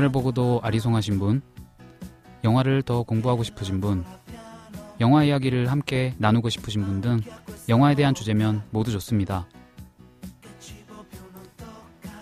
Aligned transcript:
영화를 0.00 0.12
보고도 0.12 0.60
아리송하신 0.62 1.18
분, 1.18 1.42
영화를 2.42 2.82
더 2.82 3.02
공부하고 3.02 3.42
싶으신 3.42 3.82
분, 3.82 4.04
영화 4.98 5.24
이야기를 5.24 5.70
함께 5.70 6.14
나누고 6.16 6.48
싶으신 6.48 6.84
분 6.84 7.00
등 7.02 7.20
영화에 7.68 7.94
대한 7.94 8.14
주제면 8.14 8.62
모두 8.70 8.90
좋습니다. 8.92 9.46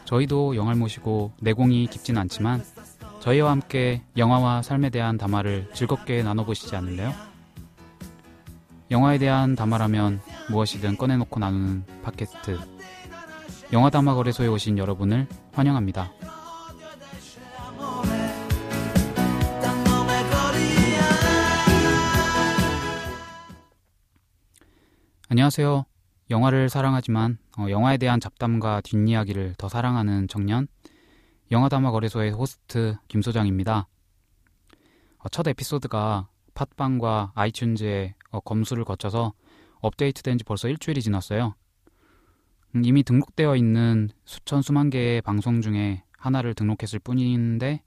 저희도 0.06 0.56
영화를 0.56 0.78
모시고 0.80 1.32
내공이 1.40 1.86
깊진 1.86 2.18
않지만 2.18 2.64
저희와 3.20 3.52
함께 3.52 4.02
영화와 4.16 4.62
삶에 4.62 4.90
대한 4.90 5.16
담화를 5.16 5.70
즐겁게 5.72 6.24
나눠보시지 6.24 6.74
않을래요? 6.74 7.12
영화에 8.90 9.18
대한 9.18 9.54
담화라면 9.54 10.20
무엇이든 10.50 10.96
꺼내놓고 10.96 11.38
나누는 11.38 11.84
팟캐스트 12.02 12.58
영화 13.72 13.90
담화 13.90 14.14
거래소에 14.14 14.48
오신 14.48 14.78
여러분을 14.78 15.28
환영합니다. 15.52 16.10
안녕하세요. 25.30 25.84
영화를 26.30 26.70
사랑하지만 26.70 27.36
어, 27.58 27.66
영화에 27.68 27.98
대한 27.98 28.18
잡담과 28.18 28.80
뒷이야기를 28.80 29.56
더 29.58 29.68
사랑하는 29.68 30.26
청년 30.26 30.68
영화담화 31.50 31.90
거래소의 31.90 32.30
호스트 32.30 32.96
김 33.08 33.20
소장입니다. 33.20 33.88
어, 35.18 35.28
첫 35.30 35.46
에피소드가 35.46 36.30
팟빵과 36.54 37.34
아이튠즈에 37.36 38.14
어, 38.30 38.40
검수를 38.40 38.86
거쳐서 38.86 39.34
업데이트된 39.80 40.38
지 40.38 40.44
벌써 40.44 40.66
일주일이 40.66 41.02
지났어요. 41.02 41.54
음, 42.74 42.82
이미 42.86 43.02
등록되어 43.02 43.54
있는 43.54 44.08
수천 44.24 44.62
수만 44.62 44.88
개의 44.88 45.20
방송 45.20 45.60
중에 45.60 46.04
하나를 46.16 46.54
등록했을 46.54 47.00
뿐인데 47.00 47.82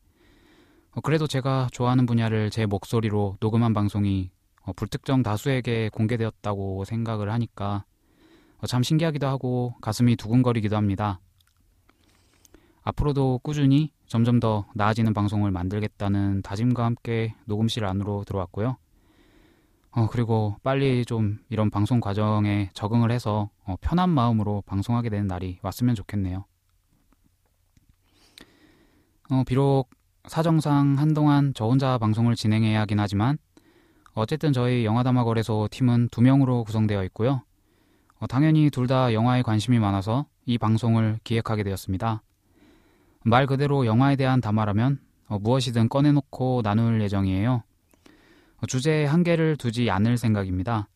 어, 0.92 1.02
그래도 1.02 1.26
제가 1.26 1.70
좋아하는 1.72 2.06
분야를 2.06 2.52
제 2.52 2.68
목소리로 2.68 3.38
녹음한 3.40 3.74
방송이 3.74 4.30
어, 4.72 4.74
불특정 4.74 5.22
다수에게 5.22 5.90
공개되었다고 5.90 6.86
생각을 6.86 7.32
하니까 7.32 7.84
어, 8.60 8.68
참 8.68 8.84
신기하기도 8.84 9.28
하고 9.28 9.76
가슴이 9.82 10.16
두근거리기도 10.16 10.78
합니다. 10.78 11.20
앞으로도 12.84 13.42
꾸준히 13.44 13.92
점점 14.08 14.40
더 14.40 14.66
나아지는 14.74 15.14
방송을 15.14 15.52
만들겠다는 15.52 16.42
다짐과 16.42 16.86
함께 16.86 17.36
녹음실 17.46 17.86
안으로 17.86 18.24
들어왔고요. 18.24 18.78
어, 19.92 20.08
그리고 20.10 20.56
빨리 20.64 21.04
좀 21.04 21.40
이런 21.50 21.70
방송 21.70 22.00
과정에 22.00 22.70
적응을 22.74 23.12
해서 23.12 23.50
어, 23.66 23.76
편한 23.82 24.10
마음으로 24.10 24.64
방송하게 24.66 25.10
되는 25.10 25.28
날이 25.28 25.60
왔으면 25.62 25.96
좋겠네요. 25.96 26.46
어, 29.32 29.44
비록 29.46 29.90
사정상 30.28 30.98
한동안 30.98 31.52
저 31.56 31.66
혼자 31.66 31.98
방송을 31.98 32.36
진행해야 32.36 32.82
하긴 32.82 33.00
하지만 33.00 33.38
어쨌든 34.14 34.52
저희 34.54 34.86
영화담화 34.86 35.24
거래소 35.24 35.68
팀은 35.72 36.10
두 36.12 36.22
명으로 36.22 36.64
구성되어 36.64 37.04
있고요. 37.06 37.44
어, 38.20 38.28
당연히 38.28 38.70
둘 38.70 38.88
다 38.88 39.14
영화에 39.14 39.42
관심이 39.42 39.80
많아서 39.80 40.26
이 40.46 40.58
방송을 40.58 41.20
기획하게 41.24 41.64
되었습니다. 41.64 42.22
말 43.24 43.46
그대로 43.48 43.86
영화에 43.86 44.16
대한 44.16 44.42
담화라면 44.42 45.00
어, 45.28 45.40
무엇이든 45.40 45.90
꺼내놓고 45.90 46.62
나눌 46.64 47.02
예정이에요. 47.02 47.64
어, 48.58 48.66
주제에 48.68 49.06
한계를 49.06 49.56
두지 49.56 49.90
않을 49.90 50.18
생각입니다. 50.18 50.88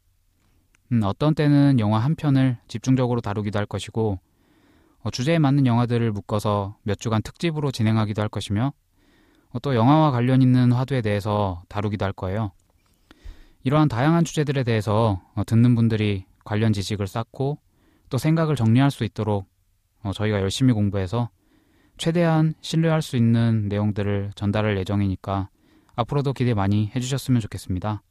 음, 0.92 1.02
어떤 1.04 1.34
때는 1.34 1.80
영화 1.80 2.00
한 2.00 2.16
편을 2.16 2.58
집중적으로 2.68 3.22
다루기도 3.22 3.58
할 3.58 3.66
것이고 3.66 4.20
어, 5.04 5.09
주제에 5.09 5.40
맞는 5.40 5.66
영화들을 5.66 6.12
묶어서 6.12 6.78
몇 6.84 7.00
주간 7.00 7.22
특집으로 7.22 7.72
진행하기도 7.72 8.22
할 8.22 8.28
것이며 8.30 8.74
어, 9.52 9.59
또 9.59 9.74
영화와 9.74 10.12
관련 10.12 10.42
있는 10.42 10.74
화두에 10.74 11.02
대해서 11.02 11.64
다루기도 11.70 12.04
할 12.06 12.12
거예요. 12.12 12.52
이러한 13.66 13.90
다양한 13.90 14.26
주제들에 14.26 14.64
대해서 14.64 15.24
어, 15.34 15.44
듣는 15.44 15.74
분들이 15.74 16.26
관련 16.44 16.72
지식을 16.72 17.08
쌓고 17.08 17.58
또 18.12 18.18
생각을 18.20 18.56
정리할 18.56 18.92
수 18.92 19.03
있도록 19.03 19.48
어, 20.03 20.14
저희가 20.14 20.40
열심히 20.40 20.72
공부해서 20.72 21.31
최대한 21.98 22.54
신뢰할 22.62 23.02
수 23.02 23.18
있는 23.18 23.68
내용들을 23.68 24.34
전달할 24.36 24.78
예정이니까 24.78 25.50
앞으로도 25.96 26.34
기대 26.34 26.54
많이 26.54 26.92
해주셨으면 26.96 27.42
좋겠습니다. 27.42 28.04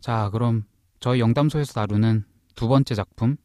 자, 0.00 0.30
그럼 0.32 0.64
저희 0.98 1.20
영담소에서 1.20 1.74
다루는 1.74 2.24
두 2.54 2.68
번째 2.68 2.94
작품, 2.94 3.36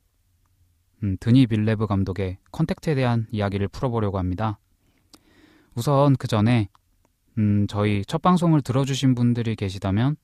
음, 1.04 1.18
드니 1.20 1.48
빌뇌브 1.48 1.86
감독의 1.88 2.38
컨택트에 2.54 2.96
대한 2.96 3.28
이야기를 3.30 3.68
풀어보려고 3.68 4.20
합니다. 4.20 4.58
우선 5.76 6.16
그 6.16 6.28
전에 6.28 6.70
음, 7.38 7.66
저희 7.68 8.04
첫 8.06 8.22
방송을 8.22 8.62
들어주신 8.62 9.16
분들이 9.16 9.56
계시다면 9.56 10.16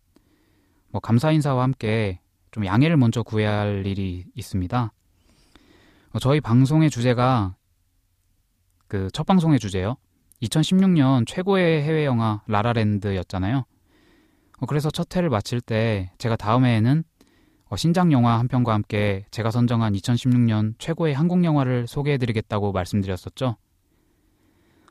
뭐 0.89 0.99
감사 1.01 1.31
인사와 1.31 1.63
함께 1.63 2.19
좀 2.51 2.65
양해를 2.65 2.97
먼저 2.97 3.23
구해야 3.23 3.59
할 3.59 3.85
일이 3.85 4.25
있습니다. 4.35 4.93
어, 6.11 6.19
저희 6.19 6.41
방송의 6.41 6.89
주제가 6.89 7.55
그 8.87 9.09
첫 9.13 9.25
방송의 9.25 9.59
주제요. 9.59 9.97
2016년 10.41 11.27
최고의 11.27 11.83
해외 11.83 12.05
영화 12.05 12.41
라라랜드였잖아요. 12.47 13.65
어, 14.59 14.65
그래서 14.65 14.89
첫 14.89 15.15
회를 15.15 15.29
마칠 15.29 15.61
때 15.61 16.11
제가 16.17 16.35
다음 16.35 16.65
해에는 16.65 17.03
어, 17.65 17.75
신작 17.75 18.11
영화 18.11 18.39
한 18.39 18.47
편과 18.47 18.73
함께 18.73 19.25
제가 19.29 19.51
선정한 19.51 19.93
2016년 19.93 20.73
최고의 20.79 21.13
한국 21.13 21.43
영화를 21.43 21.85
소개해드리겠다고 21.87 22.71
말씀드렸었죠. 22.71 23.57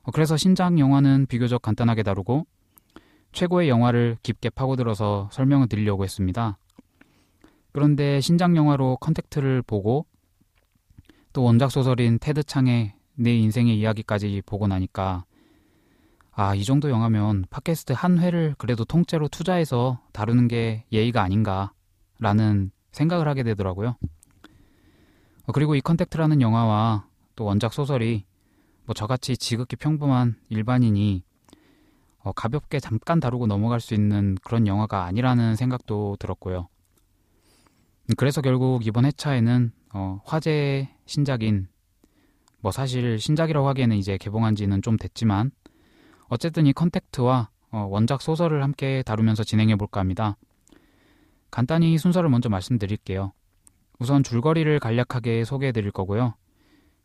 어, 0.08 0.10
그래서 0.10 0.38
신작 0.38 0.78
영화는 0.78 1.26
비교적 1.26 1.60
간단하게 1.60 2.02
다루고 2.02 2.46
최고의 3.32 3.69
영화를 3.69 4.16
깊게 4.22 4.48
파고들어서 4.50 5.28
설명을 5.30 5.69
드리려고 5.69 6.02
했습니다. 6.02 6.56
그런데 7.72 8.19
신작 8.22 8.56
영화로 8.56 8.96
컨택트를 9.02 9.60
보고 9.60 10.06
또 11.34 11.42
원작 11.44 11.70
소설인 11.70 12.19
테드 12.19 12.44
창의 12.44 12.94
네 13.16 13.37
인생의 13.36 13.78
이야기까지 13.78 14.42
보고 14.46 14.66
나니까 14.66 15.26
아, 16.32 16.54
이 16.54 16.64
정도 16.64 16.88
영화면 16.88 17.44
팟캐스트 17.50 17.92
한 17.92 18.19
회를 18.19 18.54
그래도 18.56 18.86
통째로 18.86 19.28
투자해서 19.28 20.00
다루는 20.12 20.48
게 20.48 20.84
예의가 20.90 21.20
아닌가라는 21.22 22.70
생각을 22.92 23.28
하게 23.28 23.42
되더라고요. 23.42 23.96
어, 25.44 25.52
그리고 25.52 25.75
이 25.75 25.82
컨택트라는 25.82 26.40
영화와 26.40 27.06
또 27.36 27.44
원작 27.44 27.75
소설이 27.75 28.28
뭐 28.88 28.94
저같이 28.94 29.37
지극히 29.37 29.76
평범한 29.76 30.37
일반인이 30.49 31.22
어, 32.21 32.32
가볍게 32.32 32.81
잠깐 32.81 33.21
다루고 33.21 33.47
넘어갈 33.47 33.81
수 33.81 33.93
있는 33.93 34.34
그런 34.43 34.66
영화가 34.66 35.04
아니라는 35.04 35.56
생각도 35.56 36.16
들었고요. 36.19 36.69
그래서 38.16 38.41
결국 38.41 38.87
이번 38.87 39.04
회차에는 39.04 39.72
어, 39.93 40.22
화제 40.25 40.88
신작인 41.04 41.69
뭐 42.60 42.72
사실 42.72 43.19
신작이라고 43.19 43.69
하기에는 43.69 43.94
이제 43.94 44.16
개봉한 44.16 44.54
지는 44.54 44.81
좀 44.81 44.97
됐지만 44.97 45.50
어쨌든 46.28 46.64
이 46.64 46.73
컨택트와 46.73 47.50
어, 47.70 47.87
원작 47.90 48.23
소설을 48.23 48.62
함께 48.62 49.02
다루면서 49.05 49.44
진행해 49.44 49.76
볼까 49.76 50.00
합니다. 50.00 50.38
간단히 51.50 51.99
순서를 51.99 52.31
먼저 52.31 52.49
말씀드릴게요. 52.49 53.35
우선 53.99 54.23
줄거리를 54.23 54.81
간략하게 54.81 55.44
소개해 55.44 55.73
드릴 55.73 55.90
거고요. 55.90 56.38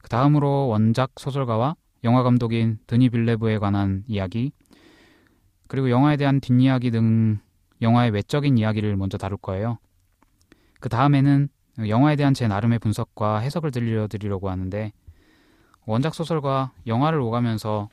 그 0.03 0.09
다음으로 0.09 0.67
원작 0.67 1.11
소설가와 1.17 1.75
영화 2.03 2.21
감독인 2.23 2.77
드니 2.85 3.09
빌레브에 3.09 3.57
관한 3.57 4.03
이야기, 4.05 4.51
그리고 5.67 5.89
영화에 5.89 6.17
대한 6.17 6.39
뒷이야기 6.41 6.91
등 6.91 7.39
영화의 7.81 8.11
외적인 8.11 8.57
이야기를 8.57 8.95
먼저 8.97 9.17
다룰 9.17 9.37
거예요. 9.37 9.79
그 10.81 10.89
다음에는 10.89 11.47
영화에 11.87 12.17
대한 12.17 12.33
제 12.33 12.47
나름의 12.47 12.79
분석과 12.79 13.39
해석을 13.39 13.71
들려드리려고 13.71 14.49
하는데 14.49 14.91
원작 15.85 16.13
소설과 16.13 16.73
영화를 16.85 17.19
오가면서 17.19 17.89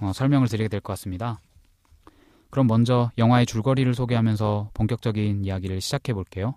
어, 0.00 0.12
설명을 0.14 0.48
드리게 0.48 0.68
될 0.68 0.80
것 0.80 0.94
같습니다. 0.94 1.38
그럼 2.48 2.66
먼저 2.66 3.10
영화의 3.18 3.44
줄거리를 3.46 3.94
소개하면서 3.94 4.70
본격적인 4.74 5.44
이야기를 5.44 5.80
시작해 5.82 6.14
볼게요. 6.14 6.54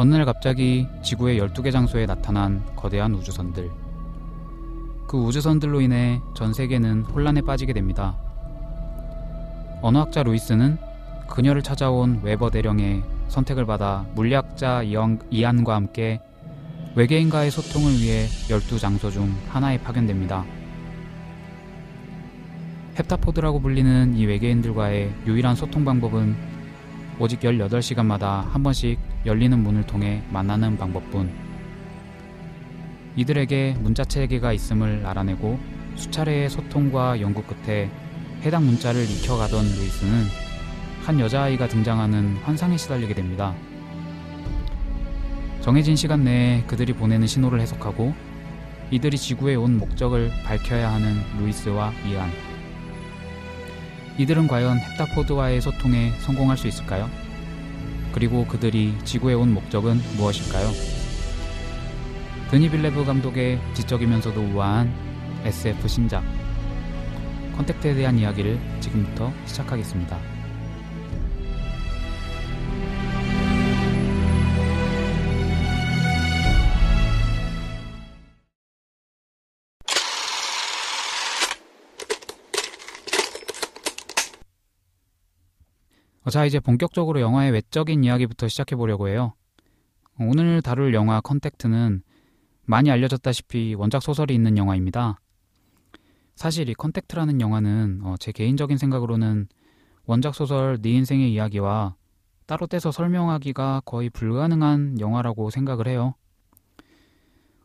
어느 0.00 0.14
날 0.14 0.24
갑자기 0.24 0.86
지구의 1.02 1.40
12개 1.40 1.72
장소에 1.72 2.06
나타난 2.06 2.64
거대한 2.76 3.12
우주선들. 3.14 3.68
그 5.08 5.18
우주선들로 5.18 5.80
인해 5.80 6.22
전 6.34 6.52
세계는 6.52 7.02
혼란에 7.02 7.40
빠지게 7.40 7.72
됩니다. 7.72 8.16
언어학자 9.82 10.22
루이스는 10.22 10.78
그녀를 11.28 11.62
찾아온 11.62 12.20
웨버 12.22 12.50
대령의 12.50 13.02
선택을 13.26 13.66
받아 13.66 14.06
물리학자 14.14 14.84
이안과 14.84 15.74
함께 15.74 16.20
외계인과의 16.94 17.50
소통을 17.50 17.90
위해 17.94 18.26
12장소 18.26 19.10
중 19.10 19.34
하나에 19.48 19.80
파견됩니다. 19.80 20.44
헵타포드라고 22.94 23.60
불리는 23.60 24.14
이 24.14 24.26
외계인들과의 24.26 25.12
유일한 25.26 25.56
소통 25.56 25.84
방법은 25.84 26.57
오직 27.20 27.40
18시간마다 27.40 28.44
한 28.48 28.62
번씩 28.62 28.98
열리는 29.26 29.58
문을 29.58 29.84
통해 29.86 30.22
만나는 30.30 30.78
방법뿐. 30.78 31.28
이들에게 33.16 33.76
문자 33.80 34.04
체계가 34.04 34.52
있음을 34.52 35.04
알아내고 35.04 35.58
수차례의 35.96 36.48
소통과 36.48 37.20
연구 37.20 37.42
끝에 37.42 37.90
해당 38.42 38.64
문자를 38.66 39.02
익혀가던 39.02 39.64
루이스는 39.64 40.24
한 41.04 41.18
여자아이가 41.18 41.66
등장하는 41.66 42.36
환상에 42.44 42.76
시달리게 42.76 43.14
됩니다. 43.14 43.52
정해진 45.60 45.96
시간 45.96 46.22
내에 46.22 46.62
그들이 46.68 46.92
보내는 46.92 47.26
신호를 47.26 47.60
해석하고 47.60 48.14
이들이 48.92 49.18
지구에 49.18 49.56
온 49.56 49.76
목적을 49.78 50.30
밝혀야 50.44 50.92
하는 50.92 51.20
루이스와 51.40 51.92
이안. 52.06 52.47
이들은 54.18 54.48
과연 54.48 54.78
헵타포드와의 54.80 55.60
소통에 55.60 56.10
성공할 56.18 56.56
수 56.56 56.66
있을까요? 56.66 57.08
그리고 58.12 58.44
그들이 58.46 58.94
지구에 59.04 59.34
온 59.34 59.54
목적은 59.54 60.00
무엇일까요? 60.16 60.68
드니 62.50 62.68
빌뇌브 62.68 63.04
감독의 63.04 63.60
지적이면서도 63.74 64.40
우아한 64.40 64.92
SF 65.44 65.86
신작 65.86 66.24
컨택트에 67.56 67.94
대한 67.94 68.18
이야기를 68.18 68.58
지금부터 68.80 69.32
시작하겠습니다. 69.46 70.37
자, 86.30 86.44
이제 86.44 86.60
본격적으로 86.60 87.20
영화의 87.20 87.52
외적인 87.52 88.04
이야기부터 88.04 88.48
시작해 88.48 88.76
보려고 88.76 89.08
해요. 89.08 89.32
오늘 90.20 90.60
다룰 90.60 90.92
영화 90.92 91.20
컨택트는 91.20 92.02
많이 92.64 92.90
알려졌다시피 92.90 93.74
원작 93.74 94.02
소설이 94.02 94.34
있는 94.34 94.58
영화입니다. 94.58 95.20
사실 96.34 96.68
이 96.68 96.74
컨택트라는 96.74 97.40
영화는 97.40 98.00
어, 98.02 98.14
제 98.18 98.32
개인적인 98.32 98.76
생각으로는 98.76 99.48
원작 100.06 100.34
소설 100.34 100.78
네 100.82 100.90
인생의 100.90 101.32
이야기와 101.32 101.96
따로 102.46 102.66
떼서 102.66 102.92
설명하기가 102.92 103.82
거의 103.84 104.10
불가능한 104.10 105.00
영화라고 105.00 105.50
생각을 105.50 105.88
해요. 105.88 106.14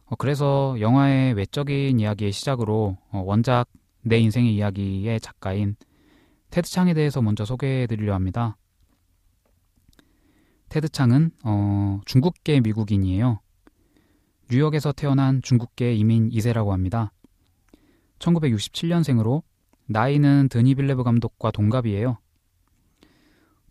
어, 0.06 0.16
그래서 0.16 0.76
영화의 0.80 1.34
외적인 1.34 2.00
이야기의 2.00 2.32
시작으로 2.32 2.98
어, 3.12 3.24
원작 3.26 3.68
네 4.02 4.20
인생의 4.20 4.56
이야기의 4.56 5.20
작가인 5.20 5.76
테드 6.54 6.70
창에 6.70 6.94
대해서 6.94 7.20
먼저 7.20 7.46
소개해 7.46 7.88
드리려 7.88 8.14
합니다. 8.14 8.58
테드 10.70 10.88
창은 10.90 11.32
어, 11.44 12.00
중국계 12.06 12.60
미국인이에요. 12.60 13.40
뉴욕에서 14.52 14.92
태어난 14.92 15.42
중국계 15.42 15.96
이민 15.96 16.30
2세라고 16.30 16.70
합니다. 16.70 17.12
1967년생으로 18.20 19.42
나이는 19.88 20.48
드니 20.48 20.76
빌뇌브 20.76 21.02
감독과 21.02 21.50
동갑이에요. 21.50 22.20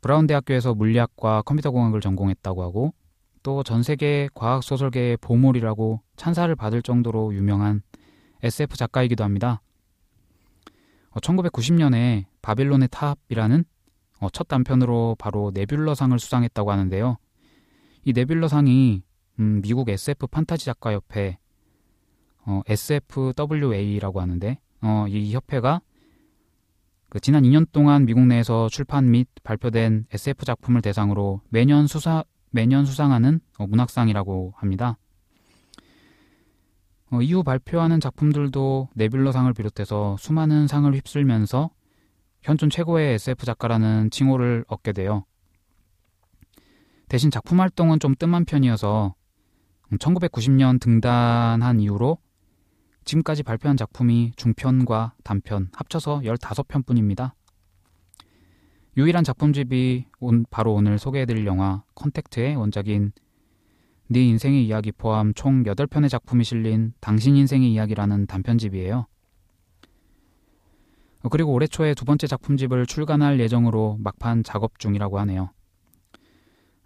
브라운 0.01 0.27
대학교에서 0.27 0.75
물리학과 0.75 1.43
컴퓨터공학을 1.43 2.01
전공했다고 2.01 2.65
하고 2.65 2.95
또 3.45 3.63
전 3.63 3.85
세계 3.85 4.29
과학 4.35 4.65
소설계의 4.65 5.19
보물이라고 5.19 6.01
찬사를 6.17 6.53
받을 6.57 6.83
정도로 6.83 7.33
유명한 7.33 7.83
SF 8.43 8.77
작가이기도 8.77 9.23
합니다. 9.23 9.63
1990년에 11.13 12.32
바빌론의 12.43 12.89
탑이라는 12.91 13.65
어, 14.21 14.29
첫 14.31 14.49
단편으로 14.49 15.17
바로 15.19 15.51
네뷸러상을 15.55 16.19
수상했다고 16.19 16.71
하는데요. 16.71 17.17
이 18.05 18.13
네뷸러상이 18.13 19.03
음, 19.41 19.63
미국 19.63 19.89
SF 19.89 20.27
판타지 20.27 20.65
작가 20.65 20.93
협회 20.93 21.39
어, 22.45 22.61
SFWA라고 22.67 24.21
하는데 24.21 24.59
어, 24.83 25.07
이 25.09 25.33
협회가 25.33 25.81
그 27.09 27.21
지난 27.21 27.43
2년 27.45 27.67
동안 27.73 28.07
미국 28.07 28.27
내에서 28.27 28.69
출판 28.69 29.11
및 29.11 29.29
발표된 29.45 30.07
SF 30.13 30.45
작품을 30.45 30.83
대상으로 30.83 31.41
매년 31.51 31.87
수사 31.87 32.25
매년 32.51 32.85
수상하는 32.85 33.41
어, 33.59 33.67
문학상이라고 33.67 34.55
합니다. 34.57 34.99
어, 37.11 37.21
이후 37.21 37.43
발표하는 37.43 38.01
작품들도 38.01 38.89
네뷸러상을 38.97 39.55
비롯해서 39.55 40.17
수많은 40.19 40.67
상을 40.67 40.93
휩쓸면서 40.95 41.71
현존 42.43 42.71
최고의 42.71 43.15
SF 43.15 43.47
작가라는 43.47 44.11
칭호를 44.11 44.65
얻게 44.69 44.93
돼요. 44.93 45.25
대신 47.09 47.31
작품 47.31 47.61
활동은 47.61 48.01
좀 48.01 48.15
뜸한 48.19 48.45
편이어서 48.45 49.15
1990년 49.99 50.81
등단한 50.81 51.81
이후로 51.81 52.19
지금까지 53.05 53.43
발표한 53.43 53.77
작품이 53.77 54.33
중편과 54.37 55.15
단편 55.23 55.69
합쳐서 55.75 56.21
15편뿐입니다. 56.21 57.33
유일한 58.97 59.25
작품집이 59.25 60.07
바로 60.51 60.75
오늘 60.75 60.99
소개해드릴 60.99 61.47
영화 61.47 61.83
컨택트의 61.95 62.57
원작인 62.57 63.13
네 64.09 64.25
인생의 64.25 64.67
이야기 64.67 64.93
포함 64.93 65.33
총 65.35 65.65
8편의 65.65 66.11
작품이 66.11 66.45
실린 66.45 66.93
당신 67.01 67.37
인생의 67.37 67.73
이야기라는 67.73 68.27
단편집이에요. 68.27 69.07
그리고 71.31 71.53
올해 71.53 71.67
초에 71.67 71.95
두 71.95 72.05
번째 72.05 72.27
작품집을 72.27 72.87
출간할 72.87 73.39
예정으로 73.41 73.99
막판 74.01 74.43
작업 74.43 74.79
중이라고 74.79 75.19
하네요. 75.21 75.51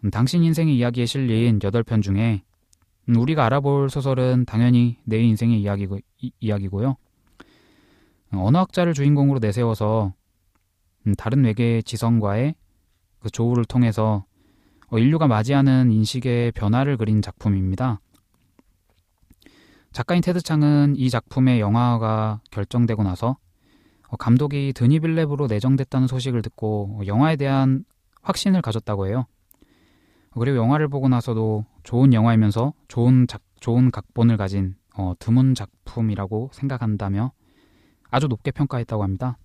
음, 0.05 0.11
당신 0.11 0.43
인생의 0.43 0.77
이야기에 0.77 1.07
실린 1.07 1.59
8편 1.59 2.03
중에 2.03 2.43
음, 3.09 3.17
우리가 3.17 3.47
알아볼 3.47 3.89
소설은 3.89 4.45
당연히 4.47 4.99
내 5.05 5.19
인생의 5.19 5.61
이야기고, 5.61 6.01
이, 6.21 6.33
이야기고요. 6.41 6.97
음, 8.33 8.39
언어학자를 8.39 8.95
주인공으로 8.95 9.39
내세워서 9.39 10.13
다른 11.17 11.45
외계의 11.45 11.83
지성과의 11.85 12.55
그 13.21 13.31
조우를 13.31 13.65
통해서 13.65 14.25
어, 14.89 14.99
인류가 14.99 15.27
맞이하는 15.27 15.91
인식의 15.91 16.53
변화를 16.53 16.97
그린 16.97 17.23
작품입니다. 17.23 18.01
작가인 19.93 20.21
테드 20.21 20.43
창은 20.43 20.95
이 20.97 21.09
작품의 21.09 21.61
영화가 21.61 22.41
결정되고 22.51 23.03
나서 23.03 23.31
어, 23.31 23.37
감독이 24.17 24.73
드니 24.75 25.01
빌랩으로 25.01 25.49
내정됐다는 25.49 26.07
소식을 26.07 26.43
듣고 26.43 27.03
영화에 27.07 27.37
대한 27.37 27.85
확신을 28.23 28.63
가졌다고 28.63 29.07
해요. 29.07 29.27
그리고 30.33 30.59
영화를 30.59 30.89
보고 30.89 31.09
나서도 31.09 31.65
좋은 31.83 32.13
영화이면서 32.13 32.75
좋은 32.89 33.27
작, 33.27 33.41
좋은 33.61 33.91
각본을 33.91 34.37
가진 34.37 34.77
어, 34.97 35.15
드문 35.19 35.55
작품이라고 35.55 36.51
생각한다며 36.53 37.33
아주 38.11 38.29
높게 38.29 38.51
평가했다고 38.51 39.03
합니다. 39.03 39.39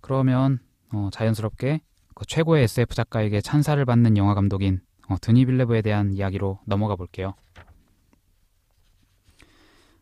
그러면 0.00 0.60
어, 0.92 1.08
자연스럽게 1.12 1.80
그 2.14 2.26
최고의 2.26 2.64
SF 2.64 2.94
작가에게 2.94 3.40
찬사를 3.40 3.82
받는 3.84 4.16
영화 4.16 4.34
감독인 4.34 4.80
어, 5.08 5.16
드니 5.20 5.46
빌뇌브에 5.46 5.82
대한 5.82 6.12
이야기로 6.12 6.60
넘어가 6.66 6.96
볼게요. 6.96 7.34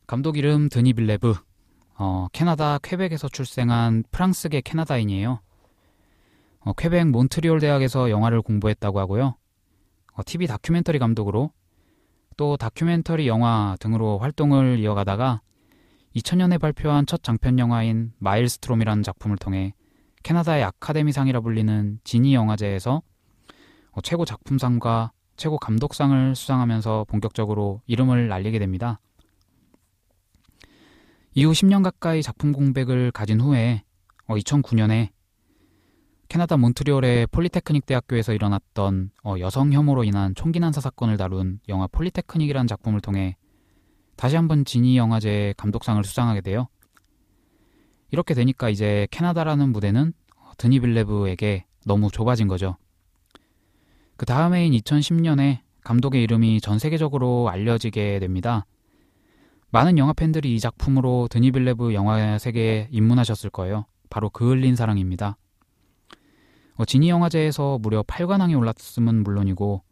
감독 0.07 0.37
이름 0.37 0.69
드니 0.69 0.93
빌뇌브. 0.93 1.35
어, 1.95 2.27
캐나다 2.33 2.79
퀘벡에서 2.79 3.29
출생한 3.29 4.05
프랑스계 4.11 4.61
캐나다인이에요. 4.63 5.41
어, 6.61 6.73
퀘벡 6.75 7.09
몬트리올 7.09 7.61
대학에서 7.61 8.11
영화를 8.11 8.43
공부했다고 8.43 8.99
하고요. 9.01 9.37
어, 10.15 10.23
TV 10.25 10.47
다큐멘터리 10.47 10.99
감독으로 10.99 11.51
또 12.37 12.57
다큐멘터리 12.57 13.27
영화 13.29 13.77
등으로 13.81 14.19
활동을 14.19 14.79
이어가다가 14.79 15.41
2000년에 16.17 16.61
발표한 16.61 17.07
첫 17.07 17.23
장편 17.23 17.59
영화인 17.59 18.13
마일스트롬이라는 18.19 19.03
작품을 19.03 19.39
통해 19.39 19.75
캐나다의 20.23 20.63
아카데미상이라 20.65 21.41
불리는 21.41 22.01
지니 22.05 22.35
영화제에서 22.35 23.03
어, 23.93 24.01
최고 24.03 24.25
작품상과 24.25 25.13
최고 25.37 25.59
감독상을 25.59 26.35
수상하면서 26.35 27.07
본격적으로 27.09 27.81
이름을 27.87 28.29
날리게 28.29 28.59
됩니다. 28.59 29.01
이후 31.35 31.53
10년 31.53 31.83
가까이 31.83 32.23
작품 32.23 32.53
공백을 32.53 33.11
가진 33.11 33.41
후에 33.41 33.85
2009년에 34.29 35.09
어, 35.09 35.13
캐나다 36.29 36.59
몬트리올의 36.59 37.27
폴리테크닉 37.29 37.87
대학교에서 37.87 38.35
일어났던 38.35 39.11
어, 39.25 39.37
여성 39.39 39.73
혐오로 39.73 40.05
인한 40.05 40.35
총기 40.35 40.61
난사 40.61 40.83
사건을 40.83 41.17
다룬 41.17 41.59
영화 41.69 41.87
폴리테크닉이라는 41.87 42.67
작품을 42.67 43.01
통해 43.01 43.37
다시 44.17 44.37
한번 44.37 44.67
지니 44.67 44.99
영화제 44.99 45.55
감독상을 45.57 46.05
수상하게 46.05 46.43
돼요. 46.43 46.69
이렇게 48.11 48.35
되니까 48.35 48.69
이제 48.69 49.09
캐나다라는 49.11 49.73
무대는 49.73 50.13
드니 50.59 50.81
빌레브에게 50.81 51.65
너무 51.87 52.11
좁아진 52.11 52.47
거죠. 52.47 52.77
그 54.19 54.27
다음 54.27 54.55
해인 54.55 54.75
2010년에 54.75 55.61
감독의 55.83 56.23
이름이 56.25 56.61
전 56.61 56.79
세계적으로 56.79 57.49
알려지게 57.49 58.19
됩니다. 58.19 58.67
많은 59.73 59.97
영화 59.97 60.13
팬들이 60.13 60.55
이 60.55 60.61
작품으로 60.61 61.29
드니빌레브 61.31 61.95
영화 61.95 62.37
세계에 62.37 62.89
입문하셨을 62.91 63.49
거예요. 63.49 63.87
바로 64.11 64.29
그을린 64.29 64.77
사랑입니다. 64.77 65.39
어, 66.75 66.85
지니 66.85 67.09
영화제에서 67.09 67.79
무려 67.81 68.03
8관왕에 68.03 68.57
올랐음은 68.59 69.23
물론이고 69.23 69.83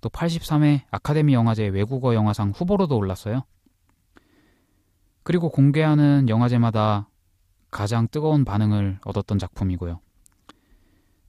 또 0.00 0.08
83회 0.08 0.80
아카데미 0.90 1.34
영화제 1.34 1.68
외국어 1.68 2.14
영화상 2.16 2.50
후보로도 2.50 2.96
올랐어요. 2.96 3.44
그리고 5.22 5.50
공개하는 5.50 6.28
영화제마다 6.28 7.08
가장 7.70 8.08
뜨거운 8.08 8.44
반응을 8.44 8.98
얻었던 9.04 9.38
작품이고요. 9.38 10.00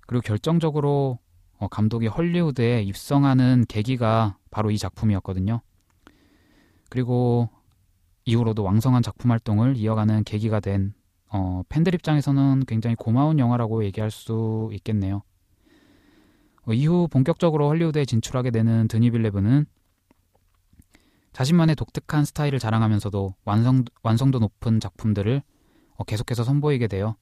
그리고 0.08 0.22
결정적으로 0.24 1.20
어, 1.60 1.68
감독이 1.68 2.08
헐리우드에 2.08 2.82
입성하는 2.82 3.66
계기가 3.68 4.38
바로 4.50 4.72
이 4.72 4.80
작품이었거든요. 4.80 5.62
그리고 6.92 7.50
이후로도 8.26 8.64
왕성한 8.64 9.02
작품 9.02 9.32
활동을 9.32 9.78
이어가는 9.78 10.26
계기가 10.26 10.60
된 10.60 10.94
어, 11.32 11.64
팬들 11.70 11.96
입장에서는 11.96 12.66
굉장히 12.68 12.98
고마운 12.98 13.40
영화라고 13.40 13.86
얘기할 13.86 14.12
수 14.12 14.70
있겠네요. 14.74 15.22
어, 16.68 16.74
이후 16.74 17.08
본격적으로 17.10 17.70
헐리우드에 17.70 18.04
진출하게 18.04 18.52
되는 18.52 18.90
드니 18.90 19.10
빌뇌브는 19.10 19.66
자신만의 21.32 21.78
독특한 21.78 22.26
스타일을 22.26 22.60
자랑하면서도 22.60 23.36
완성, 23.46 23.86
완성도 24.04 24.40
높은 24.40 24.82
작품들을 24.82 25.42
어, 25.96 26.04
계속해서 26.04 26.44
선보이게 26.44 26.88
돼요. 26.88 27.16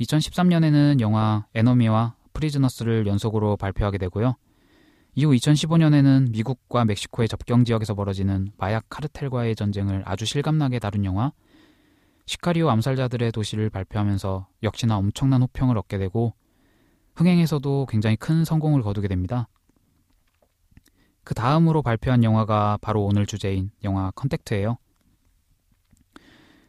2013년에는 0.00 1.00
영화 1.00 1.46
에너미와 1.54 2.14
프리즈너스를 2.34 3.08
연속으로 3.08 3.56
발표하게 3.56 3.98
되고요. 3.98 4.36
이후 5.14 5.32
2015년에는 5.32 6.30
미국과 6.30 6.86
멕시코의 6.86 7.28
접경 7.28 7.64
지역에서 7.64 7.94
벌어지는 7.94 8.52
마약 8.56 8.86
카르텔과의 8.88 9.54
전쟁을 9.56 10.02
아주 10.06 10.24
실감나게 10.24 10.78
다룬 10.78 11.04
영화 11.04 11.32
시카리오 12.24 12.70
암살자들의 12.70 13.32
도시를 13.32 13.68
발표하면서 13.68 14.48
역시나 14.62 14.96
엄청난 14.96 15.42
호평을 15.42 15.76
얻게 15.76 15.98
되고 15.98 16.34
흥행에서도 17.14 17.86
굉장히 17.90 18.16
큰 18.16 18.44
성공을 18.44 18.80
거두게 18.82 19.06
됩니다. 19.06 19.48
그 21.24 21.34
다음으로 21.34 21.82
발표한 21.82 22.24
영화가 22.24 22.78
바로 22.80 23.04
오늘 23.04 23.26
주제인 23.26 23.70
영화 23.84 24.10
컨택트예요. 24.12 24.78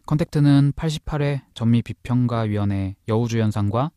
컨택트는 0.05 0.73
88회 0.73 1.41
전미 1.53 1.81
비평가위원회 1.81 2.97
여우주연상과 3.07 3.91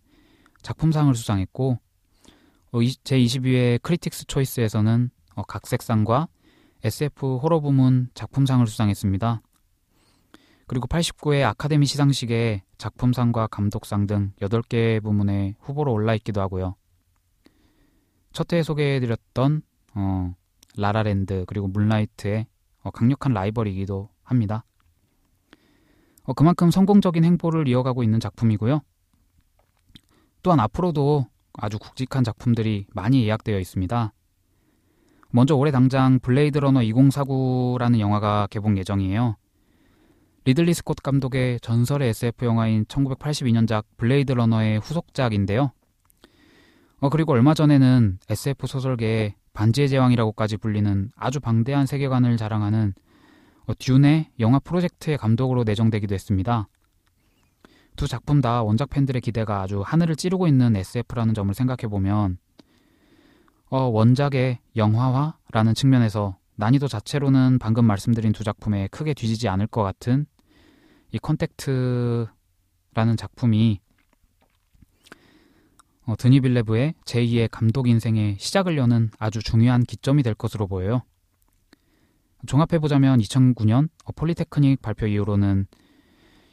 작품상을 0.63 1.13
수상했고 1.17 1.73
어, 1.73 1.79
제22회 2.81 3.81
크리틱스 3.83 4.27
초이스에서는 4.27 5.11
어, 5.35 5.43
각색상과 5.43 6.29
SF 6.85 7.37
호러 7.37 7.61
부문 7.61 8.09
작품상을 8.15 8.67
수상했습니다. 8.67 9.43
그리고 10.67 10.89
89회 10.89 11.43
아카데미 11.45 11.87
시상식에 11.87 12.63
작품상과 12.79 13.47
감독상 13.49 14.07
등 14.07 14.33
8개 14.41 15.03
부문에 15.03 15.55
후보로 15.61 15.93
올라있기도 15.93 16.41
하고요. 16.41 16.75
첫회 18.33 18.63
소개해드렸던 18.63 19.63
어, 19.95 20.35
라라랜드 20.77 21.45
그리고 21.47 21.69
문라이트의 21.69 22.47
어, 22.83 22.91
강력한 22.91 23.33
라이벌이기도 23.33 24.11
합니다. 24.23 24.65
어, 26.25 26.35
그만큼 26.35 26.71
성공적인 26.71 27.25
행보를 27.25 27.69
이어가고 27.69 28.03
있는 28.03 28.21
작품이고요. 28.21 28.81
또한 30.43 30.61
앞으로도 30.61 31.27
아주 31.57 31.79
굵직한 31.79 32.25
작품들이 32.25 32.87
많이 32.93 33.25
예약되어 33.25 33.59
있습니다. 33.59 34.13
먼저 35.31 35.55
올해 35.55 35.71
당장 35.71 36.19
블레이드 36.21 36.59
러너 36.59 36.81
2049라는 36.81 37.99
영화가 37.99 38.49
개봉 38.51 38.79
예정이에요. 38.79 39.37
리들리 40.45 40.75
스콧 40.75 41.03
감독의 41.03 41.59
전설의 41.61 42.11
SF 42.11 42.45
영화인 42.45 42.85
1982년작 42.85 43.85
블레이드 43.97 44.33
러너의 44.33 44.79
후속작인데요. 44.79 45.73
어, 47.01 47.09
그리고 47.09 47.33
얼마 47.33 47.53
전에는 47.53 48.19
SF 48.31 48.67
소설계의 48.67 49.35
반지의 49.53 49.89
제왕이라고까지 49.89 50.59
불리는 50.59 51.11
아주 51.17 51.41
방대한 51.41 51.87
세계관을 51.87 52.37
자랑하는 52.37 52.95
어, 53.67 53.73
듄의 53.79 54.31
영화 54.39 54.59
프로젝트의 54.61 55.19
감독으로 55.19 55.65
내정되기도 55.65 56.15
했습니다. 56.15 56.69
두 57.97 58.07
작품 58.07 58.41
다 58.41 58.63
원작 58.63 58.91
팬들의 58.91 59.21
기대가 59.23 59.63
아주 59.63 59.83
하늘을 59.85 60.17
찌르고 60.17 60.47
있는 60.47 60.77
SF라는 60.77 61.35
점을 61.35 61.53
생각해 61.53 61.89
보면 61.89 62.39
어, 63.69 63.81
원작의 63.85 64.61
영화화라는 64.77 65.75
측면에서 65.75 66.37
난이도 66.57 66.89
자체로는 66.89 67.59
방금 67.59 67.85
말씀드린 67.85 68.33
두 68.33 68.45
작품에 68.45 68.89
크게 68.89 69.15
뒤지지 69.15 69.49
않을 69.49 69.67
것 69.67 69.83
같은 69.83 70.27
이 71.13 71.19
컨택트라는 71.19 72.29
작품이 73.17 73.81
어, 76.07 76.15
드니 76.17 76.41
빌뇌브의 76.41 76.95
제2의 77.05 77.49
감독 77.51 77.89
인생의 77.89 78.37
시작을 78.39 78.77
여는 78.77 79.11
아주 79.19 79.43
중요한 79.43 79.83
기점이 79.83 80.23
될 80.23 80.35
것으로 80.35 80.67
보여요. 80.69 81.03
종합해보자면 82.47 83.19
2009년 83.21 83.89
어, 84.05 84.13
폴리테크닉 84.13 84.81
발표 84.81 85.07
이후로는 85.07 85.67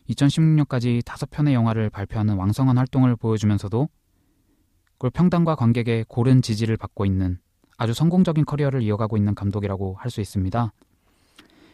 2016년까지 0.09 1.03
다섯 1.05 1.29
편의 1.29 1.53
영화를 1.53 1.89
발표하는 1.89 2.35
왕성한 2.35 2.77
활동을 2.77 3.15
보여주면서도 3.15 3.89
그걸 4.93 5.11
평단과 5.11 5.55
관객의 5.55 6.05
고른 6.07 6.41
지지를 6.41 6.77
받고 6.77 7.05
있는 7.05 7.39
아주 7.77 7.93
성공적인 7.93 8.45
커리어를 8.45 8.81
이어가고 8.81 9.17
있는 9.17 9.35
감독이라고 9.35 9.95
할 9.99 10.09
수 10.11 10.21
있습니다. 10.21 10.73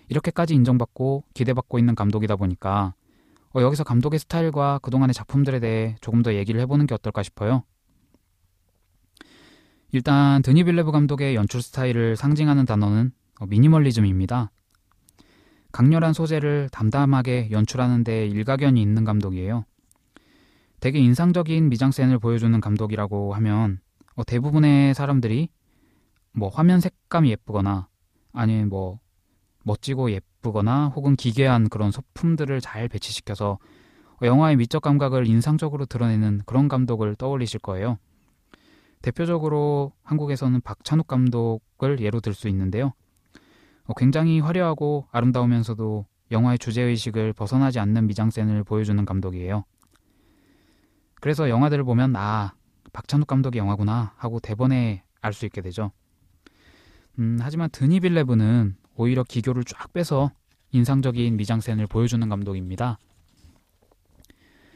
이렇게까지 0.08 0.56
인정받고 0.56 1.24
기대받고 1.34 1.78
있는 1.78 1.94
감독이다 1.96 2.36
보니까 2.36 2.96
어, 3.56 3.62
여기서 3.62 3.84
감독의 3.84 4.20
스타일과 4.20 4.80
그동안의 4.80 5.14
작품들에 5.14 5.60
대해 5.60 5.96
조금 6.02 6.22
더 6.24 6.34
얘기를 6.34 6.60
해보는 6.62 6.88
게 6.88 6.94
어떨까 6.94 7.24
싶어요. 7.24 7.64
일단 9.92 10.42
드니 10.44 10.64
빌레브 10.64 10.92
감독의 10.92 11.36
연출 11.36 11.62
스타일을 11.62 12.16
상징하는 12.16 12.66
단어는 12.66 13.12
어, 13.40 13.46
미니멀리즘입니다. 13.48 14.52
강렬한 15.72 16.14
소재를 16.14 16.70
담담하게 16.72 17.52
연출하는 17.52 18.04
데 18.04 18.26
일가견이 18.28 18.82
있는 18.82 19.04
감독이에요. 19.04 19.66
되게 20.80 21.00
인상적인 21.00 21.70
미장센을 21.70 22.20
보여주는 22.20 22.60
감독이라고 22.60 23.34
하면 23.36 23.80
어, 24.16 24.24
대부분의 24.24 24.94
사람들이 24.94 25.50
뭐 26.32 26.50
화면 26.50 26.80
색감이 26.80 27.30
예쁘거나 27.32 27.88
아니면 28.34 28.70
뭐 28.70 29.00
멋지고 29.64 30.12
예쁘거나 30.12 30.90
혹은 30.90 31.16
기괴한 31.16 31.70
그런 31.70 31.92
소품들을 31.92 32.62
잘 32.62 32.88
배치시켜서 32.88 33.60
영화의 34.22 34.58
미적 34.58 34.82
감각을 34.82 35.28
인상적으로 35.28 35.86
드러내는 35.86 36.42
그런 36.46 36.68
감독을 36.68 37.16
떠올리실 37.16 37.60
거예요. 37.60 37.98
대표적으로 39.02 39.94
한국에서는 40.04 40.60
박찬욱 40.62 41.08
감독을 41.08 42.02
예로 42.02 42.20
들 42.20 42.34
수 42.34 42.48
있는데요. 42.50 42.94
어, 43.90 43.94
굉장히 43.96 44.40
화려하고 44.40 45.08
아름다우면서도 45.12 46.06
영화의 46.30 46.60
주제의식을 46.60 47.34
벗어나지 47.34 47.80
않는 47.80 48.06
미장센을 48.06 48.64
보여주는 48.64 49.04
감독이에요. 49.04 49.66
그래서 51.20 51.50
영화들을 51.50 51.84
보면 51.84 52.16
아 52.16 52.54
박찬욱 52.94 53.28
감독의 53.28 53.58
영화구나 53.58 54.14
하고 54.16 54.40
대번에 54.40 55.04
알 55.22 55.34
수 55.34 55.48
있게 55.48 55.62
되죠. 55.62 55.92
음, 57.18 57.40
하지만 57.42 57.68
드니 57.72 58.00
빌레브는 58.00 58.78
오히려 58.96 59.24
기교를 59.24 59.64
쫙 59.64 59.92
빼서 59.92 60.32
인상적인 60.72 61.36
미장센을 61.36 61.88
보여주는 61.88 62.30
감독입니다. 62.30 63.00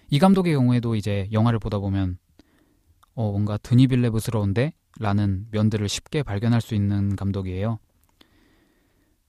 이 0.10 0.17
감독의 0.17 0.55
경우에도 0.55 0.96
이제 0.96 1.29
영화를 1.32 1.60
보다 1.60 1.77
보면 1.77 2.17
어, 3.13 3.32
뭔가 3.32 3.58
드니 3.58 3.86
빌레브스러운데? 3.88 4.74
라는 5.00 5.48
면들을 5.51 5.88
쉽게 5.88 6.24
발견할 6.24 6.62
수 6.62 6.74
있는 6.74 7.15
감독이에요. 7.15 7.79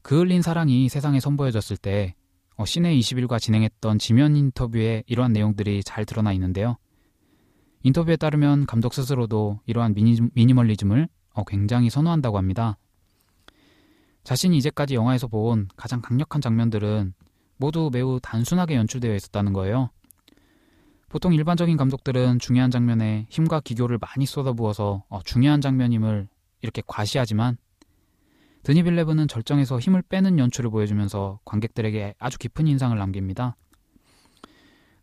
그을린 0.05 0.43
사랑이 0.43 0.91
세상에 0.91 1.19
선보여졌을 1.19 1.79
때 1.79 2.15
어, 2.57 2.67
시내 2.67 2.95
21과 2.95 3.41
진행했던 3.41 3.99
지면 3.99 4.37
인터뷰에 4.37 5.03
이러한 5.07 5.33
내용들이 5.33 5.83
잘 5.83 6.05
드러나 6.05 6.31
있는데요. 6.35 6.77
인터뷰에 7.83 8.17
따르면 8.17 8.67
감독 8.67 8.93
스스로도 8.93 9.61
이러한 9.65 9.95
미니, 9.95 10.19
미니멀리즘을 10.35 11.09
어, 11.33 11.45
굉장히 11.45 11.89
선호한다고 11.89 12.37
합니다. 12.37 12.77
자신이 14.25 14.59
이제까지 14.59 14.95
영화에서 14.95 15.27
본 15.27 15.69
가장 15.75 16.03
강력한 16.03 16.43
장면들은 16.43 17.15
모두 17.57 17.89
매우 17.91 18.21
단순하게 18.21 18.77
연출되어 18.77 19.15
있었다는 19.15 19.55
거예요. 19.55 19.89
보통 21.09 21.33
일반적인 21.33 21.79
감독들은 21.79 22.41
중요한 22.41 22.71
장면에 22.71 23.27
힘과 23.31 23.61
기교를 23.61 23.99
많이 23.99 24.27
쏟아부어서 24.27 25.05
어, 25.09 25.23
중요한 25.25 25.63
장면임을 25.63 26.29
이렇게 26.61 26.83
과시하지만 26.87 27.57
드니빌레브는 28.65 29.29
절정에서 29.29 29.79
힘을 29.79 30.03
빼는 30.03 30.39
연출을 30.39 30.71
보여주면서 30.71 31.39
관객들에게 31.45 32.15
아주 32.19 32.39
깊은 32.39 32.67
인상을 32.67 32.97
남깁니다. 32.97 33.57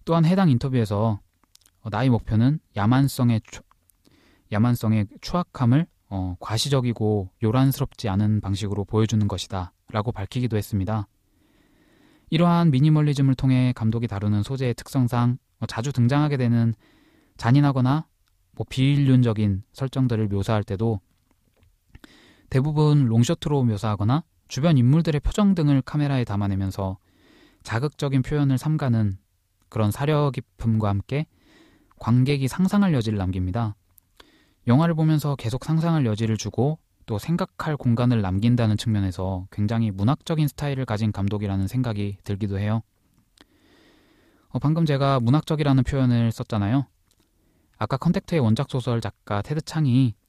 또한 0.03 0.25
해당 0.25 0.49
인터뷰에서 0.49 1.19
어, 1.81 1.89
나의 1.89 2.09
목표는 2.09 2.59
야만성의 2.75 3.41
추, 3.49 3.61
야만성의 4.51 5.07
추악함을 5.21 5.87
어, 6.09 6.35
과시적이고 6.39 7.29
요란스럽지 7.41 8.09
않은 8.09 8.41
방식으로 8.41 8.83
보여주는 8.83 9.25
것이다 9.27 9.73
라고 9.89 10.11
밝히기도 10.11 10.57
했습니다. 10.57 11.07
이러한 12.31 12.71
미니멀리즘을 12.71 13.35
통해 13.35 13.73
감독이 13.75 14.07
다루는 14.07 14.41
소재의 14.41 14.73
특성상 14.73 15.37
뭐 15.59 15.67
자주 15.67 15.91
등장하게 15.91 16.37
되는 16.37 16.73
잔인하거나 17.37 18.07
뭐 18.53 18.65
비인륜적인 18.69 19.63
설정들을 19.73 20.27
묘사할 20.29 20.63
때도 20.63 20.99
대부분 22.51 23.05
롱셔트로 23.05 23.63
묘사하거나 23.63 24.25
주변 24.49 24.77
인물들의 24.77 25.21
표정 25.21 25.55
등을 25.55 25.81
카메라에 25.81 26.25
담아내면서 26.25 26.97
자극적인 27.63 28.23
표현을 28.23 28.57
삼가는 28.57 29.17
그런 29.69 29.89
사려 29.89 30.31
깊음과 30.31 30.89
함께 30.89 31.27
관객이 31.97 32.49
상상할 32.49 32.93
여지를 32.93 33.17
남깁니다. 33.17 33.77
영화를 34.67 34.95
보면서 34.95 35.37
계속 35.37 35.63
상상할 35.63 36.05
여지를 36.05 36.35
주고 36.35 36.77
또 37.05 37.17
생각할 37.17 37.77
공간을 37.77 38.21
남긴다는 38.21 38.75
측면에서 38.75 39.47
굉장히 39.49 39.89
문학적인 39.89 40.49
스타일을 40.49 40.85
가진 40.85 41.13
감독이라는 41.13 41.67
생각이 41.67 42.17
들기도 42.25 42.59
해요. 42.59 42.81
어, 44.49 44.59
방금 44.59 44.85
제가 44.85 45.21
문학적이라는 45.21 45.85
표현을 45.85 46.33
썼잖아요. 46.33 46.85
아까 47.77 47.95
컨택트의 47.95 48.41
원작 48.41 48.69
소설 48.69 48.99
작가 48.99 49.41
테드 49.41 49.61
창이 49.61 50.15
음, 50.15 50.20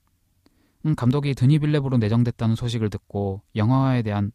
감독이 0.97 1.35
드니 1.35 1.59
빌뇌브로 1.59 1.99
내정됐다는 1.99 2.57
소식을 2.57 2.91
듣고 2.91 3.43
영화화에 3.55 4.03
대한 4.03 4.33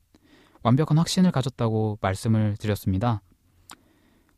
완벽한 0.64 0.98
확신을 0.98 1.32
가졌다고 1.32 2.00
말씀을 2.02 2.56
드렸습니다. 2.58 3.22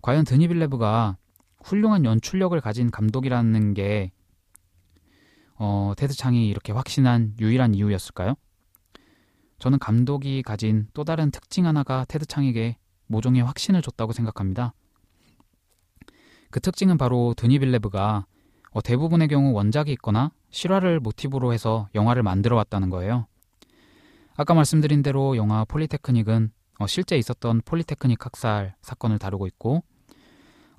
과연 0.01 0.25
드니 0.25 0.47
빌레브가 0.47 1.17
훌륭한 1.63 2.05
연출력을 2.05 2.59
가진 2.61 2.89
감독이라는 2.89 3.73
게 3.73 4.11
어, 5.55 5.93
테드 5.97 6.13
창이 6.13 6.47
이렇게 6.47 6.71
확신한 6.71 7.35
유일한 7.39 7.75
이유였을까요? 7.75 8.35
저는 9.59 9.77
감독이 9.77 10.41
가진 10.41 10.87
또 10.93 11.03
다른 11.03 11.31
특징 11.31 11.65
하나가 11.65 12.05
테드 12.05 12.25
창에게 12.25 12.77
모종의 13.07 13.43
확신을 13.43 13.81
줬다고 13.81 14.13
생각합니다. 14.13 14.73
그 16.49 16.59
특징은 16.59 16.97
바로 16.97 17.33
드니 17.35 17.59
빌레브가 17.59 18.25
어, 18.71 18.81
대부분의 18.81 19.27
경우 19.27 19.53
원작이 19.53 19.91
있거나 19.93 20.31
실화를 20.51 20.99
모티브로 20.99 21.53
해서 21.53 21.89
영화를 21.95 22.23
만들어 22.23 22.55
왔다는 22.55 22.89
거예요. 22.89 23.27
아까 24.35 24.53
말씀드린 24.53 25.01
대로 25.01 25.35
영화 25.37 25.65
폴리테크닉은 25.65 26.51
어, 26.79 26.87
실제 26.87 27.17
있었던 27.17 27.61
폴리테크닉 27.65 28.25
학살 28.25 28.75
사건을 28.81 29.19
다루고 29.19 29.47
있고 29.47 29.83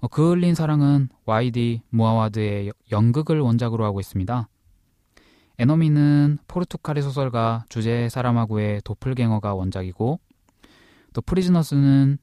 어, 0.01 0.09
그을린 0.09 0.55
사랑은 0.55 1.09
와이디 1.27 1.83
무아와드의 1.91 2.73
연극을 2.91 3.41
원작으로 3.41 3.85
하고 3.85 4.01
있습니다. 4.01 4.49
에너미는 5.59 6.39
포르투갈의 6.49 7.03
소설가 7.03 7.67
주제 7.69 8.09
사라마구의 8.09 8.81
도플갱어가 8.83 9.55
원작이고 9.55 10.19
또 11.13 11.21
프리즈너스는 11.21 12.19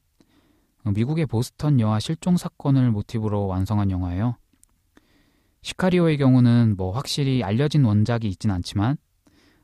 미국의 0.92 1.26
보스턴 1.26 1.78
여아 1.78 2.00
실종 2.00 2.36
사건을 2.36 2.90
모티브로 2.90 3.46
완성한 3.46 3.92
영화예요. 3.92 4.36
시카리오의 5.62 6.18
경우는 6.18 6.76
뭐 6.76 6.92
확실히 6.92 7.42
알려진 7.42 7.84
원작이 7.84 8.28
있진 8.28 8.50
않지만 8.50 8.96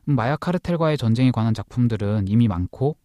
마약 0.03 0.39
카르텔과의 0.41 0.97
전쟁에 0.97 1.31
관한 1.31 1.53
작품들은 1.53 2.27
이미 2.27 2.47
많고 2.47 2.97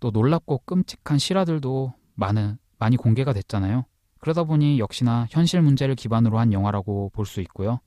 또 0.00 0.10
놀랍고 0.10 0.62
끔찍한 0.64 1.18
실화들도 1.18 1.94
많은 2.14 2.58
많이 2.78 2.96
공개가 2.96 3.32
됐잖아요. 3.32 3.84
그러다 4.18 4.44
보니 4.44 4.78
역시나 4.78 5.26
현실 5.30 5.62
문제를 5.62 5.94
기반으로 5.94 6.38
한 6.38 6.52
영화라고 6.52 7.10
볼 7.12 7.26
수 7.26 7.40
있고요. 7.40 7.80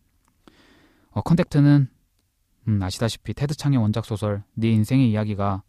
어, 1.12 1.22
컨택트는 1.22 1.88
음, 2.68 2.84
아시다시피 2.84 3.34
테드 3.34 3.56
창의 3.56 3.78
원작 3.80 4.06
소설 4.06 4.44
네 4.54 4.70
인생의 4.72 5.10
이야기가 5.12 5.64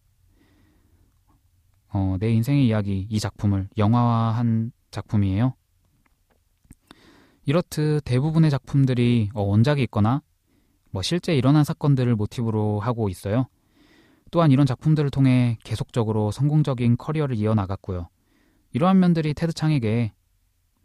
어, 1.92 2.16
내 2.18 2.30
인생의 2.32 2.66
이야기 2.66 3.06
이 3.08 3.20
작품을 3.20 3.68
영화화한 3.78 4.72
작품이에요. 4.90 5.54
이렇듯 7.46 8.02
대부분의 8.04 8.50
작품들이 8.50 9.30
어, 9.32 9.42
원작이 9.42 9.82
있거나 9.84 10.22
뭐 10.90 11.02
실제 11.02 11.34
일어난 11.34 11.62
사건들을 11.64 12.14
모티브로 12.16 12.80
하고 12.80 13.08
있어요. 13.08 13.46
또한 14.32 14.50
이런 14.50 14.66
작품들을 14.66 15.10
통해 15.10 15.56
계속적으로 15.62 16.32
성공적인 16.32 16.96
커리어를 16.96 17.36
이어나갔고요. 17.36 18.08
이러한 18.72 18.98
면들이 18.98 19.32
테드 19.32 19.52
창에게 19.52 20.12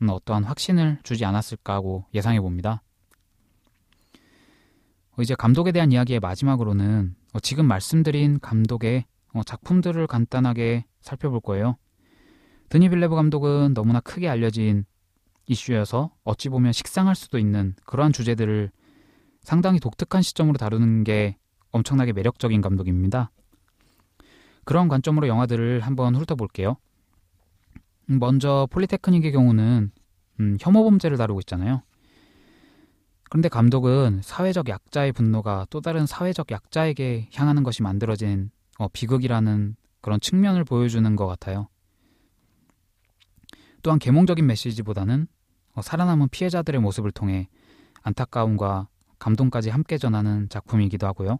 음, 0.03 0.09
어떠한 0.09 0.43
확신을 0.43 0.99
주지 1.03 1.25
않았을까 1.25 1.73
하고 1.73 2.05
예상해 2.13 2.39
봅니다. 2.39 2.83
어, 5.17 5.21
이제 5.21 5.33
감독에 5.33 5.71
대한 5.71 5.91
이야기의 5.91 6.19
마지막으로는 6.19 7.15
어, 7.33 7.39
지금 7.39 7.65
말씀드린 7.65 8.39
감독의 8.39 9.05
어, 9.33 9.43
작품들을 9.43 10.05
간단하게 10.05 10.85
살펴볼 10.99 11.39
거예요. 11.39 11.77
드니 12.69 12.89
빌레브 12.89 13.15
감독은 13.15 13.73
너무나 13.73 13.99
크게 13.99 14.29
알려진 14.29 14.85
이슈여서 15.51 16.11
어찌 16.23 16.47
보면 16.47 16.71
식상할 16.71 17.13
수도 17.13 17.37
있는 17.37 17.75
그러한 17.85 18.13
주제들을 18.13 18.71
상당히 19.41 19.79
독특한 19.79 20.21
시점으로 20.21 20.57
다루는 20.57 21.03
게 21.03 21.37
엄청나게 21.71 22.13
매력적인 22.13 22.61
감독입니다. 22.61 23.31
그런 24.63 24.87
관점으로 24.87 25.27
영화들을 25.27 25.81
한번 25.81 26.15
훑어볼게요. 26.15 26.77
음, 28.09 28.19
먼저 28.19 28.67
폴리테크닉의 28.71 29.31
경우는 29.33 29.91
음, 30.39 30.57
혐오 30.59 30.83
범죄를 30.85 31.17
다루고 31.17 31.41
있잖아요. 31.41 31.83
그런데 33.29 33.49
감독은 33.49 34.21
사회적 34.23 34.69
약자의 34.69 35.11
분노가 35.11 35.65
또 35.69 35.81
다른 35.81 36.05
사회적 36.05 36.51
약자에게 36.51 37.29
향하는 37.33 37.63
것이 37.63 37.81
만들어진 37.81 38.51
어, 38.77 38.87
비극이라는 38.89 39.75
그런 40.01 40.19
측면을 40.19 40.63
보여주는 40.63 41.15
것 41.15 41.27
같아요. 41.27 41.67
또한 43.83 43.99
계몽적인 43.99 44.45
메시지보다는 44.45 45.23
어, 45.23 45.40
살아남은 45.79 46.29
피해자들의 46.29 46.81
모습을 46.81 47.11
통해 47.11 47.47
안타까움과 48.01 48.87
감동까지 49.19 49.69
함께 49.69 49.97
전하는 49.97 50.49
작품이기도 50.49 51.07
하고요. 51.07 51.37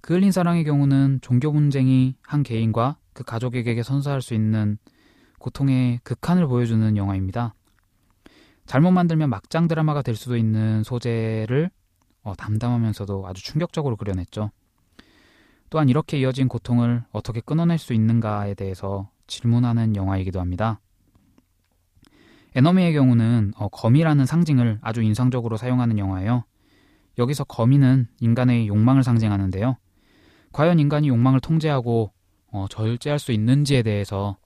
그 0.00 0.14
흘린 0.14 0.32
사랑의 0.32 0.64
경우는 0.64 1.20
종교 1.22 1.50
분쟁이 1.50 2.14
한 2.22 2.42
개인과 2.42 2.98
그 3.14 3.24
가족에게 3.24 3.82
선사할 3.82 4.20
수 4.20 4.34
있는 4.34 4.76
고통의 5.38 6.00
극한을 6.04 6.46
보여주는 6.46 6.96
영화입니다. 6.96 7.54
잘못 8.66 8.90
만들면 8.90 9.30
막장 9.30 9.66
드라마가 9.66 10.02
될 10.02 10.14
수도 10.14 10.36
있는 10.36 10.82
소재를 10.82 11.70
어, 12.22 12.34
담담하면서도 12.34 13.26
아주 13.26 13.42
충격적으로 13.42 13.96
그려냈죠. 13.96 14.50
또한 15.70 15.88
이렇게 15.88 16.18
이어진 16.18 16.48
고통을 16.48 17.04
어떻게 17.10 17.40
끊어낼 17.40 17.78
수 17.78 17.94
있는가에 17.94 18.54
대해서 18.54 19.10
질문하는 19.26 19.96
영화이기도 19.96 20.40
합니다. 20.40 20.80
에너미의 22.54 22.92
경우는 22.92 23.52
어, 23.56 23.68
거미라는 23.68 24.26
상징을 24.26 24.78
아주 24.80 25.02
인상적으로 25.02 25.56
사용하는 25.56 25.98
영화예요. 25.98 26.44
여기서 27.18 27.44
거미는 27.44 28.08
인간의 28.20 28.68
욕망을 28.68 29.02
상징하는데요. 29.02 29.76
과연 30.52 30.78
인간이 30.78 31.08
욕망을 31.08 31.40
통제하고 31.40 32.12
어, 32.52 32.66
절제할 32.70 33.18
수 33.18 33.32
있는지에 33.32 33.82
대해서 33.82 34.36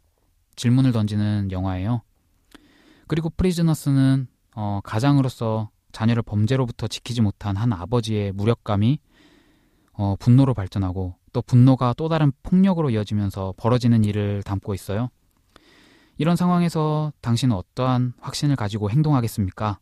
질문을 0.56 0.92
던지는 0.92 1.50
영화예요. 1.52 2.02
그리고 3.06 3.30
프리즈너스는 3.30 4.26
어, 4.54 4.80
가장으로서 4.82 5.70
자녀를 5.92 6.22
범죄로부터 6.22 6.88
지키지 6.88 7.20
못한 7.22 7.56
한 7.56 7.72
아버지의 7.72 8.32
무력감이 8.32 8.98
어, 9.92 10.16
분노로 10.18 10.54
발전하고 10.54 11.16
또 11.32 11.42
분노가 11.42 11.94
또 11.96 12.08
다른 12.08 12.32
폭력으로 12.42 12.90
이어지면서 12.90 13.54
벌어지는 13.56 14.04
일을 14.04 14.42
담고 14.42 14.74
있어요. 14.74 15.10
이런 16.18 16.34
상황에서 16.34 17.12
당신은 17.20 17.54
어떠한 17.54 18.14
확신을 18.20 18.56
가지고 18.56 18.90
행동하겠습니까? 18.90 19.78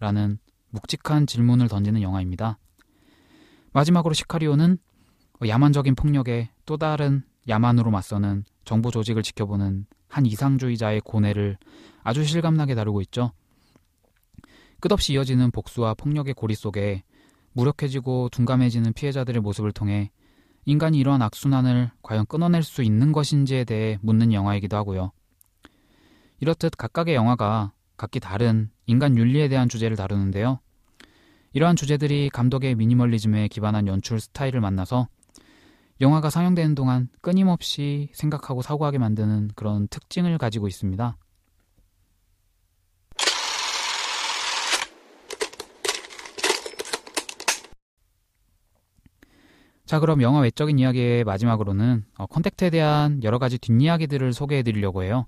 라는 0.00 0.38
묵직한 0.70 1.26
질문을 1.26 1.68
던지는 1.68 2.00
영화입니다. 2.00 2.58
마지막으로 3.72 4.14
시카리오는 4.14 4.78
야만적인 5.46 5.94
폭력에 5.94 6.50
또 6.64 6.78
다른 6.78 7.22
야만으로 7.48 7.90
맞서는 7.90 8.44
정부 8.64 8.90
조직을 8.90 9.22
지켜보는 9.22 9.86
한 10.08 10.26
이상주의자의 10.26 11.02
고뇌를 11.02 11.58
아주 12.02 12.24
실감나게 12.24 12.74
다루고 12.74 13.02
있죠. 13.02 13.32
끝없이 14.80 15.12
이어지는 15.12 15.50
복수와 15.50 15.94
폭력의 15.94 16.32
고리 16.32 16.54
속에 16.54 17.04
무력해지고 17.52 18.30
둔감해지는 18.30 18.94
피해자들의 18.94 19.42
모습을 19.42 19.72
통해 19.72 20.10
인간이 20.64 20.98
이러한 20.98 21.20
악순환을 21.20 21.90
과연 22.00 22.24
끊어낼 22.24 22.62
수 22.62 22.82
있는 22.82 23.12
것인지에 23.12 23.64
대해 23.64 23.98
묻는 24.00 24.32
영화이기도 24.32 24.78
하고요. 24.78 25.12
이렇듯 26.44 26.76
각각의 26.76 27.14
영화가 27.14 27.72
각기 27.96 28.20
다른 28.20 28.68
인간 28.84 29.16
윤리에 29.16 29.48
대한 29.48 29.66
주제를 29.66 29.96
다루는데요. 29.96 30.60
이러한 31.54 31.74
주제들이 31.74 32.28
감독의 32.28 32.74
미니멀리즘에 32.74 33.48
기반한 33.48 33.86
연출 33.86 34.20
스타일을 34.20 34.60
만나서 34.60 35.08
영화가 36.02 36.28
상영되는 36.28 36.74
동안 36.74 37.08
끊임없이 37.22 38.10
생각하고 38.12 38.60
사고하게 38.60 38.98
만드는 38.98 39.52
그런 39.54 39.88
특징을 39.88 40.36
가지고 40.36 40.68
있습니다. 40.68 41.16
자, 49.86 49.98
그럼 49.98 50.20
영화 50.20 50.40
외적인 50.40 50.78
이야기의 50.78 51.24
마지막으로는 51.24 52.04
어, 52.18 52.26
컨택트에 52.26 52.68
대한 52.68 53.22
여러 53.22 53.38
가지 53.38 53.56
뒷이야기들을 53.56 54.34
소개해 54.34 54.62
드리려고 54.62 55.04
해요. 55.04 55.26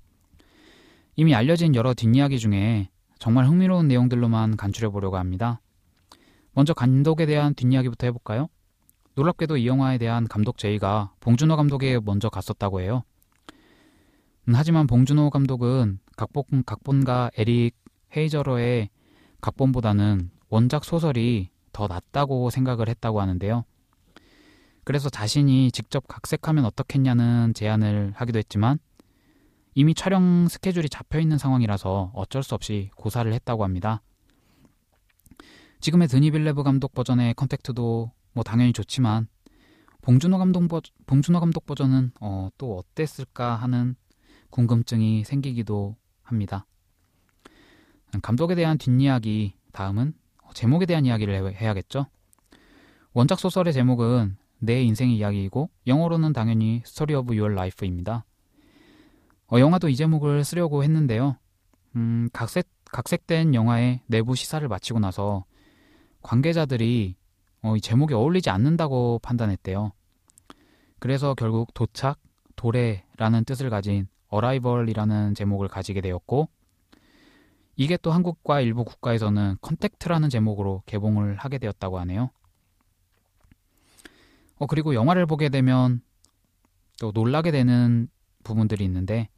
이미 1.16 1.34
알려진 1.34 1.74
여러 1.74 1.94
뒷이야기 1.94 2.38
중에 2.38 2.90
정말 3.18 3.46
흥미로운 3.46 3.88
내용들로만 3.88 4.58
간추려 4.58 4.90
보려고 4.90 5.16
합니다. 5.16 5.62
먼저 6.52 6.74
감독에 6.74 7.24
대한 7.24 7.54
뒷이야기부터 7.54 8.06
해볼까요? 8.08 8.48
놀랍게도 9.14 9.56
이 9.56 9.66
영화에 9.66 9.96
대한 9.96 10.28
감독 10.28 10.58
제의가 10.58 11.14
봉준호 11.20 11.56
감독에게 11.56 12.00
먼저 12.04 12.28
갔었다고 12.28 12.82
해요. 12.82 13.02
음, 14.48 14.54
하지만 14.54 14.86
봉준호 14.86 15.30
감독은 15.30 16.00
각본, 16.18 16.64
각본가 16.66 17.30
에릭 17.38 17.74
헤이저러의 18.14 18.90
각본보다는 19.40 20.30
원작 20.50 20.84
소설이 20.84 21.48
더 21.72 21.86
낫다고 21.86 22.50
생각을 22.50 22.88
했다고 22.90 23.22
하는데요. 23.22 23.64
그래서 24.84 25.08
자신이 25.08 25.72
직접 25.72 26.06
각색하면 26.06 26.66
어떻겠냐는 26.66 27.54
제안을 27.54 28.12
하기도 28.14 28.38
했지만 28.38 28.78
이미 29.78 29.92
촬영 29.92 30.48
스케줄이 30.48 30.88
잡혀 30.88 31.20
있는 31.20 31.36
상황이라서 31.36 32.12
어쩔 32.14 32.42
수 32.42 32.54
없이 32.54 32.90
고사를 32.96 33.30
했다고 33.30 33.62
합니다. 33.62 34.00
지금의 35.80 36.08
드니 36.08 36.30
빌뇌브 36.30 36.62
감독 36.62 36.94
버전의 36.94 37.34
컨택트도 37.34 38.10
뭐 38.32 38.42
당연히 38.42 38.72
좋지만 38.72 39.28
봉준호 40.00 40.38
감독, 40.38 40.66
버, 40.68 40.80
봉준호 41.04 41.40
감독 41.40 41.66
버전은 41.66 42.12
어, 42.22 42.48
또 42.56 42.78
어땠을까 42.78 43.56
하는 43.56 43.96
궁금증이 44.48 45.24
생기기도 45.24 45.96
합니다. 46.22 46.64
감독에 48.22 48.54
대한 48.54 48.78
뒷이야기 48.78 49.56
다음은 49.72 50.14
제목에 50.54 50.86
대한 50.86 51.04
이야기를 51.04 51.54
해야겠죠. 51.54 52.06
원작 53.12 53.38
소설의 53.38 53.74
제목은 53.74 54.38
네 54.58 54.82
인생의 54.82 55.18
이야기이고 55.18 55.68
영어로는 55.86 56.32
당연히 56.32 56.80
Story 56.86 57.12
of 57.12 57.34
Your 57.34 57.54
Life입니다. 57.54 58.24
어, 59.48 59.60
영화도 59.60 59.88
이 59.88 59.96
제목을 59.96 60.44
쓰려고 60.44 60.82
했는데요. 60.82 61.36
음, 61.94 62.28
각색, 62.32 62.68
각색된 62.86 63.54
영화의 63.54 64.00
내부 64.06 64.34
시사를 64.34 64.66
마치고 64.66 64.98
나서 64.98 65.44
관계자들이 66.22 67.14
어, 67.62 67.76
이 67.76 67.80
제목이 67.80 68.14
어울리지 68.14 68.50
않는다고 68.50 69.20
판단했대요. 69.22 69.92
그래서 70.98 71.34
결국 71.34 71.72
도착, 71.74 72.18
도래라는 72.56 73.44
뜻을 73.44 73.70
가진 73.70 74.08
Arrival이라는 74.28 75.34
제목을 75.34 75.68
가지게 75.68 76.00
되었고 76.00 76.48
이게 77.76 77.96
또 77.98 78.10
한국과 78.10 78.62
일부 78.62 78.84
국가에서는 78.84 79.58
컨택트라는 79.60 80.28
제목으로 80.28 80.82
개봉을 80.86 81.36
하게 81.36 81.58
되었다고 81.58 81.98
하네요. 82.00 82.30
어, 84.58 84.66
그리고 84.66 84.94
영화를 84.94 85.26
보게 85.26 85.50
되면 85.50 86.00
또 86.98 87.12
놀라게 87.14 87.50
되는 87.52 88.08
부분들이 88.42 88.84
있는데 88.84 89.28
어, 89.28 89.35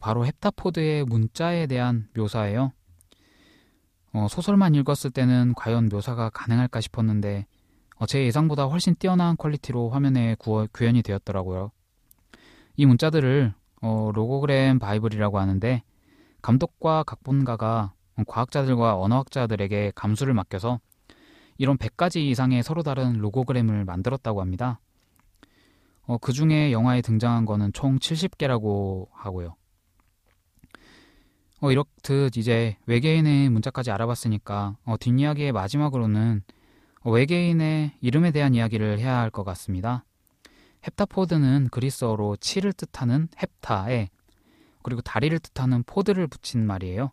바로 0.00 0.24
헵타포드의 0.24 1.04
문자에 1.04 1.66
대한 1.66 2.08
묘사예요. 2.16 2.72
어, 4.12 4.26
소설만 4.28 4.74
읽었을 4.74 5.10
때는 5.10 5.54
과연 5.54 5.88
묘사가 5.90 6.30
가능할까 6.30 6.80
싶었는데 6.80 7.46
어, 7.96 8.06
제 8.06 8.24
예상보다 8.24 8.64
훨씬 8.64 8.94
뛰어난 8.96 9.36
quality로 9.36 9.90
화면에 9.90 10.34
구어, 10.38 10.66
구현이 10.72 11.02
되었더라고요. 11.02 11.70
이 12.76 12.86
문자들을 12.86 13.54
어, 13.82 14.10
로고그램 14.14 14.78
바이블이라고 14.78 15.38
하는데 15.38 15.82
감독과 16.42 17.04
각본가가 17.04 17.92
과학자들과 18.26 18.98
언어학자들에게 18.98 19.92
감수를 19.94 20.34
맡겨서 20.34 20.80
이런 21.58 21.76
100가지 21.76 22.18
이상의 22.18 22.62
서로 22.62 22.82
다른 22.82 23.14
로고그램을 23.14 23.84
만들었다고 23.84 24.40
합니다. 24.40 24.80
어, 26.06 26.18
그 26.18 26.32
중에 26.32 26.72
영화에 26.72 27.02
등장한 27.02 27.44
거는 27.44 27.72
총 27.72 27.98
70개라고 27.98 29.08
하고요. 29.12 29.56
어, 31.60 31.70
이렇듯 31.70 32.36
이제 32.36 32.76
외계인의 32.86 33.48
문자까지 33.50 33.90
알아봤으니까 33.90 34.76
어, 34.84 34.96
뒷이야기의 34.98 35.52
마지막으로는 35.52 36.42
어, 37.00 37.10
외계인의 37.10 37.92
이름에 38.00 38.30
대한 38.30 38.54
이야기를 38.54 38.98
해야 38.98 39.18
할 39.18 39.30
것 39.30 39.44
같습니다. 39.44 40.04
헵타포드는 40.82 41.68
그리스어로 41.70 42.36
칠을 42.36 42.72
뜻하는 42.72 43.28
헵타에 43.36 44.08
그리고 44.82 45.00
다리를 45.00 45.36
뜻하는 45.38 45.82
포드를 45.84 46.26
붙인 46.28 46.66
말이에요. 46.66 47.10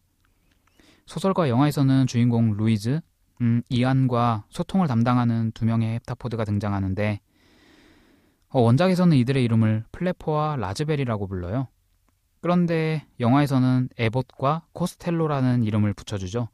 소설과 1.06 1.50
영화에서는 1.50 2.06
주인공 2.08 2.56
루이즈, 2.56 3.02
음, 3.42 3.62
이안과 3.70 4.46
소통을 4.50 4.88
담당하는 4.88 5.52
두 5.54 5.66
명의 5.66 5.96
헵타포드가 6.00 6.44
등장하는데 6.46 7.20
어, 8.50 8.62
원작에서는 8.62 9.18
이들의 9.18 9.44
이름을 9.44 9.86
플래퍼와 9.92 10.58
라즈베리라고 10.58 11.28
불러요. 11.28 11.68
그런데 12.44 13.08
영화에서는 13.22 13.88
에봇과 13.98 14.66
코스텔로라는 14.74 15.64
이름을 15.64 15.94
붙여주죠. 15.94 16.50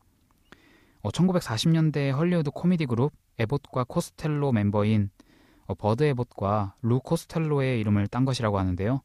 어, 1.01 1.09
1940년대 1.09 2.11
헐리우드 2.15 2.51
코미디 2.51 2.85
그룹 2.85 3.11
에봇과 3.39 3.85
코스텔로 3.85 4.51
멤버인 4.51 5.09
어, 5.65 5.73
버드 5.73 6.03
에봇과 6.03 6.75
루 6.83 6.99
코스텔로의 6.99 7.79
이름을 7.79 8.05
딴 8.05 8.23
것이라고 8.23 8.59
하는데요. 8.59 9.01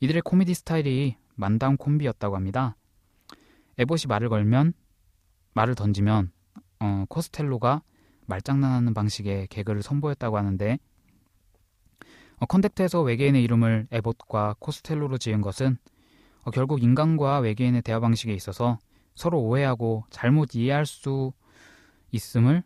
이들의 0.00 0.22
코미디 0.22 0.54
스타일이 0.54 1.14
만담 1.36 1.76
콤비였다고 1.76 2.34
합니다. 2.34 2.74
에봇이 3.78 4.08
말을 4.08 4.28
걸면 4.28 4.72
말을 5.54 5.76
던지면 5.76 6.32
어, 6.80 7.04
코스텔로가 7.10 7.80
말장난하는 8.26 8.92
방식의 8.92 9.46
개그를 9.46 9.84
선보였다고 9.84 10.36
하는데 10.36 10.80
어, 12.38 12.46
컨택트에서 12.46 13.02
외계인의 13.02 13.44
이름을 13.44 13.86
에봇과 13.92 14.56
코스텔로로 14.58 15.18
지은 15.18 15.42
것은 15.42 15.78
어, 15.84 15.91
결국 16.50 16.82
인간과 16.82 17.38
외계인의 17.38 17.82
대화 17.82 18.00
방식에 18.00 18.32
있어서 18.34 18.78
서로 19.14 19.40
오해하고 19.40 20.04
잘못 20.10 20.54
이해할 20.54 20.86
수 20.86 21.32
있음을 22.10 22.62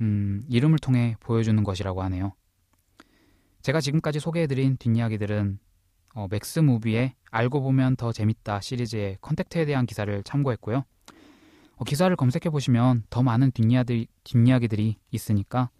음, 0.00 0.44
이름을 0.48 0.78
통해 0.78 1.16
보여주는 1.20 1.62
것이라고 1.64 2.02
하네요. 2.02 2.32
제가 3.62 3.80
지금까지 3.80 4.20
소개해드린 4.20 4.76
뒷이야기들은 4.76 5.58
어, 6.14 6.26
맥스 6.30 6.58
무비의 6.60 7.14
알고 7.30 7.60
보면 7.62 7.96
더 7.96 8.12
재밌다 8.12 8.60
시리즈의 8.60 9.18
컨택트에 9.20 9.66
대한 9.66 9.86
기사를 9.86 10.22
참고했고요. 10.22 10.84
어, 11.76 11.84
기사를 11.84 12.14
검색해 12.16 12.50
보시면 12.50 13.04
더 13.10 13.22
많은 13.22 13.50
뒷이야기, 13.52 14.08
뒷이야기들이 14.24 14.98
있으니까 15.10 15.70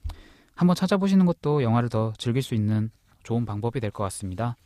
한번 0.55 0.75
찾아보시는 0.77 1.25
것도 1.27 1.63
영화를 1.63 1.89
더 1.89 2.13
즐길 2.19 2.43
수 2.43 2.55
있는 2.55 2.91
좋은 3.23 3.45
방법이 3.45 3.81
될 3.81 3.91
것 3.91 4.03
같습니다. 4.05 4.57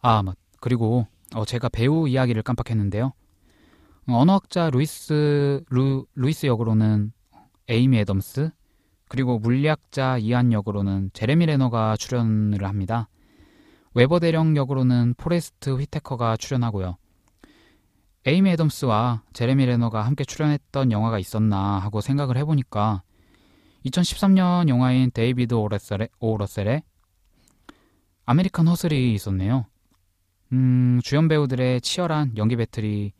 아, 0.00 0.22
맞. 0.22 0.36
그리고 0.64 1.06
어, 1.34 1.44
제가 1.44 1.68
배우 1.68 2.08
이야기를 2.08 2.42
깜빡했는데요. 2.42 3.12
언어학자 4.08 4.70
루이스 4.70 5.62
루, 5.68 6.06
루이스 6.14 6.46
역으로는 6.46 7.12
에이미 7.68 7.98
애덤스 7.98 8.50
그리고 9.06 9.38
물리학자 9.38 10.16
이안 10.16 10.54
역으로는 10.54 11.10
제레미 11.12 11.44
레너가 11.44 11.98
출연을 11.98 12.64
합니다. 12.64 13.10
웨버 13.92 14.20
대령 14.20 14.56
역으로는 14.56 15.16
포레스트 15.18 15.68
휘테커가 15.68 16.38
출연하고요. 16.38 16.96
에이미 18.24 18.48
애덤스와 18.52 19.22
제레미 19.34 19.66
레너가 19.66 20.00
함께 20.00 20.24
출연했던 20.24 20.92
영화가 20.92 21.18
있었나 21.18 21.78
하고 21.78 22.00
생각을 22.00 22.38
해보니까 22.38 23.02
2013년 23.84 24.70
영화인 24.70 25.10
데이비드 25.10 25.52
오 26.20 26.26
러셀의, 26.26 26.82
아메리칸 28.24 28.66
허슬이 28.66 29.12
있었네요. 29.12 29.66
음, 30.52 31.00
주연 31.02 31.28
배우들의 31.28 31.80
치열한 31.80 32.36
연기 32.36 32.56
배틀이 32.56 33.12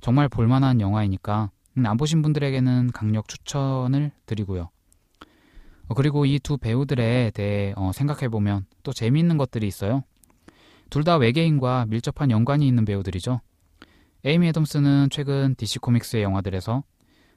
정말 0.00 0.28
볼만한 0.28 0.80
영화이니까 0.80 1.50
음, 1.78 1.86
안 1.86 1.96
보신 1.96 2.22
분들에게는 2.22 2.90
강력 2.92 3.28
추천을 3.28 4.12
드리고요. 4.26 4.70
어, 5.88 5.94
그리고 5.94 6.26
이 6.26 6.38
두 6.38 6.56
배우들에 6.58 7.30
대해 7.34 7.72
어, 7.76 7.92
생각해보면 7.92 8.66
또 8.82 8.92
재미있는 8.92 9.36
것들이 9.38 9.66
있어요. 9.66 10.04
둘 10.90 11.04
다 11.04 11.16
외계인과 11.16 11.86
밀접한 11.88 12.30
연관이 12.30 12.68
있는 12.68 12.84
배우들이죠. 12.84 13.40
에이미 14.24 14.48
애덤스는 14.48 15.08
최근 15.10 15.54
DC 15.56 15.78
코믹스의 15.78 16.22
영화들에서 16.22 16.84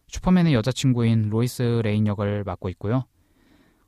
슈퍼맨의 0.08 0.54
여자친구인 0.54 1.30
로이스 1.30 1.82
레인 1.84 2.06
역을 2.06 2.44
맡고 2.44 2.70
있고요. 2.70 3.06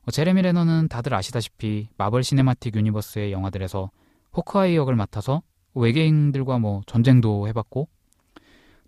어, 0.06 0.12
제레미 0.12 0.42
레너는 0.42 0.88
다들 0.88 1.13
아시다시피 1.13 1.90
마블 1.98 2.24
시네마틱 2.24 2.76
유니버스의 2.76 3.32
영화들에서 3.34 3.92
호크아이 4.38 4.76
역을 4.76 4.95
맡아서 4.95 5.41
외계인들과 5.73 6.60
뭐 6.60 6.82
전쟁도 6.86 7.47
해봤고 7.47 7.89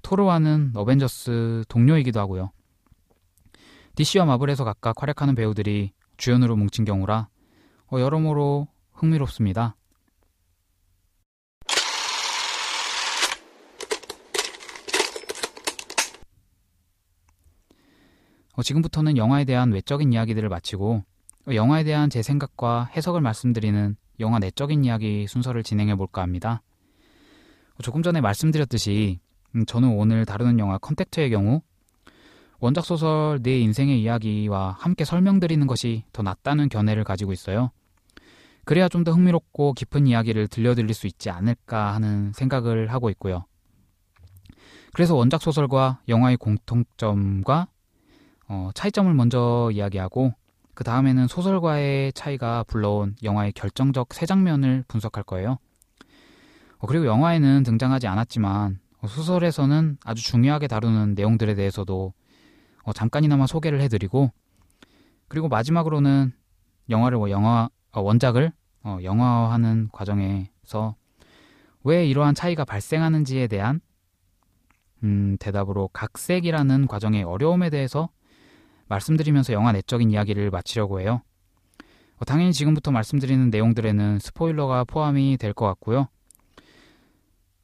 토르와는 0.04 0.74
어벤져스 0.76 1.66
동료이기도 1.68 2.20
하고요. 2.20 2.52
DC와 3.96 4.26
마블에서 4.26 4.64
각각 4.64 5.02
활약하는 5.02 5.36
배우들이 5.36 5.92
주연으로 6.18 6.56
뭉친 6.56 6.86
경우라 6.86 7.28
어, 7.92 8.00
여러모로 8.00 8.68
흥미롭습니다. 8.94 9.76
어, 18.54 18.62
지금부터는 18.62 19.18
영화에 19.18 19.46
대한 19.46 19.72
외적인 19.72 20.14
이야기들을 20.14 20.48
마치고 20.48 21.04
어, 21.48 21.54
영화에 21.54 21.84
대한 21.84 22.10
제 22.10 22.22
생각과 22.22 22.92
해석을 22.96 23.22
말씀드리는 23.22 23.98
영화 24.20 24.40
내적인 24.40 24.86
이야기 24.86 25.28
순서를 25.28 25.64
진행해 25.64 25.96
볼까 25.96 26.22
합니다. 26.22 26.62
어, 27.76 27.84
조금 27.84 28.04
전에 28.04 28.22
말씀드렸듯이 28.22 29.20
음, 29.56 29.66
저는 29.66 29.90
오늘 29.90 30.26
다루는 30.26 30.60
영화 30.60 30.78
컨택트의 30.78 31.30
경우 31.30 31.62
원작 32.60 32.86
소설 32.86 33.40
내 33.42 33.58
인생의 33.60 34.02
이야기와 34.02 34.76
함께 34.78 35.06
설명드리는 35.06 35.66
것이 35.66 36.04
더 36.12 36.24
낫다는 36.24 36.70
견해를 36.70 37.04
가지고 37.04 37.32
있어요. 37.32 37.72
그래야 38.66 38.88
좀 38.88 39.04
더 39.04 39.12
흥미롭고 39.12 39.74
깊은 39.74 40.08
이야기를 40.08 40.48
들려드릴 40.48 40.94
수 40.94 41.08
있지 41.08 41.30
않을까 41.30 41.94
하는 41.96 42.34
생각을 42.34 42.92
하고 42.92 43.10
있고요. 43.10 43.46
그래서 44.94 45.16
원작 45.16 45.42
소설과 45.42 46.02
영화의 46.08 46.38
공통점과 46.38 47.68
어, 48.48 48.70
차이점을 48.74 49.14
먼저 49.14 49.70
이야기하고 49.74 50.34
그 50.80 50.86
다음에는 50.86 51.28
소설과의 51.28 52.14
차이가 52.14 52.64
불러온 52.64 53.18
영화의 53.22 53.52
결정적 53.52 54.14
세 54.14 54.26
장면을 54.26 54.86
분석할 54.88 55.26
거예요. 55.26 55.58
어, 56.78 56.88
그리고 56.88 57.06
영화에는 57.06 57.64
등장하지 57.64 58.08
않았지만 58.08 58.80
어, 59.02 59.08
소설에서는 59.08 59.98
아주 60.06 60.24
중요하게 60.24 60.68
다루는 60.68 61.16
내용들에 61.16 61.56
대해서도 61.56 62.14
어, 62.84 62.94
잠깐이나마 62.94 63.46
소개를 63.46 63.82
해드리고 63.82 64.32
그리고 65.28 65.50
마지막으로는 65.50 66.32
영화를 66.90 67.18
뭐 67.18 67.30
영화 67.30 67.70
어, 67.92 68.00
원작을 68.00 68.54
어, 68.84 69.00
영화화하는 69.04 69.90
과정에서 69.92 70.96
왜 71.84 72.08
이러한 72.08 72.36
차이가 72.36 72.64
발생하는지에 72.64 73.48
대한 73.48 73.82
음, 75.04 75.36
대답으로 75.42 75.90
각색이라는 75.90 76.88
과정의 76.88 77.24
어려움에 77.24 77.70
대해서 77.70 78.08
말씀드리면서 78.90 79.54
영화 79.54 79.72
내적인 79.72 80.12
이야기를 80.12 80.50
마치려고 80.52 81.00
해요. 81.00 81.22
어, 82.18 82.26
당연히 82.26 82.52
지금부터 82.52 82.92
말씀드리는 82.92 83.50
내용들에는 83.50 84.20
스포일러가 84.20 84.84
포함이 84.84 85.38
될 85.38 85.54
것 85.54 85.66
같고요. 85.68 86.08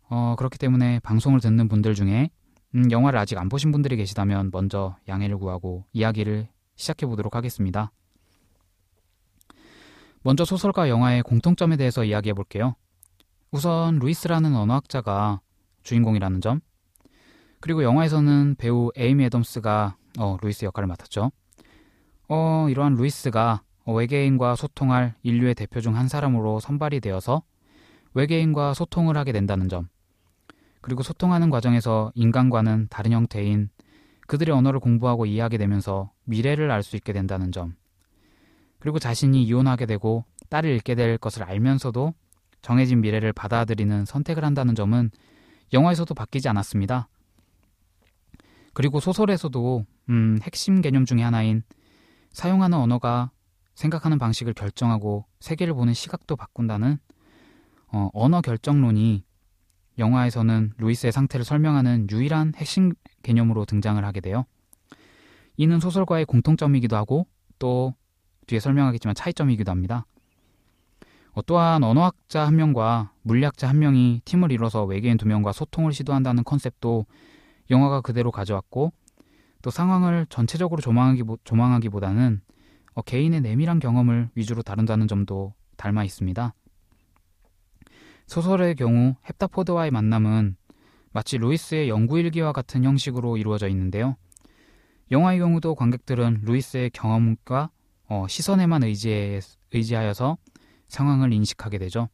어, 0.08 0.36
그렇기 0.38 0.58
때문에 0.58 1.00
방송을 1.00 1.40
듣는 1.42 1.68
분들 1.68 1.94
중에 1.96 2.30
음, 2.76 2.92
영화를 2.92 3.20
아직 3.20 3.38
안 3.38 3.50
보신 3.50 3.72
분들이 3.72 3.96
계시다면 3.98 4.50
먼저 4.54 4.96
양해를 5.08 5.38
구하고 5.38 5.86
이야기를 5.94 6.48
시작해 6.76 7.06
보도록 7.06 7.36
하겠습니다. 7.36 7.92
먼저 10.22 10.46
소설과 10.46 10.90
영화의 10.90 11.24
공통점에 11.24 11.78
대해서 11.78 12.04
이야기해 12.04 12.34
볼게요. 12.34 12.76
우선 13.52 14.00
루이스라는 14.00 14.56
언어학자가 14.56 15.42
주인공이라는 15.84 16.42
점, 16.42 16.62
그리고 17.62 17.84
영화에서는 17.84 18.56
배우 18.58 18.92
에이미 18.96 19.26
애덤스가 19.26 19.96
어, 20.18 20.38
루이스 20.42 20.66
역할을 20.66 20.88
맡았죠. 20.88 21.32
어, 22.30 22.68
이러한 22.70 22.96
루이스가 22.96 23.62
외계인과 23.86 24.56
소통할 24.56 25.16
인류의 25.24 25.56
대표 25.56 25.80
중 25.82 25.96
한 25.96 26.08
사람으로 26.08 26.60
선발이 26.60 27.00
되어서 27.02 27.44
외계인과 28.14 28.74
소통을 28.74 29.18
하게 29.18 29.32
된다는 29.32 29.70
점. 29.70 29.90
그리고 30.82 31.04
소통하는 31.04 31.50
과정에서 31.50 32.12
인간과는 32.16 32.88
다른 32.90 33.12
형태인 33.12 33.70
그들의 34.28 34.56
언어를 34.56 34.80
공부하고 34.80 35.26
이해하게 35.26 35.58
되면서 35.58 36.12
미래를 36.24 36.72
알 36.72 36.82
수 36.82 36.96
있게 36.96 37.14
된다는 37.14 37.52
점. 37.52 37.76
그리고 38.80 39.00
자신이 39.00 39.44
이혼하게 39.44 39.86
되고 39.86 40.26
딸을 40.50 40.70
잃게 40.70 40.96
될 40.96 41.18
것을 41.18 41.44
알면서도 41.44 42.14
정해진 42.62 43.02
미래를 43.02 43.34
받아들이는 43.34 44.06
선택을 44.06 44.44
한다는 44.46 44.76
점은 44.76 45.12
영화에서도 45.74 46.14
바뀌지 46.14 46.50
않았습니다. 46.50 47.08
그리고 48.74 49.00
소설에서도 49.00 49.86
음, 50.10 50.40
핵심 50.44 50.82
개념 50.82 51.06
중의 51.06 51.24
하나인 51.24 51.64
사용하는 52.32 52.78
언어가 52.78 53.32
생각하는 53.76 54.18
방식을 54.18 54.54
결정하고 54.54 55.26
세계를 55.40 55.74
보는 55.74 55.94
시각도 55.94 56.36
바꾼다는 56.36 56.98
어, 57.92 58.10
언어 58.14 58.42
결정론이 58.42 59.24
영화에서는 59.98 60.74
루이스의 60.78 61.12
상태를 61.12 61.46
설명하는 61.46 62.08
유일한 62.12 62.54
핵심 62.56 62.94
개념으로 63.24 63.66
등장을 63.66 64.04
하게 64.04 64.20
돼요. 64.20 64.46
이는 65.58 65.80
소설과의 65.80 66.26
공통점이기도 66.26 66.96
하고 66.96 67.28
또 67.60 67.96
뒤에 68.48 68.60
설명하겠지만 68.60 69.16
차이점이기도 69.16 69.72
합니다. 69.72 70.06
어, 71.32 71.42
또한 71.42 71.84
언어학자 71.84 72.46
한 72.46 72.56
명과 72.56 73.12
물리학자 73.22 73.68
한 73.68 73.80
명이 73.80 74.22
팀을 74.26 74.52
이뤄서 74.52 74.86
외계인 74.86 75.18
두 75.18 75.28
명과 75.28 75.52
소통을 75.52 75.94
시도한다는 75.94 76.44
컨셉도 76.44 77.06
영화가 77.70 78.02
그대로 78.02 78.32
가져왔고 78.32 78.94
또 79.66 79.72
상황을 79.72 80.28
전체적으로 80.30 80.80
조망하기, 80.80 81.24
조망하기보다는 81.44 82.40
어, 82.94 83.02
개인의 83.02 83.42
내밀한 83.42 83.80
경험을 83.80 84.30
위주로 84.36 84.62
다룬다는 84.62 85.08
점도 85.08 85.56
닮아 85.76 86.04
있습니다. 86.04 86.54
소설의 88.28 88.76
경우 88.76 89.16
헵타포드와의 89.24 89.90
만남은 89.90 90.56
마치 91.14 91.40
루이스의 91.40 91.90
연구일기와 91.90 92.52
같은 92.52 92.84
형식으로 92.84 93.38
이루어져 93.38 93.68
있는데요. 93.70 94.18
영화의 95.10 95.40
경우도 95.40 95.74
관객들은 95.74 96.42
루이스의 96.44 96.92
경험과 96.92 97.72
어, 98.08 98.28
시선에만 98.30 98.84
의지해, 98.84 99.40
의지하여서 99.74 100.38
상황을 100.90 101.34
인식하게 101.34 101.80
되죠. 101.80 102.10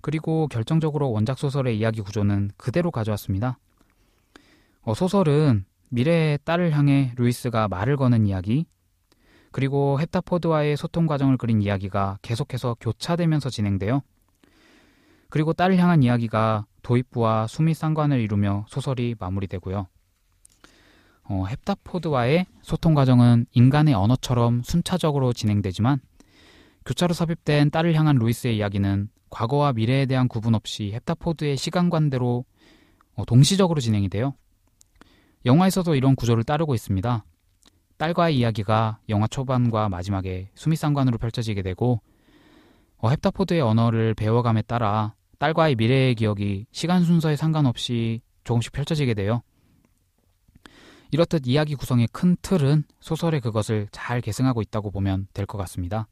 그리고 0.00 0.48
결정적으로 0.48 1.12
원작 1.12 1.38
소설의 1.38 1.78
이야기 1.78 2.00
구조는 2.00 2.52
그대로 2.56 2.90
가져왔습니다. 2.90 3.58
어, 4.80 4.94
소설은 4.94 5.66
미래의 5.90 6.38
딸을 6.44 6.72
향해 6.72 7.12
루이스가 7.16 7.68
말을 7.68 7.96
거는 7.96 8.26
이야기, 8.26 8.66
그리고 9.50 9.98
헵타포드와의 9.98 10.76
소통 10.76 11.06
과정을 11.06 11.36
그린 11.36 11.62
이야기가 11.62 12.18
계속해서 12.22 12.76
교차되면서 12.80 13.50
진행돼요. 13.50 14.02
그리고 15.30 15.52
딸을 15.52 15.78
향한 15.78 16.02
이야기가 16.02 16.66
도입부와 16.82 17.46
수미 17.46 17.74
쌍관을 17.74 18.20
이루며 18.20 18.66
소설이 18.68 19.14
마무리되고요. 19.18 19.86
어, 21.24 21.44
헵타포드와의 21.46 22.46
소통 22.62 22.94
과정은 22.94 23.46
인간의 23.52 23.94
언어처럼 23.94 24.62
순차적으로 24.62 25.32
진행되지만 25.34 26.00
교차로 26.86 27.12
삽입된 27.12 27.70
딸을 27.70 27.94
향한 27.94 28.16
루이스의 28.16 28.56
이야기는 28.56 29.10
과거와 29.28 29.74
미래에 29.74 30.06
대한 30.06 30.26
구분 30.26 30.54
없이 30.54 30.90
헵타포드의 30.94 31.58
시간관대로 31.58 32.46
어, 33.14 33.24
동시적으로 33.26 33.80
진행이 33.80 34.08
돼요. 34.08 34.34
영화에서도 35.44 35.94
이런 35.94 36.14
구조를 36.16 36.44
따르고 36.44 36.74
있습니다. 36.74 37.24
딸과의 37.96 38.38
이야기가 38.38 38.98
영화 39.08 39.26
초반과 39.26 39.88
마지막에 39.88 40.50
수미상관으로 40.54 41.18
펼쳐지게 41.18 41.62
되고 41.62 42.00
어, 42.98 43.08
헵타포드의 43.08 43.60
언어를 43.60 44.14
배워감에 44.14 44.62
따라 44.62 45.14
딸과의 45.38 45.76
미래의 45.76 46.14
기억이 46.16 46.66
시간 46.72 47.04
순서에 47.04 47.36
상관없이 47.36 48.20
조금씩 48.44 48.72
펼쳐지게 48.72 49.14
돼요. 49.14 49.42
이렇듯 51.10 51.46
이야기 51.46 51.74
구성의 51.74 52.08
큰 52.12 52.36
틀은 52.42 52.84
소설의 53.00 53.40
그것을 53.40 53.88
잘 53.92 54.20
계승하고 54.20 54.62
있다고 54.62 54.90
보면 54.90 55.28
될 55.32 55.46
것 55.46 55.56
같습니다. 55.58 56.06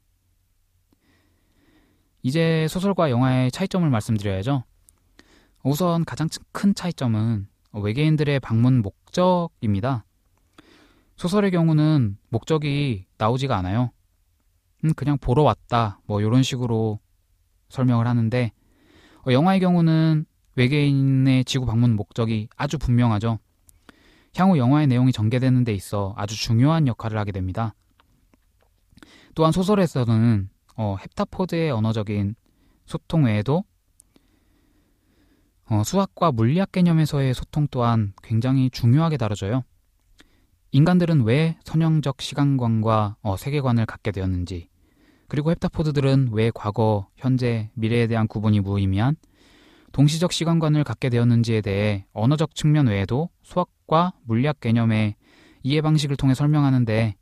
이제 2.23 2.67
소설과 2.69 3.11
영화의 3.11 3.51
차이점을 3.51 3.87
말씀드려야죠. 3.89 4.63
우선 5.63 6.03
가장 6.03 6.27
큰 6.51 6.73
차이점은 6.73 7.47
외계인들의 7.73 8.39
방문 8.39 8.81
목적입니다. 8.81 10.05
소설의 11.15 11.51
경우는 11.51 12.17
목적이 12.29 13.05
나오지가 13.17 13.57
않아요. 13.57 13.91
음, 14.83 14.93
그냥 14.95 15.17
보러 15.17 15.43
왔다, 15.43 15.99
뭐, 16.05 16.21
이런 16.21 16.43
식으로 16.43 16.99
설명을 17.69 18.07
하는데, 18.07 18.51
어, 19.27 19.31
영화의 19.31 19.59
경우는 19.59 20.25
외계인의 20.55 21.45
지구 21.45 21.65
방문 21.65 21.95
목적이 21.95 22.49
아주 22.55 22.77
분명하죠. 22.77 23.39
향후 24.35 24.57
영화의 24.57 24.87
내용이 24.87 25.11
전개되는 25.11 25.63
데 25.63 25.73
있어 25.73 26.13
아주 26.15 26.35
중요한 26.35 26.87
역할을 26.87 27.17
하게 27.17 27.31
됩니다. 27.31 27.73
또한 29.33 29.51
소설에서는 29.51 30.49
어, 30.75 30.95
헵타포드의 30.99 31.71
언어적인 31.71 32.35
소통 32.85 33.25
외에도 33.25 33.63
어, 35.69 35.83
수학과 35.83 36.31
물리학 36.31 36.71
개념에서의 36.71 37.33
소통 37.33 37.67
또한 37.69 38.13
굉장히 38.23 38.69
중요하게 38.69 39.17
다뤄져요. 39.17 39.63
인간들은 40.71 41.23
왜 41.23 41.57
선형적 41.65 42.21
시간관과 42.21 43.17
어, 43.21 43.35
세계관을 43.35 43.85
갖게 43.85 44.11
되었는지, 44.11 44.69
그리고 45.27 45.51
헵타포드들은 45.51 46.29
왜 46.31 46.51
과거, 46.53 47.09
현재, 47.17 47.69
미래에 47.73 48.07
대한 48.07 48.27
구분이 48.27 48.61
무의미한 48.61 49.17
동시적 49.91 50.31
시간관을 50.31 50.83
갖게 50.83 51.09
되었는지에 51.09 51.61
대해 51.61 52.05
언어적 52.13 52.55
측면 52.55 52.87
외에도 52.87 53.29
수학과 53.43 54.13
물리학 54.23 54.59
개념의 54.61 55.15
이해 55.63 55.81
방식을 55.81 56.15
통해 56.15 56.33
설명하는데 56.33 57.15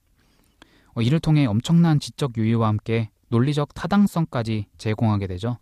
어, 0.94 1.02
이를 1.02 1.20
통해 1.20 1.46
엄청난 1.46 2.00
지적 2.00 2.38
유의와 2.38 2.68
함께 2.68 3.10
논리적 3.30 3.74
타당성까지 3.74 4.68
제공하게 4.78 5.28
되죠. 5.28 5.58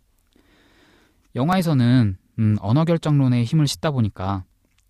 영화에서는 1.34 2.18
음, 2.38 2.56
언어 2.60 2.84
결정론에 2.84 3.44
힘을 3.44 3.66
싣다 3.66 3.90
보니까 3.90 4.44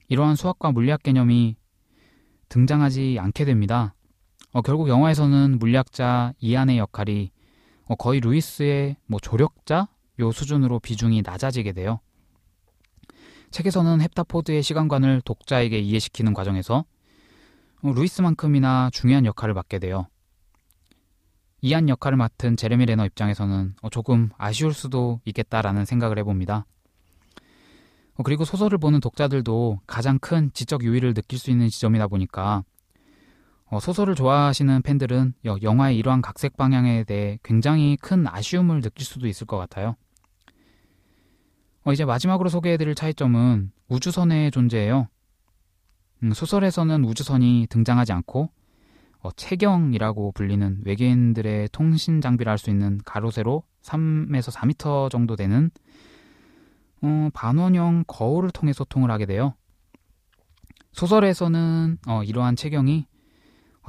이러한 0.09 0.37
수학과 0.37 0.73
물리학 0.73 1.03
개념이 1.03 1.57
등장하지 2.49 3.19
않게 3.21 3.45
됩니다. 3.45 3.95
어, 4.53 4.63
결국 4.63 4.89
영화에서는 4.89 5.59
물리학자 5.59 6.33
이안의 6.39 6.79
역할이 6.79 7.31
어, 7.87 7.95
거의 7.97 8.21
루이스의 8.21 8.97
뭐 9.07 9.19
조력자 9.21 9.89
요 10.21 10.33
수준으로 10.33 10.79
비중이 10.79 11.23
낮아지게 11.23 11.73
돼요. 11.73 12.01
책에서는 13.51 14.01
헵타포드의 14.01 14.63
시간관을 14.63 15.21
독자에게 15.25 15.79
이해시키는 15.79 16.35
과정에서 16.35 16.85
어, 17.83 17.93
루이스만큼이나 17.93 18.91
중요한 18.93 19.27
역할을 19.27 19.55
맡게 19.55 19.79
돼요. 19.79 20.07
이안 21.61 21.89
역할을 21.89 22.17
맡은 22.17 22.57
제레미 22.57 22.87
레너 22.87 23.07
입장에서는 23.07 23.75
어, 23.83 23.91
조금 23.91 24.31
아쉬울 24.39 24.73
수도 24.73 25.21
있겠다라는 25.25 25.85
생각을 25.85 26.19
해봅니다. 26.19 26.67
어, 28.17 28.23
그리고 28.23 28.45
소설을 28.45 28.79
보는 28.79 29.01
독자들도 29.01 29.81
가장 29.87 30.19
큰 30.19 30.51
지적 30.53 30.85
유의를 30.85 31.15
느낄 31.15 31.39
수 31.39 31.51
있는 31.51 31.69
지점이다 31.69 32.07
보니까 32.09 32.65
어, 33.67 33.81
소설을 33.81 34.15
좋아하시는 34.15 34.83
팬들은 34.83 35.35
영화의 35.45 35.97
이러한 35.97 36.23
각색 36.23 36.57
방향에 36.57 37.05
대해 37.05 37.39
굉장히 37.43 37.97
큰 38.01 38.27
아쉬움을 38.29 38.83
느낄 38.83 39.05
수도 39.05 39.27
있을 39.27 39.47
것 39.47 39.57
같아요. 39.57 39.97
어, 41.85 41.93
이제 41.93 42.05
마지막으로 42.05 42.49
소개해드릴 42.49 42.95
차이점은 42.95 43.73
우주선의 43.89 44.51
존재예요. 44.51 45.09
음, 46.23 46.33
소설에서는 46.33 47.05
우주선이 47.05 47.67
등장하지 47.69 48.13
않고 48.13 48.51
어, 49.21 49.31
체경이라고 49.33 50.33
불리는 50.33 50.83
외계인들의 50.85 51.71
통신 51.73 52.21
장비를 52.21 52.51
할 52.51 52.59
수 52.59 52.71
있는 52.71 53.01
가로 53.05 53.31
세로 53.31 53.65
3에서 53.83 54.53
4미터 54.53 55.11
정도 55.11 55.35
되는 55.35 55.71
어, 57.05 57.29
반원형 57.35 58.05
거울을 58.07 58.51
통해 58.51 58.73
소통을 58.73 59.11
하게 59.11 59.27
돼요. 59.27 59.55
소설에서는 60.93 61.99
어, 62.07 62.23
이러한 62.23 62.57
체경이 62.57 63.07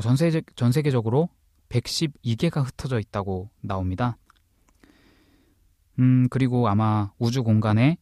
전, 0.01 0.17
세계, 0.17 0.41
전 0.55 0.73
세계적으로 0.73 1.29
112개가 1.69 2.65
흩어져 2.65 2.99
있다고 2.99 3.49
나옵니다. 3.61 4.17
음, 5.99 6.27
그리고 6.29 6.67
아마 6.67 7.11
우주 7.17 7.43
공간에 7.43 7.97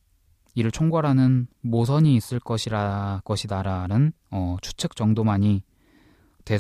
이를 0.56 0.71
총괄하는 0.71 1.47
모선이 1.62 2.15
있을 2.15 2.39
것이라 2.39 3.21
것이다라는 3.23 4.13
어, 4.32 4.58
추측 4.62 4.95
정도만이 4.95 5.63
대, 6.43 6.58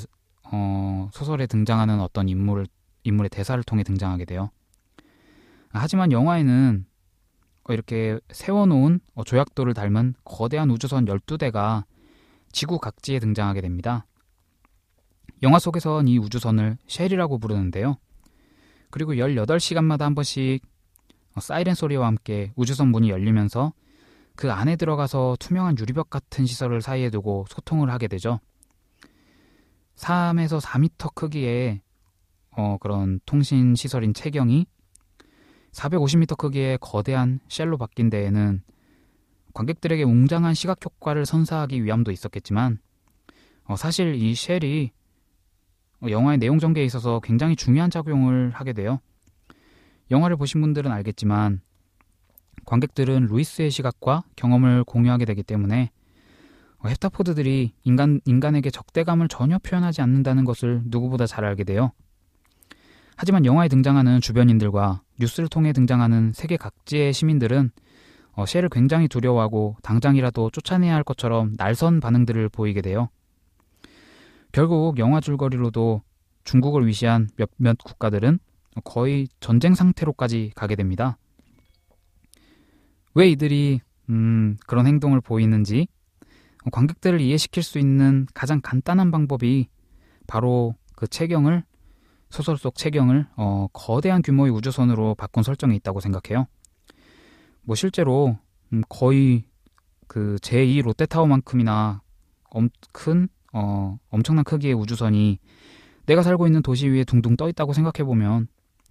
어, 0.51 1.09
소설에 1.11 1.47
등장하는 1.47 1.99
어떤 2.01 2.29
인물 2.29 2.67
인물의 3.03 3.29
대사를 3.29 3.61
통해 3.63 3.83
등장하게 3.83 4.25
돼요. 4.25 4.49
하지만 5.69 6.11
영화에는 6.11 6.85
이렇게 7.69 8.19
세워놓은 8.31 8.99
어, 9.15 9.23
조약돌을 9.23 9.73
닮은 9.73 10.15
거대한 10.25 10.69
우주선 10.69 11.05
12대가 11.05 11.85
지구 12.51 12.79
각지에 12.79 13.19
등장하게 13.19 13.61
됩니다. 13.61 14.05
영화 15.41 15.59
속에선 15.59 16.07
이 16.07 16.17
우주선을 16.19 16.77
쉘이라고 16.87 17.37
부르는데요. 17.37 17.97
그리고 18.89 19.13
18시간마다 19.13 20.01
한 20.01 20.15
번씩 20.15 20.61
어, 21.35 21.39
사이렌 21.39 21.73
소리와 21.73 22.07
함께 22.07 22.51
우주선 22.55 22.89
문이 22.89 23.09
열리면서 23.09 23.73
그 24.35 24.51
안에 24.51 24.75
들어가서 24.75 25.37
투명한 25.39 25.77
유리벽 25.77 26.09
같은 26.09 26.45
시설을 26.45 26.81
사이에 26.81 27.09
두고 27.09 27.45
소통을 27.49 27.91
하게 27.91 28.07
되죠. 28.07 28.39
3에서 29.95 30.59
4미터 30.59 31.13
크기의 31.13 31.81
어, 32.51 32.77
그런 32.79 33.19
통신 33.25 33.75
시설인 33.75 34.13
체경이 34.13 34.65
450m 35.73 36.37
크기의 36.37 36.77
거대한 36.79 37.39
쉘로 37.49 37.77
바뀐 37.77 38.09
데에는 38.09 38.61
관객들에게 39.53 40.03
웅장한 40.03 40.53
시각 40.53 40.83
효과를 40.83 41.25
선사하기 41.25 41.83
위함도 41.83 42.11
있었겠지만 42.11 42.79
어, 43.65 43.75
사실 43.75 44.15
이 44.15 44.35
쉘이 44.35 44.91
영화의 46.09 46.37
내용 46.37 46.59
전개에 46.59 46.83
있어서 46.85 47.19
굉장히 47.21 47.55
중요한 47.55 47.89
작용을 47.89 48.51
하게 48.51 48.73
돼요. 48.73 48.99
영화를 50.11 50.35
보신 50.35 50.61
분들은 50.61 50.91
알겠지만 50.91 51.61
관객들은 52.65 53.25
루이스의 53.25 53.71
시각과 53.71 54.23
경험을 54.35 54.83
공유하게 54.83 55.25
되기 55.25 55.43
때문에 55.43 55.91
헵타포드들이 56.83 57.73
인간, 57.83 58.19
인간에게 58.25 58.69
적대감을 58.69 59.29
전혀 59.29 59.57
표현하지 59.59 60.01
않는다는 60.01 60.43
것을 60.43 60.81
누구보다 60.85 61.25
잘 61.25 61.45
알게 61.45 61.63
돼요. 61.63 61.91
하지만 63.15 63.45
영화에 63.45 63.69
등장하는 63.69 64.19
주변인들과 64.19 65.01
뉴스를 65.23 65.47
통해 65.47 65.71
등장하는 65.73 66.33
세계 66.33 66.57
각지의 66.57 67.13
시민들은 67.13 67.71
어, 68.33 68.45
쉘을 68.45 68.69
굉장히 68.69 69.07
두려워하고 69.07 69.77
당장이라도 69.83 70.49
쫓아내야 70.49 70.93
할 70.93 71.03
것처럼 71.03 71.53
날선 71.57 71.99
반응들을 71.99 72.49
보이게 72.49 72.81
돼요. 72.81 73.09
결국 74.51 74.97
영화 74.99 75.19
줄거리로도 75.19 76.01
중국을 76.43 76.85
위시한 76.85 77.29
몇몇 77.37 77.77
국가들은 77.83 78.39
거의 78.83 79.27
전쟁 79.39 79.75
상태로까지 79.75 80.51
가게 80.55 80.75
됩니다. 80.75 81.17
왜 83.15 83.29
이들이 83.29 83.79
음, 84.09 84.57
그런 84.67 84.87
행동을 84.87 85.21
보이는지 85.21 85.87
관객들을 86.71 87.21
이해시킬 87.21 87.63
수 87.63 87.79
있는 87.79 88.25
가장 88.33 88.59
간단한 88.61 89.11
방법이 89.11 89.69
바로 90.27 90.75
그 90.95 91.07
체경을 91.07 91.63
소설 92.33 92.57
속 92.57 92.75
체경을 92.75 93.27
어, 93.37 93.67
거대한 93.73 94.23
규모의 94.23 94.51
우주선으로 94.51 95.13
바꾼 95.13 95.43
설정에 95.43 95.75
있다고 95.75 95.99
생각해요. 95.99 96.47
뭐 97.61 97.75
실제로 97.75 98.39
음, 98.73 98.81
거의 98.89 99.43
그 100.07 100.37
제2 100.41 100.81
롯데타워만큼이나 100.81 102.01
엄, 102.49 102.69
큰 102.91 103.29
어, 103.53 103.99
엄청난 104.09 104.43
크기의 104.43 104.73
우주선이 104.73 105.37
내가 106.07 106.23
살고 106.23 106.47
있는 106.47 106.63
도시 106.63 106.89
위에 106.89 107.03
둥둥 107.03 107.37
떠 107.37 107.47
있다고 107.49 107.71
생각해 107.71 108.03
보면 108.03 108.47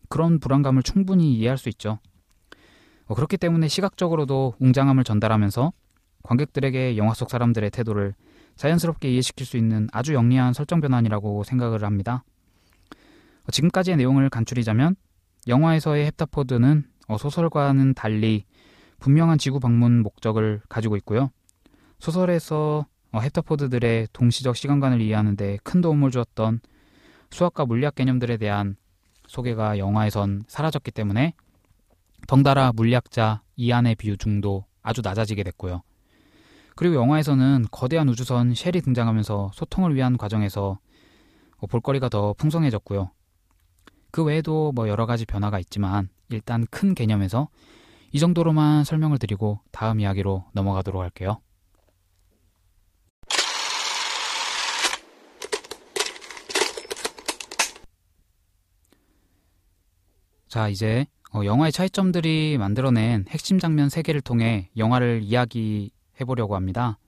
그런 0.08 0.38
불안감을 0.38 0.84
충분히 0.84 1.34
이해할 1.34 1.58
수 1.58 1.68
있죠. 1.68 1.98
어, 3.06 3.14
그렇기 3.16 3.38
때문에 3.38 3.66
시각적으로도 3.66 4.54
웅장함을 4.60 5.02
전달하면서 5.02 5.72
관객들에게 6.22 6.96
영화 6.96 7.12
속 7.12 7.28
사람들의 7.28 7.72
태도를 7.72 8.14
자연스럽게 8.54 9.10
이해시킬 9.10 9.44
수 9.46 9.56
있는 9.56 9.88
아주 9.92 10.14
영리한 10.14 10.52
설정 10.52 10.80
변환이라고 10.80 11.42
생각을 11.42 11.82
합니다. 11.82 12.22
어, 13.44 13.50
지금까지의 13.50 13.96
내용을 13.96 14.28
간추리자면 14.30 14.96
영화에서의 15.48 16.06
헵타포드는 16.06 16.84
어, 17.08 17.18
소설과는 17.18 17.94
달리 17.94 18.44
분명한 19.00 19.38
지구 19.38 19.58
방문 19.58 20.02
목적을 20.02 20.62
가지고 20.68 20.96
있고요. 20.98 21.30
소설에서 21.98 22.86
어, 23.10 23.18
헵타포드들의 23.20 24.08
동시적 24.12 24.56
시간관을 24.56 25.00
이해하는 25.00 25.36
데 25.36 25.58
큰 25.64 25.80
도움을 25.80 26.10
주었던 26.10 26.60
수학과 27.30 27.64
물리학 27.66 27.94
개념들에 27.94 28.36
대한 28.36 28.76
소개가 29.26 29.78
영화에선 29.78 30.44
사라졌기 30.46 30.90
때문에 30.90 31.34
덩달아 32.28 32.72
물리학자 32.74 33.42
이안의 33.56 33.96
비중도 33.96 34.66
아주 34.82 35.00
낮아지게 35.02 35.42
됐고요. 35.42 35.82
그리고 36.76 36.94
영화에서는 36.96 37.66
거대한 37.70 38.08
우주선 38.08 38.54
쉘이 38.54 38.80
등장하면서 38.80 39.50
소통을 39.54 39.94
위한 39.94 40.16
과정에서 40.16 40.78
볼거리가 41.68 42.08
더 42.08 42.32
풍성해졌고요. 42.34 43.10
그 44.12 44.22
외에도 44.22 44.72
뭐 44.72 44.88
여러 44.88 45.06
가지 45.06 45.24
변화가 45.24 45.58
있지만 45.58 46.10
일단 46.28 46.66
큰 46.70 46.94
개념에서 46.94 47.48
이 48.12 48.20
정도로만 48.20 48.84
설명을 48.84 49.18
드리고 49.18 49.60
다음 49.72 50.00
이야기로 50.00 50.44
넘어가도록 50.52 51.00
할게요. 51.00 51.40
자, 60.46 60.68
이제 60.68 61.06
어, 61.32 61.46
영화의 61.46 61.72
차이점들이 61.72 62.58
만들어낸 62.58 63.24
핵심 63.30 63.58
장면 63.58 63.88
3개를 63.88 64.22
통해 64.22 64.68
영화를 64.76 65.22
이야기해 65.22 66.26
보려고 66.26 66.54
합니다. 66.54 66.98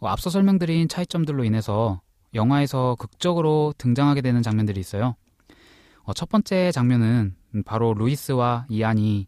어, 0.00 0.08
앞서 0.08 0.28
설명드린 0.28 0.88
차이점들로 0.88 1.44
인해서 1.44 2.02
영화에서 2.34 2.96
극적으로 2.98 3.72
등장하게 3.78 4.20
되는 4.20 4.42
장면들이 4.42 4.78
있어요. 4.78 5.16
어, 6.06 6.14
첫 6.14 6.28
번째 6.28 6.72
장면은 6.72 7.34
바로 7.64 7.92
루이스와 7.94 8.66
이안이 8.68 9.26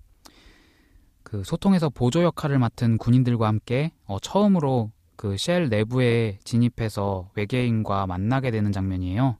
그 1.22 1.42
소통에서 1.44 1.90
보조 1.90 2.22
역할을 2.22 2.58
맡은 2.58 2.96
군인들과 2.96 3.46
함께 3.46 3.92
어, 4.06 4.18
처음으로 4.18 4.92
그 5.16 5.36
쉘 5.36 5.68
내부에 5.68 6.38
진입해서 6.44 7.28
외계인과 7.34 8.06
만나게 8.06 8.52
되는 8.52 8.70
장면이에요. 8.70 9.36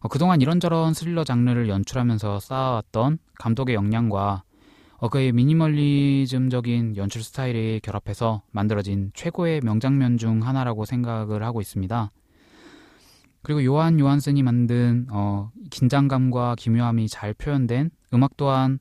어, 0.00 0.08
그동안 0.08 0.42
이런저런 0.42 0.92
스릴러 0.92 1.24
장르를 1.24 1.70
연출하면서 1.70 2.38
쌓아왔던 2.40 3.18
감독의 3.38 3.74
역량과 3.74 4.42
어, 4.98 5.08
그의 5.08 5.32
미니멀리즘적인 5.32 6.98
연출 6.98 7.22
스타일이 7.22 7.80
결합해서 7.82 8.42
만들어진 8.50 9.10
최고의 9.14 9.62
명장면 9.62 10.18
중 10.18 10.46
하나라고 10.46 10.84
생각을 10.84 11.42
하고 11.42 11.62
있습니다. 11.62 12.12
그리고 13.44 13.62
요한 13.64 14.00
요한슨이 14.00 14.42
만든 14.42 15.06
어, 15.10 15.52
긴장감과 15.70 16.56
기묘함이 16.58 17.08
잘 17.08 17.34
표현된 17.34 17.90
음악 18.14 18.36
또한 18.38 18.78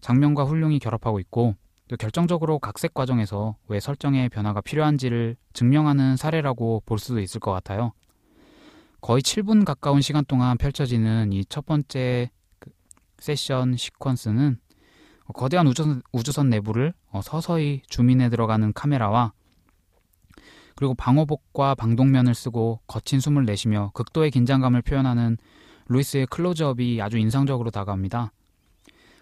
장면과 0.00 0.44
훌륭히 0.44 0.80
결합하고 0.80 1.20
있고 1.20 1.54
또 1.86 1.96
결정적으로 1.96 2.58
각색 2.58 2.94
과정에서 2.94 3.56
왜 3.68 3.78
설정의 3.78 4.28
변화가 4.28 4.60
필요한지를 4.60 5.36
증명하는 5.52 6.16
사례라고 6.16 6.82
볼 6.84 6.98
수도 6.98 7.20
있을 7.20 7.38
것 7.38 7.52
같아요. 7.52 7.92
거의 9.00 9.22
7분 9.22 9.64
가까운 9.64 10.00
시간 10.00 10.24
동안 10.24 10.58
펼쳐지는 10.58 11.32
이 11.32 11.44
첫 11.48 11.64
번째 11.64 12.30
그 12.58 12.70
세션 13.18 13.76
시퀀스는 13.76 14.58
거대한 15.32 15.68
우주선, 15.68 16.02
우주선 16.12 16.50
내부를 16.50 16.92
어, 17.12 17.22
서서히 17.22 17.82
주민해 17.88 18.30
들어가는 18.30 18.72
카메라와 18.72 19.32
그리고 20.80 20.94
방호복과 20.94 21.74
방독면을 21.74 22.34
쓰고 22.34 22.80
거친 22.86 23.20
숨을 23.20 23.44
내쉬며 23.44 23.90
극도의 23.92 24.30
긴장감을 24.30 24.80
표현하는 24.80 25.36
루이스의 25.88 26.24
클로즈업이 26.28 27.02
아주 27.02 27.18
인상적으로 27.18 27.70
다가옵니다. 27.70 28.32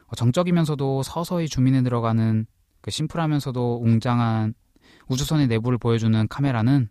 어, 0.06 0.14
정적이면서도 0.14 1.02
서서히 1.02 1.48
주민해 1.48 1.82
들어가는 1.82 2.46
그 2.80 2.92
심플하면서도 2.92 3.80
웅장한 3.82 4.54
우주선의 5.08 5.48
내부를 5.48 5.78
보여주는 5.78 6.28
카메라는 6.28 6.90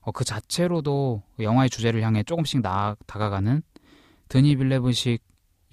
어, 0.00 0.12
그 0.12 0.24
자체로도 0.24 1.22
영화의 1.40 1.68
주제를 1.68 2.00
향해 2.00 2.22
조금씩 2.22 2.62
나, 2.62 2.96
다가가는 3.06 3.60
드니 4.28 4.56
빌레브식 4.56 5.22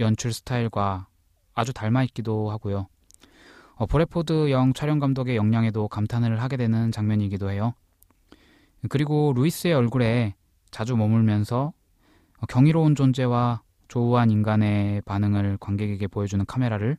연출 0.02 0.34
스타일과 0.34 1.08
아주 1.54 1.72
닮아 1.72 2.04
있기도 2.04 2.52
하고요. 2.52 2.90
어, 3.76 3.86
브래드포드 3.86 4.52
영 4.52 4.74
촬영 4.74 5.00
감독의 5.00 5.38
역량에도 5.38 5.88
감탄을 5.88 6.42
하게 6.42 6.58
되는 6.58 6.92
장면이기도 6.92 7.50
해요. 7.50 7.74
그리고 8.90 9.34
루이스의 9.36 9.74
얼굴에 9.74 10.36
자주 10.72 10.96
머물면서 10.96 11.74
경이로운 12.50 12.96
존재와 12.96 13.62
조우한 13.88 14.32
인간의 14.32 15.02
반응을 15.02 15.58
관객에게 15.60 16.08
보여주는 16.08 16.44
카메라를 16.46 16.98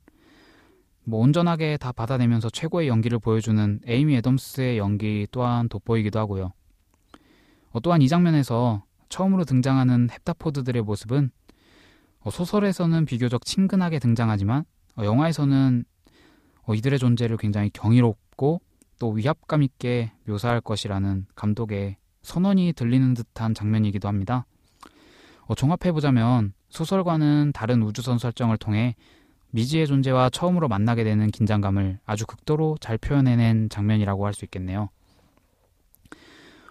뭐 1.04 1.20
온전하게 1.20 1.78
다 1.78 1.90
받아내면서 1.90 2.50
최고의 2.50 2.88
연기를 2.88 3.18
보여주는 3.18 3.80
에이미 3.86 4.16
애덤스의 4.16 4.78
연기 4.78 5.26
또한 5.30 5.68
돋보이기도 5.68 6.18
하고요. 6.18 6.52
어, 7.70 7.80
또한 7.80 8.02
이 8.02 8.08
장면에서 8.08 8.84
처음으로 9.08 9.44
등장하는 9.44 10.08
헵타포드들의 10.08 10.82
모습은 10.82 11.30
어, 12.20 12.30
소설에서는 12.30 13.04
비교적 13.04 13.44
친근하게 13.44 13.98
등장하지만 13.98 14.64
어, 14.96 15.04
영화에서는 15.04 15.84
어, 16.64 16.74
이들의 16.74 16.98
존재를 16.98 17.36
굉장히 17.36 17.70
경이롭고 17.70 18.60
또 19.02 19.10
위압감 19.10 19.64
있게 19.64 20.12
묘사할 20.28 20.60
것이라는 20.60 21.26
감독의 21.34 21.96
선언이 22.22 22.74
들리는 22.74 23.14
듯한 23.14 23.52
장면이기도 23.52 24.06
합니다. 24.06 24.46
어, 25.40 25.56
종합해보자면 25.56 26.52
소설과는 26.68 27.50
다른 27.52 27.82
우주선 27.82 28.18
설정을 28.18 28.58
통해 28.58 28.94
미지의 29.50 29.88
존재와 29.88 30.30
처음으로 30.30 30.68
만나게 30.68 31.02
되는 31.02 31.26
긴장감을 31.32 31.98
아주 32.06 32.26
극도로 32.26 32.76
잘 32.80 32.96
표현해낸 32.96 33.68
장면이라고 33.70 34.24
할 34.24 34.34
수 34.34 34.44
있겠네요. 34.44 34.88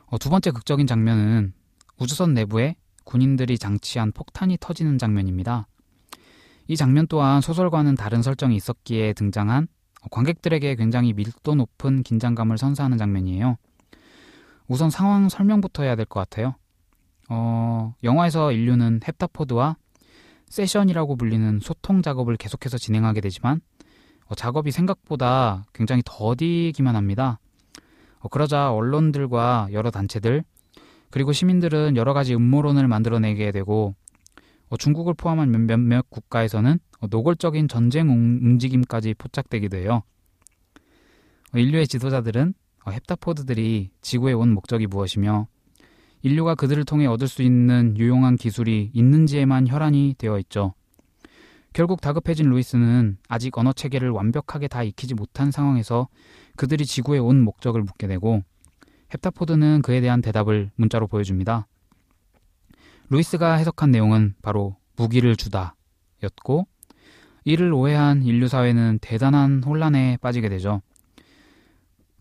어, 0.06 0.18
두 0.18 0.30
번째 0.30 0.52
극적인 0.52 0.88
장면은 0.88 1.52
우주선 1.98 2.34
내부에 2.34 2.78
군인들이 3.04 3.58
장치한 3.58 4.14
폭탄이 4.14 4.56
터지는 4.62 4.98
장면입니다. 4.98 5.68
이 6.70 6.78
장면 6.78 7.08
또한 7.08 7.42
소설과는 7.42 7.96
다른 7.96 8.22
설정이 8.22 8.56
있었기에 8.56 9.12
등장한 9.16 9.68
관객들에게 10.10 10.76
굉장히 10.76 11.14
밀도 11.14 11.56
높은 11.56 12.04
긴장감을 12.04 12.58
선사하는 12.58 12.98
장면이에요. 12.98 13.58
우선 14.68 14.90
상황 14.90 15.30
설명부터 15.30 15.84
해야 15.84 15.96
될 15.96 16.06
것 16.06 16.20
같아요. 16.22 16.56
어, 17.30 17.94
영화에서 18.04 18.52
인류는 18.52 19.00
헵타포드와 19.02 19.78
세션이라고 20.48 21.16
불리는 21.16 21.60
소통 21.62 22.02
작업을 22.02 22.36
계속해서 22.36 22.78
진행하게 22.78 23.22
되지만 23.22 23.62
어, 24.28 24.36
작업이 24.36 24.72
생각보다 24.72 25.66
굉장히 25.74 26.02
더디기만 26.06 26.96
합니다. 26.96 27.40
어, 28.20 28.28
그러자 28.28 28.74
언론들과 28.74 29.70
여러 29.72 29.92
단체들 29.92 30.44
그리고 31.10 31.32
시민들은 31.32 31.96
여러 31.98 32.14
가지 32.14 32.34
음모론을 32.34 32.88
만들어내게 32.88 33.52
되고 33.52 33.96
어, 34.70 34.78
중국을 34.78 35.14
포함한 35.14 35.52
몇몇 35.68 36.10
국가에서는 36.10 36.74
어, 36.74 36.91
노골적인 37.10 37.68
전쟁 37.68 38.10
움직임까지 38.10 39.16
포착되기도 39.16 39.78
해요. 39.78 40.04
어, 41.54 41.58
인류의 41.58 41.88
지도자들은 41.88 42.54
헵타포드들이 42.86 43.92
지구에 44.02 44.34
온 44.34 44.54
목적이 44.54 44.88
무엇이며 44.88 45.48
인류가 46.24 46.56
그들을 46.56 46.84
통해 46.86 47.08
얻을 47.08 47.28
수 47.28 47.42
있는 47.42 47.96
유용한 47.98 48.36
기술이 48.36 48.92
있는지에만 48.94 49.68
혈안이 49.68 50.16
되어 50.18 50.38
있죠. 50.40 50.74
결국 51.74 52.02
다급해진 52.02 52.50
루이스는 52.50 53.18
아직 53.28 53.58
언어 53.58 53.72
체계를 53.72 54.10
완벽하게 54.10 54.68
다 54.68 54.84
익히지 54.84 55.14
못한 55.14 55.52
상황에서 55.52 56.10
그들이 56.58 56.86
지구에 56.86 57.18
온 57.18 57.42
목적을 57.42 57.82
묻게 57.82 58.08
되고 58.08 58.44
헵타포드는 59.10 59.82
그에 59.82 60.02
대한 60.02 60.22
대답을 60.22 60.72
문자로 60.76 61.08
보여줍니다. 61.08 61.68
루이스가 63.10 63.56
해석한 63.56 63.92
내용은 63.92 64.36
바로 64.42 64.76
무기를 64.96 65.36
주다 65.36 65.76
였고 66.24 66.68
이를 67.44 67.74
오해한 67.74 68.24
인류 68.24 68.48
사회는 68.48 69.00
대단한 69.02 69.64
혼란에 69.64 70.18
빠지게 70.22 70.50
되죠. 70.50 70.82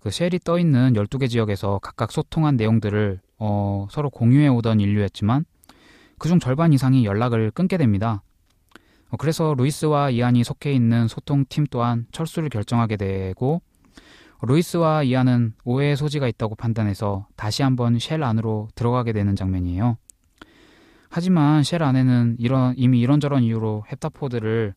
그 0.01 0.11
쉘이 0.11 0.39
떠 0.45 0.59
있는 0.59 0.95
12개 0.95 1.29
지역에서 1.29 1.79
각각 1.83 2.11
소통한 2.11 2.57
내용들을 2.57 3.21
어, 3.39 3.87
서로 3.91 4.09
공유해 4.09 4.49
오던 4.49 4.81
인류였지만 4.81 5.45
그중 6.19 6.39
절반 6.39 6.73
이상이 6.73 7.05
연락을 7.05 7.51
끊게 7.51 7.77
됩니다. 7.77 8.23
어, 9.11 9.17
그래서 9.19 9.55
루이스와 9.57 10.11
이안이 10.11 10.43
속해 10.43 10.73
있는 10.73 11.07
소통팀 11.07 11.67
또한 11.71 12.07
철수를 12.13 12.49
결정하게 12.49 12.97
되고 12.97 13.61
루이스와 14.43 15.03
이안은 15.03 15.53
오해의 15.65 15.97
소지가 15.97 16.27
있다고 16.29 16.55
판단해서 16.55 17.27
다시 17.37 17.63
한번 17.63 17.99
쉘 17.99 18.23
안으로 18.23 18.69
들어가게 18.75 19.13
되는 19.13 19.37
장면이에요. 19.37 19.99
하지만 21.11 21.63
쉘 21.63 21.83
안에는 21.83 22.37
이런, 22.39 22.73
이미 22.79 23.01
이런저런 23.01 23.43
이유로 23.43 23.85
헵타포드를 23.89 24.75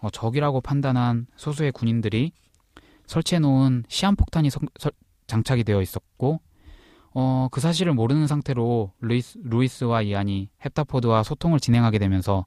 어, 0.00 0.10
적이라고 0.10 0.60
판단한 0.60 1.26
소수의 1.36 1.72
군인들이 1.72 2.32
설치해 3.06 3.38
놓은 3.38 3.84
시한폭탄이 3.88 4.50
서, 4.50 4.60
서, 4.78 4.90
장착이 5.26 5.64
되어 5.64 5.80
있었고 5.82 6.40
어, 7.14 7.48
그 7.50 7.60
사실을 7.60 7.94
모르는 7.94 8.26
상태로 8.26 8.92
루이스, 9.00 9.38
루이스와 9.42 10.02
이안이 10.02 10.50
헵타포드와 10.58 11.22
소통을 11.22 11.58
진행하게 11.58 11.98
되면서 11.98 12.44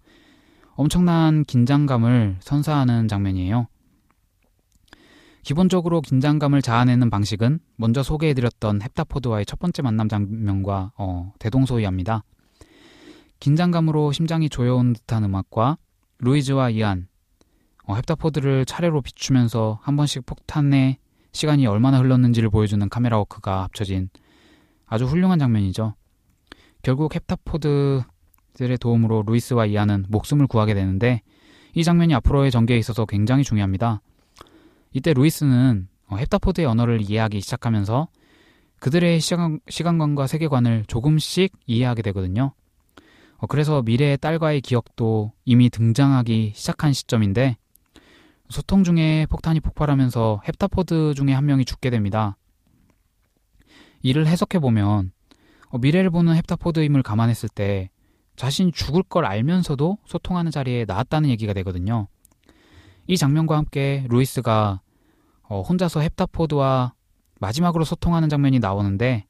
엄청난 0.76 1.44
긴장감을 1.44 2.38
선사하는 2.40 3.08
장면이에요. 3.08 3.68
기본적으로 5.44 6.00
긴장감을 6.00 6.62
자아내는 6.62 7.10
방식은 7.10 7.60
먼저 7.76 8.04
소개해드렸던 8.04 8.80
헵타포드와의 8.80 9.46
첫 9.46 9.60
번째 9.60 9.82
만남 9.82 10.08
장면과 10.08 10.92
어, 10.96 11.34
대동소이합니다. 11.40 12.24
긴장감으로 13.42 14.12
심장이 14.12 14.50
조여온 14.50 14.94
듯한 14.94 15.24
음악과 15.24 15.78
루이즈와 16.20 16.70
이안, 16.70 17.09
어, 17.90 17.96
헵타포드를 17.96 18.66
차례로 18.66 19.02
비추면서 19.02 19.80
한 19.82 19.96
번씩 19.96 20.24
폭탄의 20.28 21.00
시간이 21.32 21.66
얼마나 21.66 21.98
흘렀는지를 21.98 22.52
보여주는 22.52 22.88
카메라 22.88 23.18
워크가 23.18 23.64
합쳐진 23.64 24.12
아주 24.86 25.06
훌륭한 25.06 25.40
장면이죠. 25.40 25.96
결국 26.84 27.12
헵타포드들의 27.16 28.78
도움으로 28.80 29.24
루이스와 29.26 29.66
이안은 29.66 30.06
목숨을 30.08 30.46
구하게 30.46 30.76
되는데 30.76 31.24
이 31.74 31.84
장면이 31.84 32.14
앞으로의 32.14 32.52
전개에 32.52 32.78
있어서 32.78 33.08
굉장히 33.08 33.44
중요합니다. 33.44 34.02
이때 34.94 35.12
루이스는 35.14 35.88
어, 36.10 36.16
헵타포드의 36.16 36.68
언어를 36.68 37.02
이해하기 37.02 37.42
시작하면서 37.42 38.08
그들의 38.80 39.20
시간, 39.20 39.60
시간관과 39.68 40.28
세계관을 40.28 40.86
조금씩 40.86 41.54
이해하게 41.66 42.04
되거든요. 42.04 42.54
어, 43.38 43.48
그래서 43.48 43.82
미래의 43.82 44.20
딸과의 44.20 44.62
기억도 44.62 45.32
이미 45.44 45.72
등장하기 45.72 46.52
시작한 46.54 46.94
시점인데 46.94 47.58
소통 48.50 48.84
중에 48.84 49.28
폭탄이 49.30 49.60
폭발하면서 49.60 50.42
헵타포드 50.44 51.14
중에 51.16 51.34
한 51.34 51.46
명이 51.46 51.66
죽게 51.66 51.92
됩니다. 51.92 52.36
이를 54.02 54.26
해석해 54.26 54.60
보면 54.60 55.12
어, 55.70 55.78
미래를 55.78 56.10
보는 56.10 56.34
헵타포드임을 56.36 57.04
감안했을 57.04 57.48
때 57.50 57.92
자신이 58.36 58.72
죽을 58.72 59.04
걸 59.04 59.26
알면서도 59.26 60.00
소통하는 60.06 60.50
자리에 60.50 60.86
나왔다는 60.86 61.30
얘기가 61.30 61.54
되거든요. 61.54 62.08
이 63.06 63.18
장면과 63.18 63.56
함께 63.56 64.06
루이스가 64.10 64.82
어, 65.44 65.62
혼자서 65.62 66.00
헵타포드와 66.00 66.94
마지막으로 67.40 67.86
소통하는 67.86 68.30
장면이 68.30 68.60
나오는데 68.60 69.26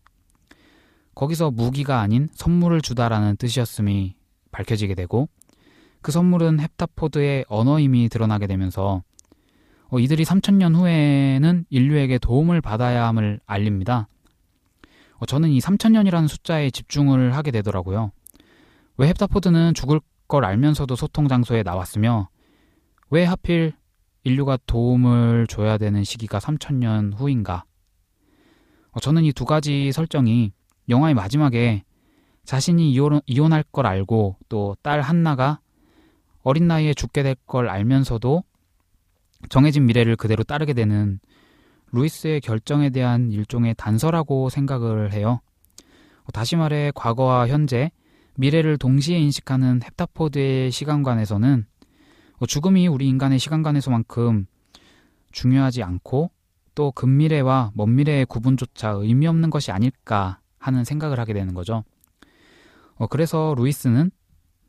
거기서 1.13 1.51
무기가 1.51 1.99
아닌 1.99 2.29
선물을 2.33 2.81
주다라는 2.81 3.35
뜻이었음이 3.35 4.15
밝혀지게 4.51 4.95
되고 4.95 5.27
그 6.01 6.13
선물은 6.13 6.59
헵타포드의 6.59 7.45
언어임이 7.49 8.07
드러나게 8.07 8.47
되면서 8.47 9.03
어, 9.89 9.99
이들이 9.99 10.23
3천년 10.23 10.75
후에는 10.75 11.65
인류에게 11.69 12.19
도움을 12.19 12.61
받아야 12.61 13.07
함을 13.07 13.39
알립니다. 13.45 14.07
어, 15.17 15.25
저는 15.25 15.49
이 15.49 15.59
3천년이라는 15.59 16.27
숫자에 16.27 16.69
집중을 16.69 17.35
하게 17.35 17.51
되더라고요. 17.51 18.11
왜 18.97 19.07
헵타포드는 19.07 19.73
죽을 19.73 19.99
걸 20.27 20.45
알면서도 20.45 20.95
소통 20.95 21.27
장소에 21.27 21.63
나왔으며 21.63 22.29
왜 23.09 23.25
하필 23.25 23.73
인류가 24.23 24.57
도움을 24.67 25.47
줘야 25.47 25.77
되는 25.77 26.03
시기가 26.03 26.37
3천년 26.39 27.13
후인가? 27.17 27.63
어, 28.91 28.99
저는 28.99 29.23
이 29.23 29.31
두 29.33 29.45
가지 29.45 29.91
설정이 29.91 30.51
영화의 30.87 31.15
마지막에 31.15 31.83
자신이 32.45 32.91
이혼, 32.91 33.21
이혼할 33.25 33.63
걸 33.71 33.85
알고 33.87 34.37
또 34.49 34.75
딸 34.83 35.01
한나가 35.01 35.59
어린 36.43 36.67
나이에 36.67 36.93
죽게 36.93 37.23
될 37.23 37.35
걸 37.45 37.69
알면서도 37.69 38.43
정해진 39.47 39.85
미래를 39.85 40.15
그대로 40.15 40.43
따르게 40.43 40.73
되는 40.73 41.19
루이스의 41.91 42.41
결정에 42.41 42.89
대한 42.89 43.31
일종의 43.31 43.75
단서라고 43.77 44.49
생각을 44.49 45.13
해요. 45.13 45.39
어, 46.23 46.31
다시 46.31 46.55
말해 46.55 46.91
과거와 46.93 47.47
현재, 47.47 47.91
미래를 48.35 48.77
동시에 48.77 49.17
인식하는 49.17 49.79
헵타포드의 49.79 50.71
시간관에서는 50.71 51.65
어, 52.37 52.45
죽음이 52.45 52.87
우리 52.87 53.07
인간의 53.07 53.39
시간관에서만큼 53.39 54.45
중요하지 55.31 55.83
않고 55.83 56.31
또 56.75 56.91
근미래와 56.91 57.71
먼 57.73 57.95
미래의 57.95 58.25
구분조차 58.25 58.89
의미 58.91 59.27
없는 59.27 59.49
것이 59.49 59.71
아닐까 59.71 60.39
하는 60.57 60.83
생각을 60.83 61.19
하게 61.19 61.33
되는 61.33 61.53
거죠. 61.53 61.83
어, 62.95 63.07
그래서 63.07 63.55
루이스는 63.57 64.11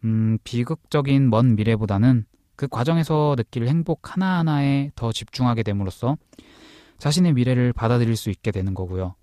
음, 0.04 0.38
비극적인 0.44 1.28
먼 1.28 1.54
미래보다는 1.56 2.24
그 2.60 2.68
과정에서 2.68 3.36
느낄 3.38 3.66
행복 3.66 4.12
하나하나에 4.14 4.90
더 4.94 5.12
집중하게 5.12 5.62
됨으로써 5.62 6.18
자신의 6.98 7.32
미래를 7.32 7.72
받아들일 7.72 8.16
수 8.16 8.28
있게 8.28 8.50
되는 8.50 8.74
거고요. 8.74 9.14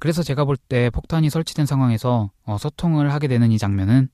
그래서 0.00 0.24
제가 0.24 0.44
볼 0.44 0.56
때 0.56 0.90
폭탄이 0.90 1.30
설치된 1.30 1.64
상황에서 1.66 2.32
어, 2.42 2.58
소통을 2.58 3.12
하게 3.12 3.28
되는 3.28 3.52
이 3.52 3.58
장면은 3.58 4.08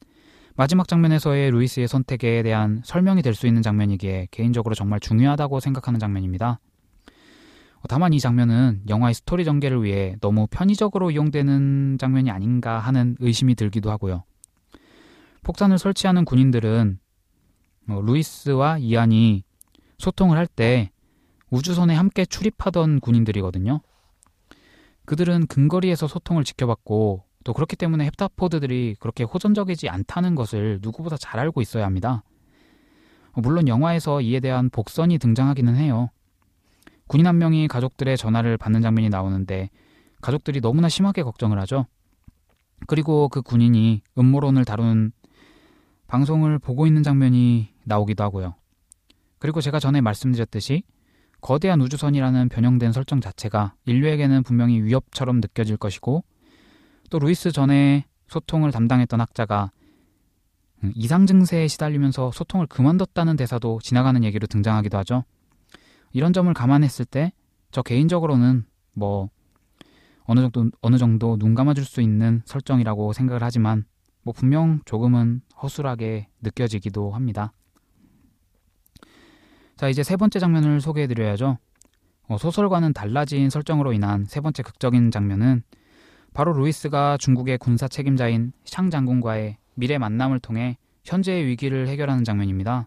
마지막 0.57 0.89
장면에서의 0.89 1.51
루이스의 1.53 1.89
선택에 1.89 2.43
대한 2.43 2.83
설명이 2.85 3.23
될 3.23 3.35
수 3.35 3.47
있는 3.47 3.63
장면이기에 3.63 4.29
개인적으로 4.31 4.75
정말 4.75 5.01
중요하다고 5.01 5.61
생각하는 5.61 5.99
장면입니다. 5.99 6.61
어, 7.77 7.83
다만 7.89 8.13
이 8.13 8.21
장면은 8.21 8.83
영화의 8.91 9.15
스토리 9.15 9.47
전개를 9.47 9.83
위해 9.85 10.17
너무 10.21 10.49
편의적으로 10.51 11.11
이용되는 11.13 11.97
장면이 11.99 12.31
아닌가 12.31 12.79
하는 12.79 13.17
의심이 13.21 13.55
들기도 13.55 13.91
하고요. 13.91 14.25
폭탄을 15.45 15.79
설치하는 15.79 16.27
군인들은 16.27 16.99
어, 16.99 17.08
루이스와 17.89 18.79
이안이 18.79 19.45
소통을 19.99 20.37
할 20.37 20.47
때 20.47 20.91
우주선에 21.51 21.95
함께 21.95 22.25
출입하던 22.27 23.01
군인들이거든요. 23.01 23.81
그들은 25.07 25.47
근거리에서 25.47 26.07
소통을 26.07 26.45
지켜봤고 26.45 27.25
또 27.45 27.53
그렇기 27.55 27.77
때문에 27.77 28.05
헵타포드들이 28.05 28.97
그렇게 29.01 29.25
호전적이지 29.25 29.89
않다는 29.89 30.35
것을 30.35 30.81
누구보다 30.83 31.17
잘 31.17 31.41
알고 31.41 31.63
있어야 31.63 31.87
합니다. 31.87 32.23
어, 33.33 33.41
물론 33.41 33.69
영화에서 33.69 34.21
이에 34.21 34.41
대한 34.41 34.69
복선이 34.69 35.17
등장하기는 35.19 35.77
해요. 35.77 36.11
군인 37.07 37.27
한 37.27 37.39
명이 37.39 37.69
가족들의 37.69 38.19
전화를 38.19 38.59
받는 38.59 38.83
장면이 38.83 39.09
나오는데 39.09 39.71
가족들이 40.21 40.61
너무나 40.61 40.91
심하게 40.91 41.23
걱정을 41.23 41.59
하죠. 41.61 41.87
그리고 42.87 43.31
그 43.31 43.41
군인이 43.41 44.03
음모론을 44.19 44.67
다룬 44.67 45.13
방송을 46.09 46.59
보고 46.59 46.87
있는 46.87 47.03
장면이 47.05 47.73
나오기도 47.85 48.25
하고요. 48.25 48.55
그리고 49.39 49.61
제가 49.61 49.79
전에 49.79 50.01
말씀드렸듯이 50.01 50.83
거대한 51.41 51.81
우주선이라는 51.81 52.49
변형된 52.49 52.91
설정 52.91 53.21
자체가 53.21 53.75
인류에게는 53.85 54.43
분명히 54.43 54.83
위협처럼 54.83 55.37
느껴질 55.37 55.77
것이고 55.77 56.25
또 57.11 57.19
루이스 57.21 57.53
전에 57.53 58.07
소통을 58.27 58.73
담당했던 58.73 59.21
학자가 59.21 59.71
이상 60.95 61.27
증세에 61.27 61.69
시달리면서 61.69 62.33
소통을 62.33 62.67
그만뒀다는 62.67 63.37
대사도 63.37 63.79
지나가는 63.83 64.23
얘기로 64.25 64.49
등장하기도 64.49 64.99
하죠. 64.99 65.25
이런 66.13 66.33
점을 66.33 66.53
감안했을 66.53 67.05
때 67.05 67.33
저 67.71 67.83
개인적으로는 67.83 68.65
뭐 68.93 69.29
어느 70.25 70.41
정도 70.41 70.71
어느 70.81 70.97
정도 70.97 71.37
눈 71.39 71.55
감아줄 71.55 71.85
수 71.85 72.01
있는 72.01 72.43
설정이라고 72.45 73.13
생각을 73.13 73.43
하지만 73.43 73.85
뭐 74.29 74.33
분명 74.35 74.81
조금은 74.85 75.41
허술하게 75.63 76.29
느껴지기도 76.43 77.13
합니다. 77.13 77.55
자, 79.75 79.89
이제 79.89 80.03
세 80.03 80.19
번째 80.19 80.39
장면을 80.39 80.83
소개해 80.83 81.07
드려야죠. 81.07 81.57
어, 82.27 82.37
소설과는 82.37 82.93
달라진 82.93 83.49
설정으로 83.49 83.95
인한 83.95 84.27
세 84.27 84.43
번째 84.43 84.63
극적인 84.63 85.11
장면은 85.13 85.63
바로 86.35 86.53
루이스가 86.53 87.17
중국의 87.17 87.57
군사 87.57 87.89
책임자인 87.89 88.53
샹 88.67 88.91
장군과의 88.91 89.57
미래 89.77 89.97
만남을 89.97 90.41
통해 90.41 90.77
현재의 91.05 91.47
위기를 91.47 91.89
해결하는 91.89 92.23
장면입니다. 92.23 92.87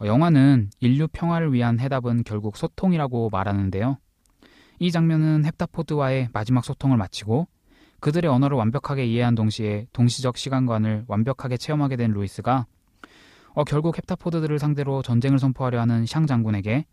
어, 0.00 0.06
영화는 0.06 0.70
인류 0.78 1.08
평화를 1.08 1.52
위한 1.52 1.80
해답은 1.80 2.22
결국 2.22 2.56
소통이라고 2.56 3.30
말하는데요. 3.30 3.98
이 4.78 4.92
장면은 4.92 5.42
헵타포드와의 5.44 6.28
마지막 6.32 6.64
소통을 6.64 6.98
마치고 6.98 7.48
그들의 8.04 8.30
언어를 8.30 8.58
완벽하게 8.58 9.06
이해한 9.06 9.34
동시에 9.34 9.86
동시적 9.94 10.36
시간관을 10.36 11.06
완벽하게 11.08 11.56
체험하게 11.56 11.96
된 11.96 12.10
루이스가 12.10 12.66
어, 13.54 13.64
결국 13.64 13.96
헵타포드들을 13.96 14.58
상대로 14.58 15.00
전쟁을 15.00 15.38
선포하려 15.38 15.80
하는 15.80 16.04
샹 16.04 16.26
장군에게 16.26 16.84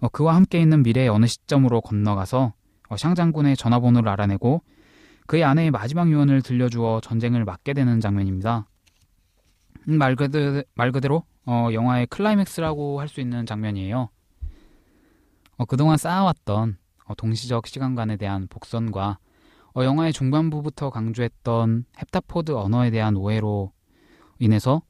어, 0.00 0.08
그와 0.08 0.34
함께 0.34 0.62
있는 0.62 0.82
미래의 0.82 1.10
어느 1.10 1.26
시점으로 1.26 1.82
건너가서 1.82 2.54
어, 2.88 2.96
샹 2.96 3.14
장군의 3.14 3.58
전화번호를 3.58 4.08
알아내고 4.08 4.62
그의 5.26 5.44
아내의 5.44 5.70
마지막 5.70 6.10
유언을 6.10 6.40
들려주어 6.40 7.02
전쟁을 7.02 7.44
막게 7.44 7.74
되는 7.74 8.00
장면입니다. 8.00 8.66
음, 9.90 9.98
말, 9.98 10.16
그대, 10.16 10.64
말 10.74 10.90
그대로 10.90 11.22
어, 11.44 11.68
영화의 11.70 12.06
클라이맥스라고 12.06 12.98
할 12.98 13.08
수 13.08 13.20
있는 13.20 13.44
장면이에요. 13.44 14.08
어, 15.58 15.64
그동안 15.66 15.98
쌓아왔던 15.98 16.78
어, 17.04 17.14
동시적 17.14 17.66
시간관에 17.66 18.16
대한 18.16 18.46
복선과 18.48 19.18
어, 19.74 19.84
영화의 19.84 20.12
중반부부터 20.12 20.90
강조했던 20.90 21.86
헵타포드 21.96 22.52
언어에 22.52 22.90
대한 22.90 23.16
오해로 23.16 23.72
인해서 24.38 24.82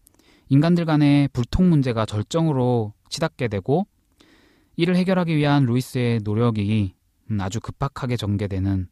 인간들 0.49 0.85
간의 0.85 1.29
불통 1.29 1.71
문제가 1.71 2.05
절정으로 2.05 2.93
치닫게 3.09 3.49
되고 3.49 3.87
이를 4.77 4.97
해결하기 4.97 5.37
위한 5.37 5.65
루이스의 5.65 6.21
노력이 6.25 6.95
음, 7.31 7.41
아주 7.41 7.61
급박하게 7.61 8.17
전개되는 8.17 8.89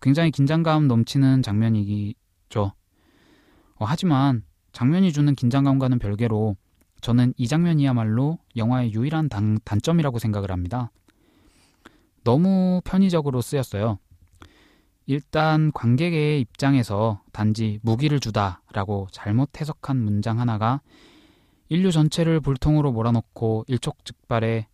굉장히 0.00 0.30
긴장감 0.30 0.86
넘치는 0.86 1.42
장면이죠. 1.42 2.72
어, 3.76 3.84
하지만 3.84 4.44
장면이 4.72 5.12
주는 5.12 5.34
긴장감과는 5.34 5.98
별개로 5.98 6.56
저는 7.00 7.34
이 7.36 7.48
장면이야말로 7.48 8.38
영화의 8.56 8.92
유일한 8.92 9.28
단, 9.28 9.58
단점이라고 9.64 10.18
생각을 10.18 10.50
합니다. 10.50 10.90
너무 12.22 12.80
편의적으로 12.84 13.40
쓰였어요. 13.40 13.98
일단 15.06 15.70
관객의 15.72 16.40
입장에서 16.40 17.20
단지 17.32 17.78
무기를 17.82 18.20
주다라고 18.20 19.08
잘못 19.12 19.60
해석한 19.60 19.96
문장 19.96 20.40
하나가 20.40 20.80
인류 21.68 21.92
전체를 21.92 22.40
불통으로 22.40 22.92
몰아넣고 22.92 23.64
일촉즉발의 23.68 24.66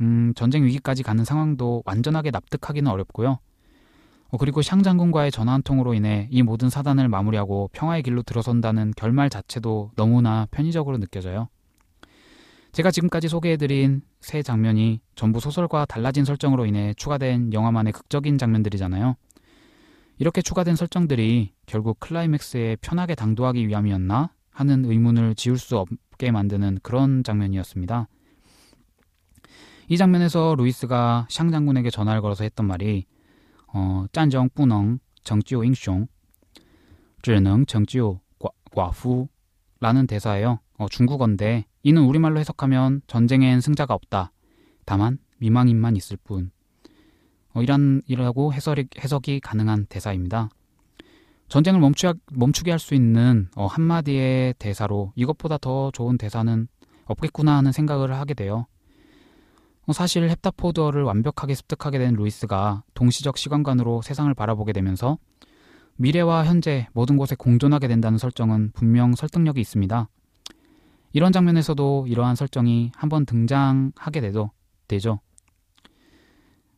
음, 0.00 0.32
전쟁 0.34 0.64
위기까지 0.64 1.02
가는 1.02 1.24
상황도 1.24 1.82
완전하게 1.86 2.30
납득하기는 2.30 2.90
어렵고요. 2.90 3.38
어, 4.30 4.36
그리고 4.36 4.62
샹 4.62 4.82
장군과의 4.82 5.30
전화 5.30 5.52
한 5.52 5.62
통으로 5.62 5.94
인해 5.94 6.28
이 6.30 6.42
모든 6.42 6.68
사단을 6.68 7.08
마무리하고 7.08 7.70
평화의 7.72 8.02
길로 8.02 8.22
들어선다는 8.22 8.92
결말 8.96 9.30
자체도 9.30 9.92
너무나 9.94 10.46
편의적으로 10.50 10.98
느껴져요. 10.98 11.48
제가 12.72 12.90
지금까지 12.90 13.28
소개해드린 13.28 14.02
세 14.20 14.42
장면이 14.42 15.00
전부 15.14 15.38
소설과 15.38 15.84
달라진 15.84 16.24
설정으로 16.24 16.66
인해 16.66 16.92
추가된 16.96 17.52
영화만의 17.52 17.92
극적인 17.92 18.36
장면들이잖아요. 18.36 19.14
이렇게 20.18 20.42
추가된 20.42 20.76
설정들이 20.76 21.52
결국 21.66 21.98
클라이맥스에 22.00 22.76
편하게 22.80 23.14
당도하기 23.14 23.66
위함이었나 23.66 24.32
하는 24.50 24.84
의문을 24.84 25.34
지울 25.34 25.58
수 25.58 25.78
없게 25.78 26.30
만드는 26.30 26.78
그런 26.82 27.24
장면이었습니다. 27.24 28.08
이 29.88 29.96
장면에서 29.96 30.54
루이스가 30.56 31.26
샹 31.28 31.50
장군에게 31.50 31.90
전화를 31.90 32.22
걸어서 32.22 32.44
했던 32.44 32.66
말이 32.66 33.06
어, 33.66 34.06
짠정 34.12 34.48
뿌능 34.54 34.98
정지오 35.24 35.62
잉숑 35.62 36.06
只能 37.22 37.66
정지오 37.66 38.20
과후 38.74 39.28
라는 39.80 40.06
대사예요. 40.06 40.60
어, 40.78 40.88
중국어인데 40.88 41.66
이는 41.82 42.02
우리말로 42.02 42.38
해석하면 42.40 43.02
전쟁엔 43.06 43.60
승자가 43.60 43.94
없다. 43.94 44.32
다만 44.84 45.18
미망인만 45.38 45.96
있을 45.96 46.16
뿐. 46.22 46.50
어, 47.54 47.62
이란 47.62 48.02
이라고 48.06 48.52
해석이, 48.52 48.88
해석이 48.98 49.40
가능한 49.40 49.86
대사입니다. 49.86 50.48
전쟁을 51.48 51.80
멈추, 51.80 52.12
멈추게 52.32 52.70
할 52.70 52.78
수 52.78 52.94
있는 52.94 53.48
어, 53.56 53.66
한마디의 53.66 54.54
대사로 54.58 55.12
이것보다 55.14 55.58
더 55.58 55.90
좋은 55.92 56.18
대사는 56.18 56.68
없겠구나 57.06 57.56
하는 57.56 57.70
생각을 57.70 58.14
하게 58.14 58.34
돼요. 58.34 58.66
어, 59.86 59.92
사실 59.92 60.28
헵타포드어를 60.28 61.02
완벽하게 61.02 61.54
습득하게 61.54 61.98
된 61.98 62.14
루이스가 62.14 62.82
동시적 62.94 63.38
시간관으로 63.38 64.02
세상을 64.02 64.32
바라보게 64.34 64.72
되면서 64.72 65.18
미래와 65.96 66.44
현재 66.46 66.88
모든 66.92 67.16
곳에 67.16 67.36
공존하게 67.36 67.86
된다는 67.86 68.18
설정은 68.18 68.72
분명 68.74 69.14
설득력이 69.14 69.60
있습니다. 69.60 70.08
이런 71.12 71.30
장면에서도 71.30 72.06
이러한 72.08 72.34
설정이 72.34 72.90
한번 72.96 73.24
등장하게 73.26 74.20
돼도 74.20 74.50
되죠. 74.88 75.20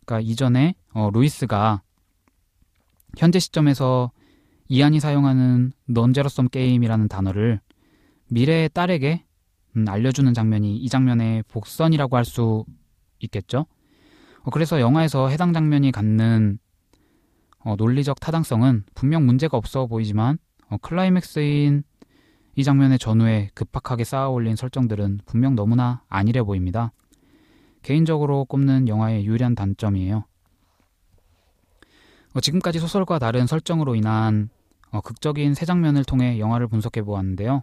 그러니까 0.07 0.21
이전에 0.21 0.75
어, 0.95 1.11
루이스가 1.13 1.83
현재 3.19 3.39
시점에서 3.39 4.13
이안이 4.69 5.01
사용하는 5.01 5.73
non-zero-sum 5.87 6.49
game이라는 6.49 7.09
단어를 7.09 7.61
미래의 8.29 8.71
딸에게 8.71 9.25
음, 9.77 9.85
알려주는 9.89 10.33
장면이 10.33 10.77
이 10.77 10.89
장면의 10.89 11.43
복선이라고 11.49 12.17
할 12.17 12.25
수 12.25 12.65
있겠죠. 13.21 13.67
어, 14.43 14.51
그래서 14.51 14.81
영화에서 14.81 15.29
해당 15.29 15.53
장면이 15.53 15.93
갖는 15.93 16.59
어, 17.59 17.75
논리적 17.77 18.21
타당성은 18.21 18.85
분명 18.95 19.27
문제가 19.27 19.57
없어 19.57 19.87
보이지만 19.87 20.39
어, 20.69 20.77
클라이맥스인 20.79 21.83
이 22.55 22.65
장면의 22.65 22.99
전후에 22.99 23.51
급박하게 23.55 24.05
쌓아 24.05 24.29
올린 24.29 24.57
설정들은 24.57 25.21
분명 25.27 25.55
너무나 25.55 26.03
안일해 26.09 26.43
보입니다. 26.43 26.93
개인적으로 27.87 28.45
꼽는 28.47 28.89
영화의 28.89 29.25
유일한 29.25 29.55
단점이에요. 29.55 30.25
어, 32.35 32.41
지금까지 32.41 32.81
소설과 32.81 33.21
다른 33.21 33.47
설정으로 33.47 33.95
인한 33.95 34.51
어, 34.91 35.01
극적인 35.01 35.55
세 35.55 35.67
장면을 35.67 36.03
통해 36.03 36.41
영화를 36.41 36.67
분석해 36.67 37.03
보았는데요. 37.03 37.63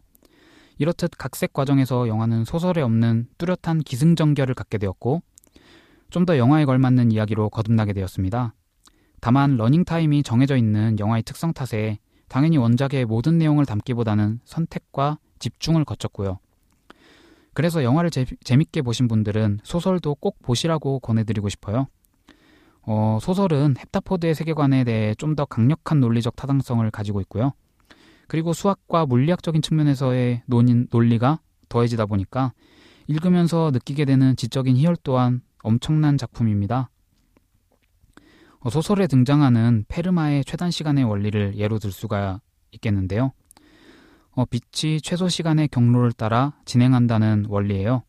이렇듯 0.77 1.11
각색 1.17 1.51
과정에서 1.51 2.07
영화는 2.07 2.45
소설에 2.45 2.81
없는 2.81 3.27
뚜렷한 3.37 3.79
기승전결을 3.79 4.55
갖게 4.55 4.77
되었고 4.77 5.21
좀 6.09 6.25
더 6.25 6.37
영화에 6.37 6.63
걸맞는 6.63 7.11
이야기로 7.11 7.49
거듭나게 7.49 7.91
되었습니다. 7.91 8.53
다만 9.19 9.57
러닝타임이 9.57 10.23
정해져 10.23 10.55
있는 10.55 10.97
영화의 10.99 11.23
특성 11.23 11.51
탓에 11.51 11.99
당연히 12.29 12.55
원작의 12.55 13.03
모든 13.05 13.37
내용을 13.39 13.65
담기보다는 13.65 14.39
선택과 14.45 15.17
집중을 15.39 15.83
거쳤고요. 15.83 16.39
그래서 17.53 17.83
영화를 17.83 18.09
재, 18.09 18.25
재밌게 18.43 18.81
보신 18.81 19.07
분들은 19.07 19.59
소설도 19.63 20.15
꼭 20.15 20.37
보시라고 20.41 20.99
권해드리고 20.99 21.49
싶어요. 21.49 21.87
어, 22.85 23.17
소설은 23.21 23.75
헵타포드의 23.75 24.35
세계관에 24.35 24.83
대해 24.83 25.15
좀 25.15 25.35
더 25.35 25.45
강력한 25.45 25.99
논리적 25.99 26.35
타당성을 26.35 26.89
가지고 26.91 27.21
있고요. 27.21 27.53
그리고 28.27 28.53
수학과 28.53 29.05
물리학적인 29.05 29.61
측면에서의 29.61 30.43
논인, 30.45 30.87
논리가 30.91 31.39
더해지다 31.69 32.05
보니까 32.05 32.53
읽으면서 33.07 33.71
느끼게 33.73 34.05
되는 34.05 34.35
지적인 34.35 34.75
희열 34.77 34.95
또한 35.03 35.41
엄청난 35.63 36.17
작품입니다. 36.17 36.89
어, 38.59 38.69
소설에 38.69 39.07
등장하는 39.07 39.85
페르마의 39.87 40.45
최단 40.45 40.71
시간의 40.71 41.03
원리를 41.03 41.57
예로 41.57 41.79
들 41.79 41.91
수가 41.91 42.41
있겠는데요. 42.71 43.31
어, 44.35 44.45
빛이 44.45 44.99
최소 45.01 45.27
시간의 45.27 45.67
경로를 45.67 46.11
따라 46.11 46.53
진행한다는 46.65 47.45
원리예요. 47.49 48.03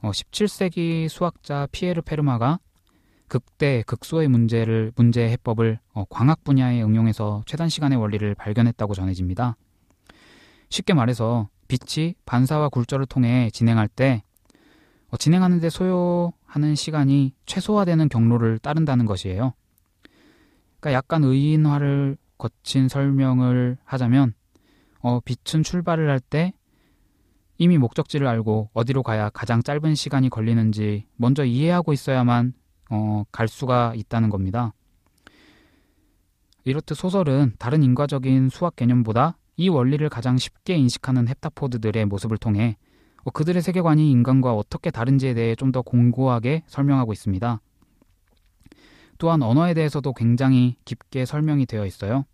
어, 0.00 0.10
17세기 0.10 1.08
수학자 1.08 1.68
피에르 1.70 2.00
페르마가 2.00 2.60
극대 3.28 3.82
극소의 3.86 4.28
문제를 4.28 4.92
문제 4.96 5.28
해법을 5.28 5.80
어, 5.92 6.04
광학 6.08 6.44
분야에 6.44 6.82
응용해서 6.82 7.42
최단 7.46 7.68
시간의 7.68 7.98
원리를 7.98 8.34
발견했다고 8.36 8.94
전해집니다. 8.94 9.56
쉽게 10.70 10.94
말해서 10.94 11.48
빛이 11.68 12.14
반사와 12.24 12.70
굴절을 12.70 13.06
통해 13.06 13.50
진행할 13.52 13.86
때 13.88 14.22
어, 15.10 15.18
진행하는데 15.18 15.68
소요하는 15.68 16.74
시간이 16.74 17.34
최소화되는 17.44 18.08
경로를 18.08 18.58
따른다는 18.60 19.04
것이에요. 19.04 19.52
그러니까 20.80 20.96
약간 20.96 21.22
의인화를 21.22 22.16
거친 22.38 22.88
설명을 22.88 23.76
하자면 23.84 24.34
어, 25.04 25.20
빛은 25.20 25.62
출발을 25.62 26.08
할 26.08 26.18
때 26.18 26.54
이미 27.58 27.76
목적지를 27.78 28.26
알고 28.26 28.70
어디로 28.72 29.02
가야 29.02 29.28
가장 29.28 29.62
짧은 29.62 29.94
시간이 29.94 30.30
걸리는지 30.30 31.06
먼저 31.16 31.44
이해하고 31.44 31.92
있어야만 31.92 32.54
어, 32.90 33.24
갈 33.30 33.46
수가 33.46 33.92
있다는 33.94 34.30
겁니다. 34.30 34.72
이렇듯 36.64 36.96
소설은 36.96 37.52
다른 37.58 37.82
인과적인 37.82 38.48
수학 38.48 38.76
개념보다 38.76 39.36
이 39.56 39.68
원리를 39.68 40.08
가장 40.08 40.38
쉽게 40.38 40.74
인식하는 40.76 41.26
헵타포드들의 41.26 42.06
모습을 42.06 42.38
통해 42.38 42.78
어, 43.24 43.30
그들의 43.30 43.60
세계관이 43.62 44.10
인간과 44.10 44.54
어떻게 44.54 44.90
다른지에 44.90 45.34
대해 45.34 45.54
좀 45.54 45.70
더 45.70 45.82
공고하게 45.82 46.62
설명하고 46.66 47.12
있습니다. 47.12 47.60
또한 49.18 49.42
언어에 49.42 49.74
대해서도 49.74 50.14
굉장히 50.14 50.76
깊게 50.86 51.24
설명이 51.26 51.66
되어 51.66 51.84
있어요. 51.84 52.24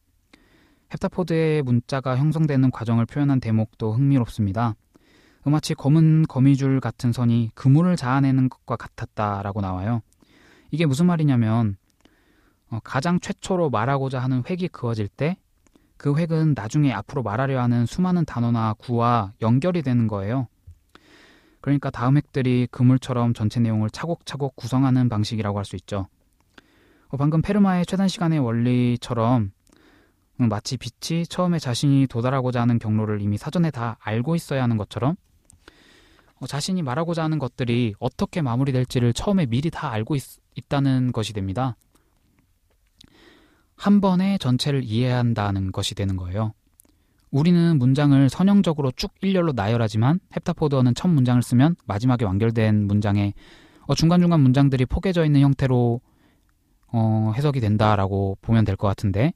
헵타포드의 0.91 1.63
문자가 1.63 2.17
형성되는 2.17 2.71
과정을 2.71 3.07
표현한 3.07 3.41
대목도 3.41 3.95
흥미롭습니다. 3.95 4.75
마치 5.45 5.75
검은 5.75 6.27
거미줄 6.29 6.81
같은 6.81 7.13
선이 7.13 7.53
그물을 7.55 7.97
자아내는 7.97 8.49
것과 8.49 8.77
같았다라고 8.77 9.61
나와요. 9.61 10.03
이게 10.71 10.87
무슨 10.87 11.07
말이냐면 11.07 11.77
어, 12.71 12.79
가장 12.85 13.19
최초로 13.19 13.71
말하고자 13.71 14.21
하는 14.21 14.43
획이 14.49 14.69
그어질 14.69 15.09
때 15.09 15.37
그 16.01 16.17
획은 16.17 16.55
나중에 16.57 16.95
앞으로 16.95 17.23
말하려 17.23 17.61
하는 17.61 17.85
수많은 17.85 18.25
단어나 18.25 18.73
구와 18.79 19.35
연결이 19.43 19.83
되는 19.83 20.09
거예요. 20.09 20.49
그러니까 21.61 21.91
다음 21.91 22.17
획들이 22.17 22.69
그물처럼 22.71 23.35
전체 23.35 23.61
내용을 23.61 23.91
차곡차곡 23.91 24.57
구성하는 24.57 25.11
방식이라고 25.11 25.59
할 25.59 25.67
수 25.67 25.77
있죠. 25.77 26.09
어, 27.09 27.19
방금 27.19 27.43
페르마의 27.43 27.85
최단 27.85 28.09
시간의 28.09 28.39
원리처럼 28.39 29.43
음, 29.43 29.53
마치 30.49 30.77
빛이 30.77 31.27
처음에 31.27 31.59
자신이 31.59 32.07
도달하고자 32.07 32.61
하는 32.61 32.79
경로를 32.79 33.21
이미 33.21 33.37
사전에 33.37 33.71
다 33.71 33.97
알고 34.01 34.35
있어야 34.37 34.63
하는 34.63 34.77
것처럼 34.77 35.17
어, 36.41 36.47
자신이 36.47 36.83
말하고자 36.83 37.23
하는 37.23 37.39
것들이 37.39 37.95
어떻게 37.99 38.41
마무리될지를 38.43 39.13
처음에 39.13 39.47
미리 39.47 39.71
다 39.71 39.91
알고 39.91 40.17
있, 40.17 40.23
있다는 40.57 41.13
것이 41.13 41.33
됩니다. 41.33 41.77
한 43.77 44.01
번에 44.01 44.39
전체를 44.39 44.83
이해한다는 44.85 45.73
것이 45.73 45.95
되는 45.95 46.17
거예요. 46.17 46.53
우리는 47.31 47.79
문장을 47.79 48.29
선형적으로 48.29 48.91
쭉 48.93 49.13
일렬로 49.21 49.53
나열하지만 49.53 50.19
헵타포드어는 50.31 50.95
첫 50.95 51.09
문장을 51.09 51.41
쓰면 51.43 51.77
마지막에 51.87 52.25
완결된 52.25 52.87
문장에 52.87 53.35
어, 53.87 53.95
중간중간 53.95 54.41
문장들이 54.41 54.87
포개져 54.87 55.25
있는 55.25 55.41
형태로 55.41 56.01
어, 56.93 57.33
해석이 57.37 57.61
된다라고 57.61 58.37
보면 58.43 58.65
될 58.65 58.77
것 58.77 58.89
같은데 58.89 59.33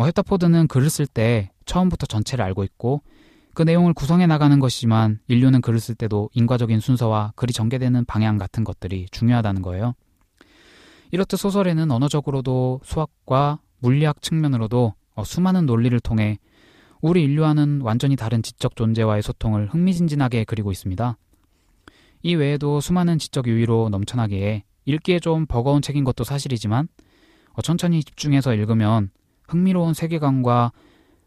어, 0.00 0.04
헵타포드는 0.04 0.66
글을 0.68 0.88
쓸 0.88 1.06
때 1.06 1.50
처음부터 1.66 2.06
전체를 2.06 2.42
알고 2.42 2.64
있고 2.64 3.02
그 3.52 3.62
내용을 3.62 3.92
구성해 3.92 4.26
나가는 4.26 4.58
것이지만 4.58 5.20
인류는 5.28 5.60
글을 5.60 5.78
쓸 5.78 5.94
때도 5.94 6.30
인과적인 6.32 6.80
순서와 6.80 7.34
글이 7.36 7.52
전개되는 7.52 8.06
방향 8.06 8.38
같은 8.38 8.64
것들이 8.64 9.08
중요하다는 9.10 9.60
거예요. 9.60 9.94
이렇듯 11.10 11.38
소설에는 11.38 11.90
언어적으로도 11.90 12.80
수학과 12.82 13.58
물리학 13.80 14.22
측면으로도 14.22 14.94
어, 15.16 15.24
수많은 15.24 15.66
논리를 15.66 16.00
통해 16.00 16.38
우리 17.02 17.22
인류와는 17.22 17.82
완전히 17.82 18.16
다른 18.16 18.42
지적 18.42 18.76
존재와의 18.76 19.20
소통을 19.20 19.68
흥미진진하게 19.68 20.44
그리고 20.44 20.72
있습니다. 20.72 21.18
이 22.22 22.34
외에도 22.36 22.80
수많은 22.80 23.18
지적 23.18 23.48
유의로 23.48 23.90
넘쳐나기에 23.90 24.64
읽기에 24.86 25.20
좀 25.20 25.44
버거운 25.44 25.82
책인 25.82 26.04
것도 26.04 26.24
사실이지만 26.24 26.88
어, 27.52 27.60
천천히 27.60 28.02
집중해서 28.02 28.54
읽으면 28.54 29.10
흥미로운 29.50 29.94
세계관과 29.94 30.72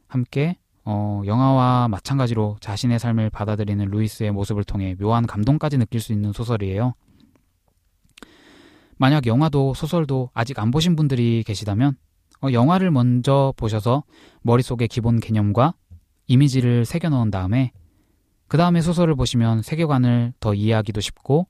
함께 0.07 0.57
어, 0.86 1.21
영화와 1.26 1.88
마찬가지로 1.88 2.57
자신의 2.59 2.99
삶을 2.99 3.30
받아들이는 3.30 3.86
루이스의 3.86 4.32
모습을 4.32 4.63
통해 4.63 4.95
묘한 4.99 5.26
감동까지 5.28 5.78
느낄 5.78 6.01
수 6.01 6.11
있는 6.11 6.34
소설이에요. 6.34 6.93
만약 8.97 9.26
영화도 9.26 9.74
소설도 9.74 10.30
아직 10.34 10.59
안 10.59 10.71
보신 10.71 10.95
분들이 10.95 11.43
계시다면 11.45 11.97
어, 12.41 12.51
영화를 12.51 12.91
먼저 12.91 13.53
보셔서 13.57 14.03
머릿속에 14.41 14.88
기본 14.88 15.19
개념과 15.19 15.74
이미지를 16.28 16.86
새겨 16.86 17.09
넣은 17.09 17.32
다음에 17.32 17.71
그 18.47 18.57
다음에 18.57 18.82
소설을 18.82 19.15
보시면 19.15 19.61
세계관을 19.61 20.34
더 20.39 20.53
이해하기도 20.53 21.01
쉽고 21.01 21.47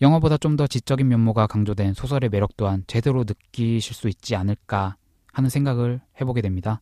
영화보다 0.00 0.36
좀 0.36 0.56
더 0.56 0.66
지적인 0.66 1.08
면모가 1.08 1.46
강조된 1.46 1.94
소설의 1.94 2.30
매력 2.30 2.56
또한 2.56 2.84
제대로 2.86 3.24
느끼실 3.24 3.94
수 3.94 4.08
있지 4.08 4.36
않을까 4.36 4.96
하는 5.32 5.50
생각을 5.50 6.00
해보게 6.20 6.42
됩니다. 6.42 6.80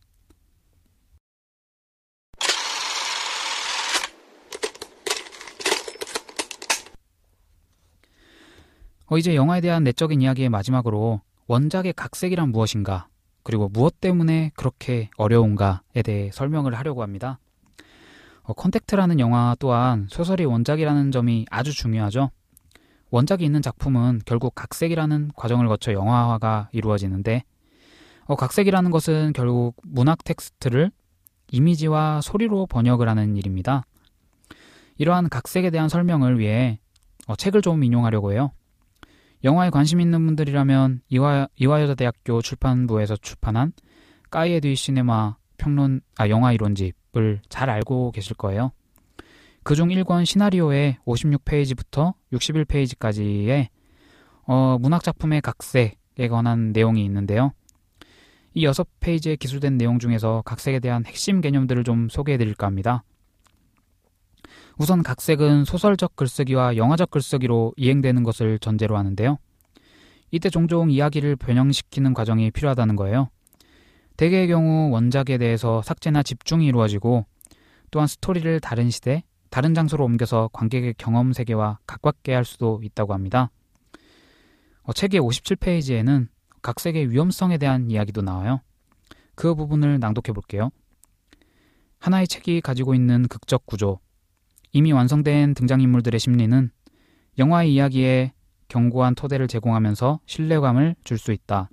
어, 9.09 9.17
이제 9.17 9.35
영화에 9.35 9.61
대한 9.61 9.83
내적인 9.83 10.21
이야기의 10.21 10.49
마지막으로 10.49 11.21
원작의 11.47 11.93
각색이란 11.93 12.49
무엇인가, 12.51 13.07
그리고 13.41 13.69
무엇 13.69 14.01
때문에 14.01 14.51
그렇게 14.55 15.09
어려운가에 15.15 16.01
대해 16.03 16.29
설명을 16.33 16.75
하려고 16.75 17.03
합니다. 17.03 17.39
어, 18.43 18.53
컨택트라는 18.53 19.21
영화 19.21 19.55
또한 19.59 20.07
소설이 20.09 20.43
원작이라는 20.43 21.11
점이 21.11 21.45
아주 21.49 21.73
중요하죠. 21.73 22.31
원작이 23.09 23.45
있는 23.45 23.61
작품은 23.61 24.21
결국 24.25 24.53
각색이라는 24.55 25.31
과정을 25.37 25.69
거쳐 25.69 25.93
영화화가 25.93 26.67
이루어지는데 26.73 27.43
어, 28.27 28.35
각색이라는 28.35 28.91
것은 28.91 29.33
결국 29.33 29.75
문학 29.83 30.23
텍스트를 30.23 30.91
이미지와 31.51 32.19
소리로 32.21 32.65
번역을 32.67 33.07
하는 33.07 33.37
일입니다. 33.37 33.85
이러한 34.97 35.29
각색에 35.29 35.69
대한 35.69 35.87
설명을 35.87 36.37
위해 36.37 36.79
어, 37.27 37.35
책을 37.35 37.61
좀 37.61 37.83
인용하려고 37.83 38.33
해요. 38.33 38.51
영화에 39.43 39.69
관심 39.69 40.01
있는 40.01 40.25
분들이라면 40.25 41.01
이화, 41.09 41.47
이화여자대학교 41.55 42.41
출판부에서 42.41 43.15
출판한 43.17 43.71
까이에 44.29 44.59
드 44.59 44.75
시네마 44.75 45.37
평론, 45.57 46.01
아, 46.17 46.27
영화 46.27 46.51
이론집을 46.51 47.41
잘 47.47 47.69
알고 47.69 48.11
계실 48.11 48.35
거예요. 48.35 48.71
그중 49.63 49.89
1권 49.89 50.25
시나리오의 50.25 50.97
56페이지부터 51.05 52.13
61페이지까지의 52.33 53.67
어, 54.47 54.77
문학 54.79 55.03
작품의 55.03 55.41
각색에 55.41 56.27
관한 56.29 56.71
내용이 56.71 57.03
있는데요. 57.05 57.51
이 58.57 58.65
6페이지에 58.65 59.37
기술된 59.37 59.77
내용 59.77 59.99
중에서 59.99 60.41
각색에 60.43 60.79
대한 60.79 61.05
핵심 61.05 61.41
개념들을 61.41 61.83
좀 61.83 62.09
소개해 62.09 62.39
드릴까 62.39 62.65
합니다. 62.65 63.03
우선 64.79 65.03
각색은 65.03 65.63
소설적 65.65 66.15
글쓰기와 66.15 66.75
영화적 66.75 67.11
글쓰기로 67.11 67.73
이행되는 67.77 68.23
것을 68.23 68.57
전제로 68.57 68.97
하는데요. 68.97 69.37
이때 70.31 70.49
종종 70.49 70.89
이야기를 70.89 71.35
변형시키는 71.35 72.15
과정이 72.15 72.49
필요하다는 72.49 72.95
거예요. 72.95 73.29
대개의 74.17 74.47
경우 74.47 74.89
원작에 74.89 75.37
대해서 75.37 75.83
삭제나 75.83 76.23
집중이 76.23 76.65
이루어지고 76.65 77.27
또한 77.91 78.07
스토리를 78.07 78.59
다른 78.59 78.89
시대, 78.89 79.23
다른 79.51 79.75
장소로 79.75 80.03
옮겨서 80.03 80.49
관객의 80.51 80.95
경험 80.97 81.31
세계와 81.31 81.77
가깝게 81.85 82.33
할 82.33 82.43
수도 82.43 82.81
있다고 82.83 83.13
합니다. 83.13 83.51
어, 84.81 84.93
책의 84.93 85.21
57페이지에는 85.21 86.29
각색의 86.61 87.11
위험성에 87.11 87.57
대한 87.57 87.89
이야기도 87.89 88.21
나와요. 88.21 88.61
그 89.35 89.55
부분을 89.55 89.99
낭독해 89.99 90.33
볼게요. 90.33 90.69
하나의 91.99 92.27
책이 92.27 92.61
가지고 92.61 92.93
있는 92.93 93.27
극적 93.27 93.65
구조, 93.65 93.99
이미 94.71 94.91
완성된 94.91 95.53
등장인물들의 95.53 96.19
심리는 96.19 96.69
영화의 97.37 97.73
이야기에 97.73 98.33
견고한 98.67 99.15
토대를 99.15 99.47
제공하면서 99.47 100.19
신뢰감을 100.25 100.95
줄 101.03 101.17
수 101.17 101.31
있다. 101.31 101.69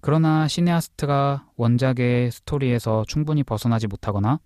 그러나 0.00 0.46
시네아스트가 0.46 1.48
원작의 1.56 2.30
스토리에서 2.30 3.04
충분히 3.08 3.42
벗어나지 3.42 3.86
못하거나 3.88 4.38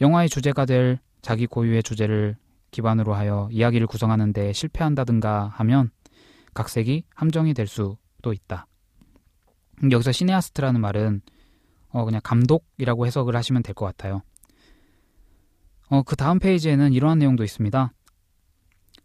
영화의 0.00 0.28
주제가 0.28 0.66
될 0.66 0.98
자기 1.22 1.46
고유의 1.46 1.82
주제를 1.82 2.36
기반으로 2.70 3.14
하여 3.14 3.48
이야기를 3.50 3.86
구성하는 3.86 4.32
데 4.32 4.52
실패한다든가 4.52 5.52
하면 5.54 5.90
각색이 6.52 7.04
함정이 7.14 7.54
될 7.54 7.66
수 7.66 7.96
도 8.26 8.32
있다. 8.32 8.66
여기서 9.88 10.10
시네아스트라는 10.10 10.80
말은 10.80 11.20
어 11.90 12.04
그냥 12.04 12.20
감독이라고 12.24 13.06
해석을 13.06 13.36
하시면 13.36 13.62
될 13.62 13.72
것 13.74 13.86
같아요. 13.86 14.22
어, 15.88 16.02
그 16.02 16.16
다음 16.16 16.40
페이지에는 16.40 16.92
이러한 16.92 17.20
내용도 17.20 17.44
있습니다. 17.44 17.92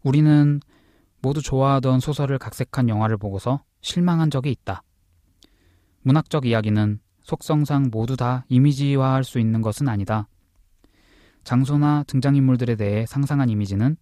우리는 0.04 0.60
모두 1.22 1.40
좋아하던 1.44 2.00
소설을 2.00 2.40
각색한 2.40 2.90
영화를 2.90 3.18
보고서 3.18 3.64
실망한 3.82 4.32
적이 4.32 4.50
있다. 4.52 4.82
문학적 6.02 6.48
이야기는 6.48 7.00
속성상 7.22 7.90
모두 7.92 8.18
다 8.18 8.46
이미지화할 8.50 9.24
수 9.24 9.38
있는 9.38 9.62
것은 9.62 9.88
아니다. 9.88 10.28
장소나 11.44 12.06
등장인물들에 12.08 12.76
대해 12.76 13.06
상상한 13.06 13.50
이미지는 13.50 13.98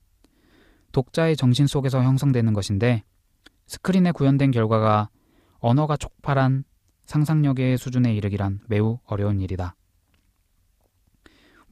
독자의 0.93 1.35
정신 1.35 1.67
속에서 1.67 2.01
형성되는 2.01 2.53
것인데 2.53 3.03
스크린에 3.69 4.11
구현된 4.13 4.49
결과가 4.49 5.09
언어가 5.59 5.95
촉발한 5.95 6.63
상상력의 7.05 7.77
수준에 7.77 8.15
이르기란 8.15 8.61
매우 8.67 8.97
어려운 9.05 9.39
일이다. 9.39 9.75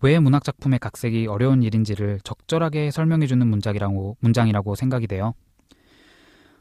왜 0.02 0.20
문학 0.20 0.44
작품의 0.44 0.78
각색이 0.78 1.26
어려운 1.26 1.64
일인지를 1.64 2.20
적절하게 2.24 2.92
설명해주는 2.92 3.48
문장이라고, 3.48 4.18
문장이라고 4.20 4.76
생각이 4.76 5.08
돼요. 5.08 5.34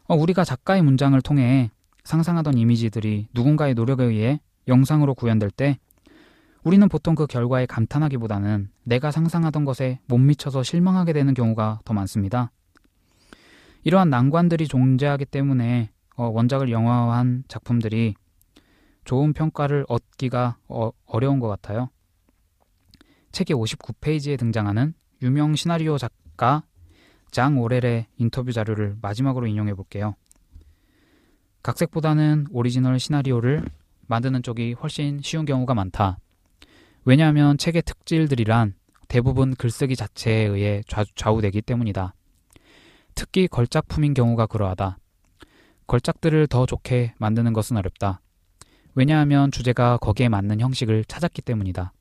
어, 0.09 0.15
우리가 0.15 0.43
작가의 0.43 0.81
문장을 0.81 1.21
통해 1.21 1.71
상상하던 2.05 2.57
이미지들이 2.57 3.29
누군가의 3.35 3.75
노력에 3.75 4.05
의해 4.05 4.41
영상으로 4.69 5.15
구현될 5.15 5.51
때 5.51 5.79
우리는 6.65 6.89
보통 6.89 7.15
그 7.15 7.27
결과에 7.27 7.67
감탄하기보다는 7.67 8.71
내가 8.85 9.11
상상하던 9.11 9.67
것에 9.67 10.01
못 10.07 10.17
미쳐서 10.17 10.63
실망하게 10.63 11.13
되는 11.13 11.35
경우가 11.35 11.81
더 11.85 11.93
많습니다. 11.93 12.53
이러한 13.87 14.11
난관들이 14.11 14.67
존재하기 14.67 15.27
때문에 15.27 15.93
어, 16.17 16.27
원작을 16.27 16.73
영화화한 16.73 17.45
작품들이 17.47 18.17
좋은 19.05 19.33
평가를 19.33 19.87
얻기가 19.89 20.57
어, 20.67 20.91
어려운 21.05 21.39
것 21.39 21.47
같아요. 21.47 21.89
책의 23.31 23.57
59페이지에 23.57 24.41
등장하는 24.41 24.93
유명 25.23 25.55
시나리오 25.55 25.99
작가 25.99 26.65
장 27.31 27.61
오렐의 27.61 28.09
인터뷰 28.17 28.51
자료를 28.51 28.97
마지막으로 29.01 29.47
인용해 29.47 29.75
볼게요. 29.75 30.17
각색보다는 31.63 32.47
오리지널 32.51 32.99
시나리오를 32.99 33.65
만드는 34.09 34.43
쪽이 34.43 34.73
훨씬 34.73 35.21
쉬운 35.23 35.45
경우가 35.45 35.75
많다. 35.75 36.19
왜냐하면 37.05 37.57
책의 37.57 37.83
특질들이란 37.83 38.75
대부분 39.07 39.55
글쓰기 39.55 39.95
자체에 39.95 40.47
의해 40.47 40.83
좌우되기 41.15 41.63
때문이다. 41.63 42.16
특히 43.17 43.49
걸작품인 43.49 44.15
경우가 44.15 44.47
그러하다. 44.47 44.99
걸작들을 45.89 46.47
더 46.47 46.67
좋게 46.67 47.15
만드는 47.19 47.53
것은 47.53 47.77
어렵다. 47.77 48.21
왜냐하면 48.95 49.51
주제가 49.51 49.97
거기에 49.97 50.29
맞는 50.29 50.61
형식을 50.61 51.05
찾았기 51.07 51.43
때문이다. 51.43 51.93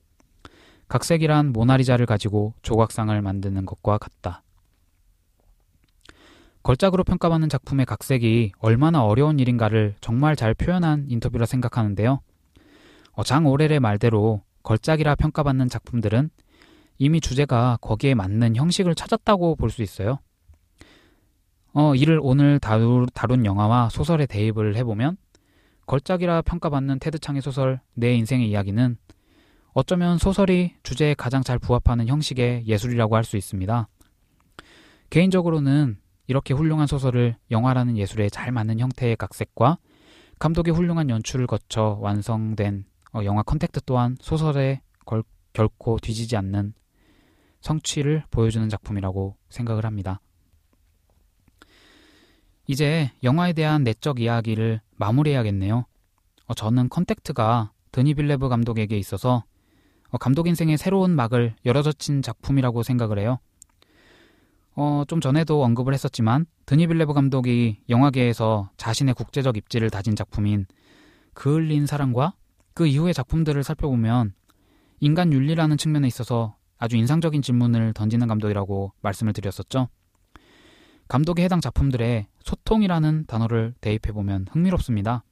각색이란 0.88 1.52
모나리자를 1.52 2.06
가지고 2.06 2.54
조각상을 2.62 3.20
만드는 3.20 3.66
것과 3.66 3.98
같다. 3.98 4.42
걸작으로 6.62 7.02
평가받는 7.02 7.48
작품의 7.48 7.86
각색이 7.86 8.52
얼마나 8.58 9.02
어려운 9.04 9.38
일인가를 9.38 9.94
정말 10.00 10.36
잘 10.36 10.52
표현한 10.52 11.06
인터뷰라 11.08 11.46
생각하는데요. 11.46 12.20
어, 13.12 13.22
장 13.24 13.46
오렐의 13.46 13.80
말대로 13.80 14.42
걸작이라 14.64 15.14
평가받는 15.14 15.68
작품들은 15.68 16.28
이미 16.98 17.20
주제가 17.20 17.78
거기에 17.80 18.14
맞는 18.14 18.56
형식을 18.56 18.94
찾았다고 18.94 19.56
볼 19.56 19.70
수 19.70 19.82
있어요. 19.82 20.18
어, 21.78 21.94
이를 21.94 22.18
오늘 22.22 22.58
다루, 22.58 23.04
다룬 23.12 23.44
영화와 23.44 23.90
소설에 23.90 24.24
대입을 24.24 24.76
해보면 24.76 25.18
걸작이라 25.84 26.40
평가받는 26.40 27.00
테드 27.00 27.18
창의 27.18 27.42
소설 27.42 27.80
내 27.92 28.14
인생의 28.14 28.48
이야기는 28.48 28.96
어쩌면 29.74 30.16
소설이 30.16 30.72
주제에 30.82 31.12
가장 31.12 31.42
잘 31.42 31.58
부합하는 31.58 32.08
형식의 32.08 32.66
예술이라고 32.66 33.14
할 33.14 33.24
수 33.24 33.36
있습니다. 33.36 33.88
개인적으로는 35.10 35.98
이렇게 36.28 36.54
훌륭한 36.54 36.86
소설을 36.86 37.36
영화라는 37.50 37.98
예술에 37.98 38.30
잘 38.30 38.52
맞는 38.52 38.80
형태의 38.80 39.16
각색과 39.16 39.76
감독의 40.38 40.72
훌륭한 40.72 41.10
연출을 41.10 41.46
거쳐 41.46 41.98
완성된 42.00 42.86
어, 43.12 43.20
영화 43.24 43.42
컨택트 43.42 43.80
또한 43.84 44.16
소설에 44.18 44.80
걸, 45.04 45.22
결코 45.52 45.98
뒤지지 45.98 46.38
않는 46.38 46.72
성취를 47.60 48.24
보여주는 48.30 48.66
작품이라고 48.66 49.36
생각을 49.50 49.84
합니다. 49.84 50.22
이제 52.66 53.10
영화에 53.22 53.52
대한 53.52 53.84
내적 53.84 54.20
이야기를 54.20 54.80
마무리해야겠네요. 54.96 55.84
어, 56.46 56.54
저는 56.54 56.88
컨택트가 56.88 57.72
드니 57.92 58.14
빌레브 58.14 58.48
감독에게 58.48 58.98
있어서 58.98 59.44
어, 60.10 60.18
감독 60.18 60.46
인생의 60.46 60.78
새로운 60.78 61.12
막을 61.12 61.54
열어젖힌 61.64 62.22
작품이라고 62.22 62.82
생각을 62.82 63.18
해요. 63.18 63.38
어, 64.74 65.04
좀 65.08 65.20
전에도 65.20 65.62
언급을 65.64 65.94
했었지만 65.94 66.46
드니 66.66 66.86
빌레브 66.86 67.14
감독이 67.14 67.80
영화계에서 67.88 68.70
자신의 68.76 69.14
국제적 69.14 69.56
입지를 69.56 69.90
다진 69.90 70.14
작품인 70.14 70.66
그을린 71.34 71.86
사랑과 71.86 72.34
그 72.74 72.86
이후의 72.86 73.14
작품들을 73.14 73.62
살펴보면 73.62 74.34
인간 75.00 75.32
윤리라는 75.32 75.76
측면에 75.78 76.06
있어서 76.08 76.56
아주 76.78 76.96
인상적인 76.96 77.42
질문을 77.42 77.94
던지는 77.94 78.26
감독이라고 78.26 78.92
말씀을 79.00 79.32
드렸었죠. 79.32 79.88
감독의 81.08 81.44
해당 81.44 81.60
작품들에 81.60 82.26
소통이라는 82.42 83.26
단어를 83.26 83.74
대입해보면 83.80 84.46
흥미롭습니다. 84.50 85.24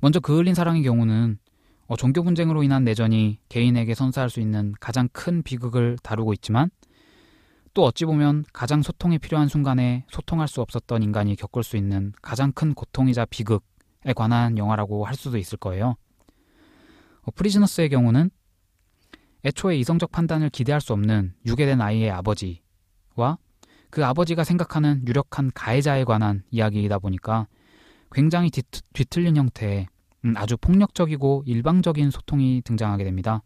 먼저 0.00 0.18
그을린 0.20 0.54
사랑의 0.54 0.82
경우는 0.82 1.38
어, 1.86 1.96
종교 1.96 2.22
분쟁으로 2.22 2.62
인한 2.62 2.84
내전이 2.84 3.38
개인에게 3.48 3.94
선사할 3.94 4.30
수 4.30 4.40
있는 4.40 4.72
가장 4.80 5.08
큰 5.12 5.42
비극을 5.42 5.96
다루고 6.02 6.32
있지만 6.34 6.70
또 7.74 7.84
어찌 7.84 8.04
보면 8.04 8.44
가장 8.52 8.82
소통이 8.82 9.18
필요한 9.18 9.48
순간에 9.48 10.04
소통할 10.08 10.48
수 10.48 10.60
없었던 10.60 11.02
인간이 11.02 11.36
겪을 11.36 11.62
수 11.62 11.76
있는 11.76 12.12
가장 12.20 12.52
큰 12.52 12.74
고통이자 12.74 13.26
비극에 13.26 14.12
관한 14.14 14.58
영화라고 14.58 15.04
할 15.04 15.14
수도 15.14 15.38
있을 15.38 15.58
거예요. 15.58 15.96
어, 17.22 17.30
프리즈너스의 17.34 17.88
경우는 17.90 18.30
애초에 19.44 19.76
이성적 19.76 20.12
판단을 20.12 20.50
기대할 20.50 20.80
수 20.80 20.92
없는 20.92 21.34
유괴된 21.46 21.80
아이의 21.80 22.10
아버지와 22.10 23.38
그 23.92 24.06
아버지가 24.06 24.42
생각하는 24.42 25.06
유력한 25.06 25.50
가해자에 25.54 26.04
관한 26.04 26.44
이야기이다 26.50 26.98
보니까 26.98 27.46
굉장히 28.10 28.48
뒤, 28.48 28.62
뒤틀린 28.94 29.36
형태의 29.36 29.86
음, 30.24 30.34
아주 30.34 30.56
폭력적이고 30.56 31.42
일방적인 31.44 32.10
소통이 32.10 32.62
등장하게 32.64 33.04
됩니다. 33.04 33.42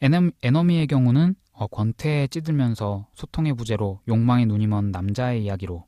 에너미의 0.00 0.86
경우는 0.86 1.34
어, 1.50 1.66
권태에 1.66 2.28
찌들면서 2.28 3.08
소통의 3.14 3.54
부재로 3.54 3.98
욕망의 4.06 4.46
눈이 4.46 4.68
먼 4.68 4.92
남자의 4.92 5.42
이야기로 5.42 5.84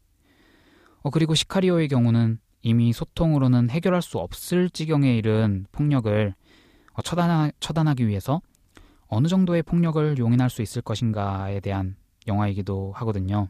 어, 1.03 1.11
그리고 1.11 1.37
시카리오의 1.37 1.87
경우는 1.87 2.41
이미 2.63 2.93
소통으로는 2.93 3.71
해결할 3.71 4.03
수 4.03 4.19
없을 4.19 4.69
지경에 4.69 5.17
이른 5.17 5.65
폭력을 5.71 6.35
어, 6.95 7.03
처단하, 7.03 7.53
처단하기 7.61 8.09
위해서 8.09 8.43
어느 9.07 9.29
정도의 9.29 9.63
폭력을 9.63 10.19
용인할 10.19 10.51
수 10.51 10.61
있을 10.61 10.83
것인가에 10.83 11.61
대한 11.61 11.95
영화이기도 12.27 12.93
하거든요. 12.97 13.49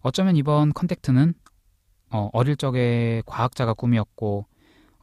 어쩌면 0.00 0.36
이번 0.36 0.72
컨택트는 0.72 1.34
어, 2.10 2.30
어릴 2.32 2.56
적에 2.56 3.22
과학자가 3.26 3.74
꿈이었고 3.74 4.46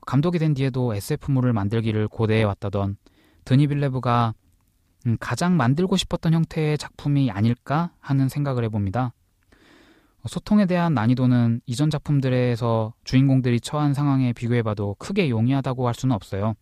감독이 0.06 0.40
된 0.40 0.54
뒤에도 0.54 0.94
SF물을 0.96 1.54
만들기를 1.54 2.08
고대해 2.08 2.44
왔다던 2.44 2.98
드니 3.46 3.68
빌레브가 3.68 4.34
음, 5.06 5.18
가장 5.20 5.58
만들고 5.58 5.98
싶었던 5.98 6.34
형태의 6.34 6.78
작품이 6.78 7.32
아닐까 7.32 7.92
하는 8.00 8.30
생각을 8.30 8.64
해봅니다. 8.66 9.14
소통에 10.26 10.66
대한 10.66 10.94
난이도는 10.94 11.62
이전 11.66 11.90
작품들에서 11.90 12.94
주인공들이 13.04 13.60
처한 13.60 13.94
상황에 13.94 14.32
비교해봐도 14.32 14.96
크게 14.98 15.30
용이하다고 15.30 15.86
할 15.86 15.94
수는 15.94 16.16
없어요. 16.16 16.54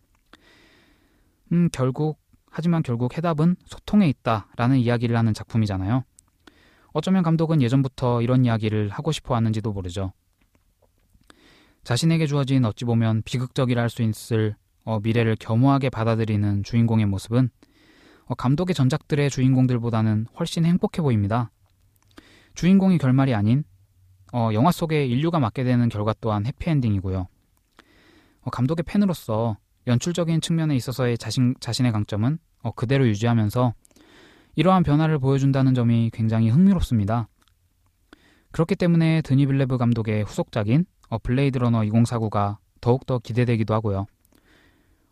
음, 1.52 1.68
결국, 1.72 2.18
하지만 2.52 2.82
결국 2.82 3.16
해답은 3.16 3.56
소통에 3.64 4.06
있다라는 4.08 4.76
이야기를 4.76 5.16
하는 5.16 5.32
작품이잖아요. 5.32 6.04
어쩌면 6.92 7.22
감독은 7.22 7.62
예전부터 7.62 8.20
이런 8.20 8.44
이야기를 8.44 8.90
하고 8.90 9.10
싶어 9.10 9.34
하는지도 9.34 9.72
모르죠. 9.72 10.12
자신에게 11.82 12.26
주어진 12.26 12.64
어찌 12.66 12.84
보면 12.84 13.22
비극적이라 13.24 13.80
할 13.80 13.88
수 13.88 14.02
있을 14.02 14.54
어, 14.84 15.00
미래를 15.00 15.36
겸허하게 15.40 15.90
받아들이는 15.90 16.62
주인공의 16.64 17.06
모습은 17.06 17.48
어, 18.26 18.34
감독의 18.34 18.74
전작들의 18.74 19.30
주인공들보다는 19.30 20.26
훨씬 20.38 20.66
행복해 20.66 21.00
보입니다. 21.00 21.50
주인공이 22.54 22.98
결말이 22.98 23.34
아닌 23.34 23.64
어, 24.32 24.50
영화 24.52 24.70
속에 24.72 25.06
인류가 25.06 25.40
맞게 25.40 25.64
되는 25.64 25.88
결과 25.88 26.14
또한 26.20 26.44
해피엔딩이고요. 26.44 27.28
어, 28.42 28.50
감독의 28.50 28.84
팬으로서 28.84 29.56
연출적인 29.86 30.40
측면에 30.40 30.76
있어서의 30.76 31.18
자신, 31.18 31.54
자신의 31.60 31.92
강점은 31.92 32.38
어, 32.62 32.72
그대로 32.72 33.06
유지하면서 33.06 33.74
이러한 34.54 34.82
변화를 34.82 35.18
보여준다는 35.18 35.74
점이 35.74 36.10
굉장히 36.12 36.50
흥미롭습니다. 36.50 37.28
그렇기 38.52 38.76
때문에 38.76 39.22
드니 39.22 39.46
빌레브 39.46 39.78
감독의 39.78 40.24
후속작인 40.24 40.84
어, 41.08 41.18
블레이드 41.18 41.58
러너 41.58 41.80
2049가 41.80 42.58
더욱더 42.80 43.18
기대되기도 43.18 43.74
하고요. 43.74 44.06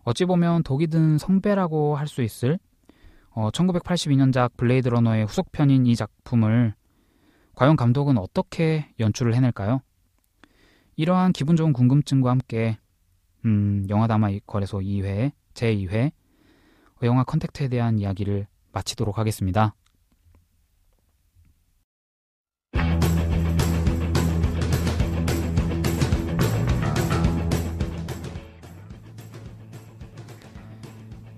어찌 0.05 0.25
보면 0.25 0.63
독이 0.63 0.89
든 0.89 1.19
성배라고 1.19 1.97
할 1.97 2.07
수 2.07 2.23
있을 2.23 2.59
어, 3.31 3.51
1982년작 3.51 4.57
블레이드 4.57 4.89
러너의 4.89 5.25
후속편인 5.27 5.87
이 5.87 5.95
작품을 5.95 6.75
과연 7.55 7.77
감독은 7.77 8.19
어떻게 8.19 8.93
연출을 8.99 9.35
해낼까요? 9.35 9.83
이러한 10.97 11.33
기분 11.33 11.57
좋은 11.57 11.73
궁금증과 11.73 12.31
함께 12.31 12.79
음, 13.45 13.87
영화담화 13.89 14.31
거래소 14.47 14.79
2회, 14.79 15.33
제2회 15.55 16.13
영화 17.03 17.25
컨택트에 17.25 17.69
대한 17.69 17.99
이야기를 17.99 18.47
마치도록 18.73 19.19
하겠습니다. 19.19 19.75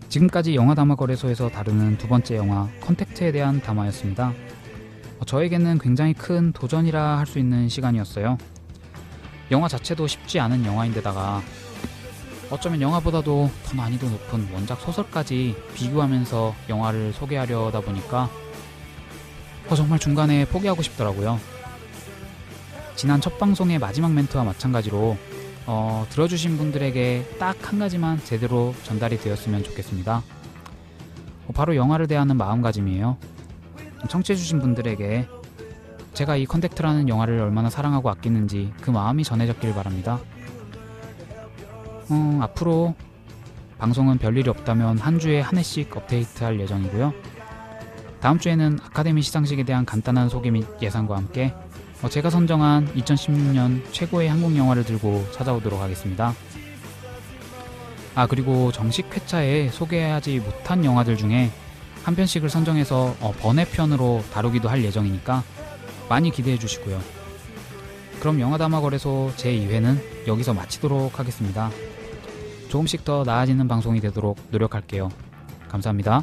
지금까지 0.08 0.54
영화 0.54 0.74
담화 0.74 0.94
거래소에서 0.94 1.48
다루는 1.48 1.96
두 1.96 2.06
번째 2.06 2.36
영화 2.36 2.68
컨택트에 2.82 3.32
대한 3.32 3.60
담화였습니다. 3.62 4.34
저에게는 5.24 5.78
굉장히 5.78 6.12
큰 6.12 6.52
도전이라 6.52 7.18
할 7.18 7.26
수 7.26 7.38
있는 7.38 7.68
시간이었어요. 7.68 8.36
영화 9.50 9.68
자체도 9.68 10.06
쉽지 10.06 10.38
않은 10.40 10.66
영화인데다가 10.66 11.40
어쩌면 12.52 12.82
영화보다도 12.82 13.50
더 13.64 13.74
난이도 13.74 14.10
높은 14.10 14.46
원작 14.52 14.78
소설까지 14.82 15.56
비교하면서 15.74 16.54
영화를 16.68 17.14
소개하려다 17.14 17.80
보니까 17.80 18.28
어, 19.70 19.74
정말 19.74 19.98
중간에 19.98 20.44
포기하고 20.44 20.82
싶더라고요. 20.82 21.40
지난 22.94 23.22
첫 23.22 23.38
방송의 23.38 23.78
마지막 23.78 24.12
멘트와 24.12 24.44
마찬가지로 24.44 25.16
어, 25.64 26.06
들어주신 26.10 26.58
분들에게 26.58 27.36
딱 27.38 27.56
한 27.62 27.78
가지만 27.78 28.22
제대로 28.22 28.74
전달이 28.82 29.18
되었으면 29.18 29.64
좋겠습니다. 29.64 30.22
어, 31.46 31.52
바로 31.54 31.74
영화를 31.74 32.06
대하는 32.06 32.36
마음가짐이에요. 32.36 33.16
청취해주신 34.10 34.60
분들에게 34.60 35.26
제가 36.12 36.36
이 36.36 36.44
컨택트라는 36.44 37.08
영화를 37.08 37.40
얼마나 37.40 37.70
사랑하고 37.70 38.10
아끼는지 38.10 38.74
그 38.82 38.90
마음이 38.90 39.24
전해졌길 39.24 39.72
바랍니다. 39.72 40.20
어, 42.12 42.38
앞으로 42.42 42.94
방송은 43.78 44.18
별일이 44.18 44.48
없다면 44.50 44.98
한 44.98 45.18
주에 45.18 45.40
한 45.40 45.58
회씩 45.58 45.96
업데이트할 45.96 46.60
예정이고요. 46.60 47.14
다음 48.20 48.38
주에는 48.38 48.78
아카데미 48.84 49.22
시상식에 49.22 49.64
대한 49.64 49.84
간단한 49.84 50.28
소개 50.28 50.50
및 50.50 50.66
예상과 50.80 51.16
함께 51.16 51.54
어, 52.02 52.08
제가 52.08 52.28
선정한 52.28 52.94
2016년 52.94 53.82
최고의 53.92 54.28
한국 54.28 54.56
영화를 54.56 54.84
들고 54.84 55.26
찾아오도록 55.32 55.80
하겠습니다. 55.80 56.34
아 58.14 58.26
그리고 58.26 58.70
정식 58.72 59.06
회차에 59.14 59.70
소개하지 59.70 60.40
못한 60.40 60.84
영화들 60.84 61.16
중에 61.16 61.50
한 62.04 62.14
편씩을 62.14 62.50
선정해서 62.50 63.16
어, 63.20 63.32
번외편으로 63.40 64.22
다루기도 64.32 64.68
할 64.68 64.84
예정이니까 64.84 65.42
많이 66.10 66.30
기대해 66.30 66.58
주시고요. 66.58 67.00
그럼 68.20 68.38
영화담화거래소 68.38 69.32
제2회는 69.36 70.28
여기서 70.28 70.54
마치도록 70.54 71.18
하겠습니다. 71.18 71.70
조금씩 72.72 73.04
더 73.04 73.22
나아지는 73.22 73.68
방송이 73.68 74.00
되도록 74.00 74.38
노력할게요. 74.50 75.10
감사합니다. 75.68 76.22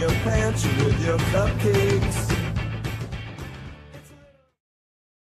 your 0.00 0.08
pantry 0.24 0.72
with 0.78 1.04
your 1.04 1.18
cupcakes. 1.30 2.39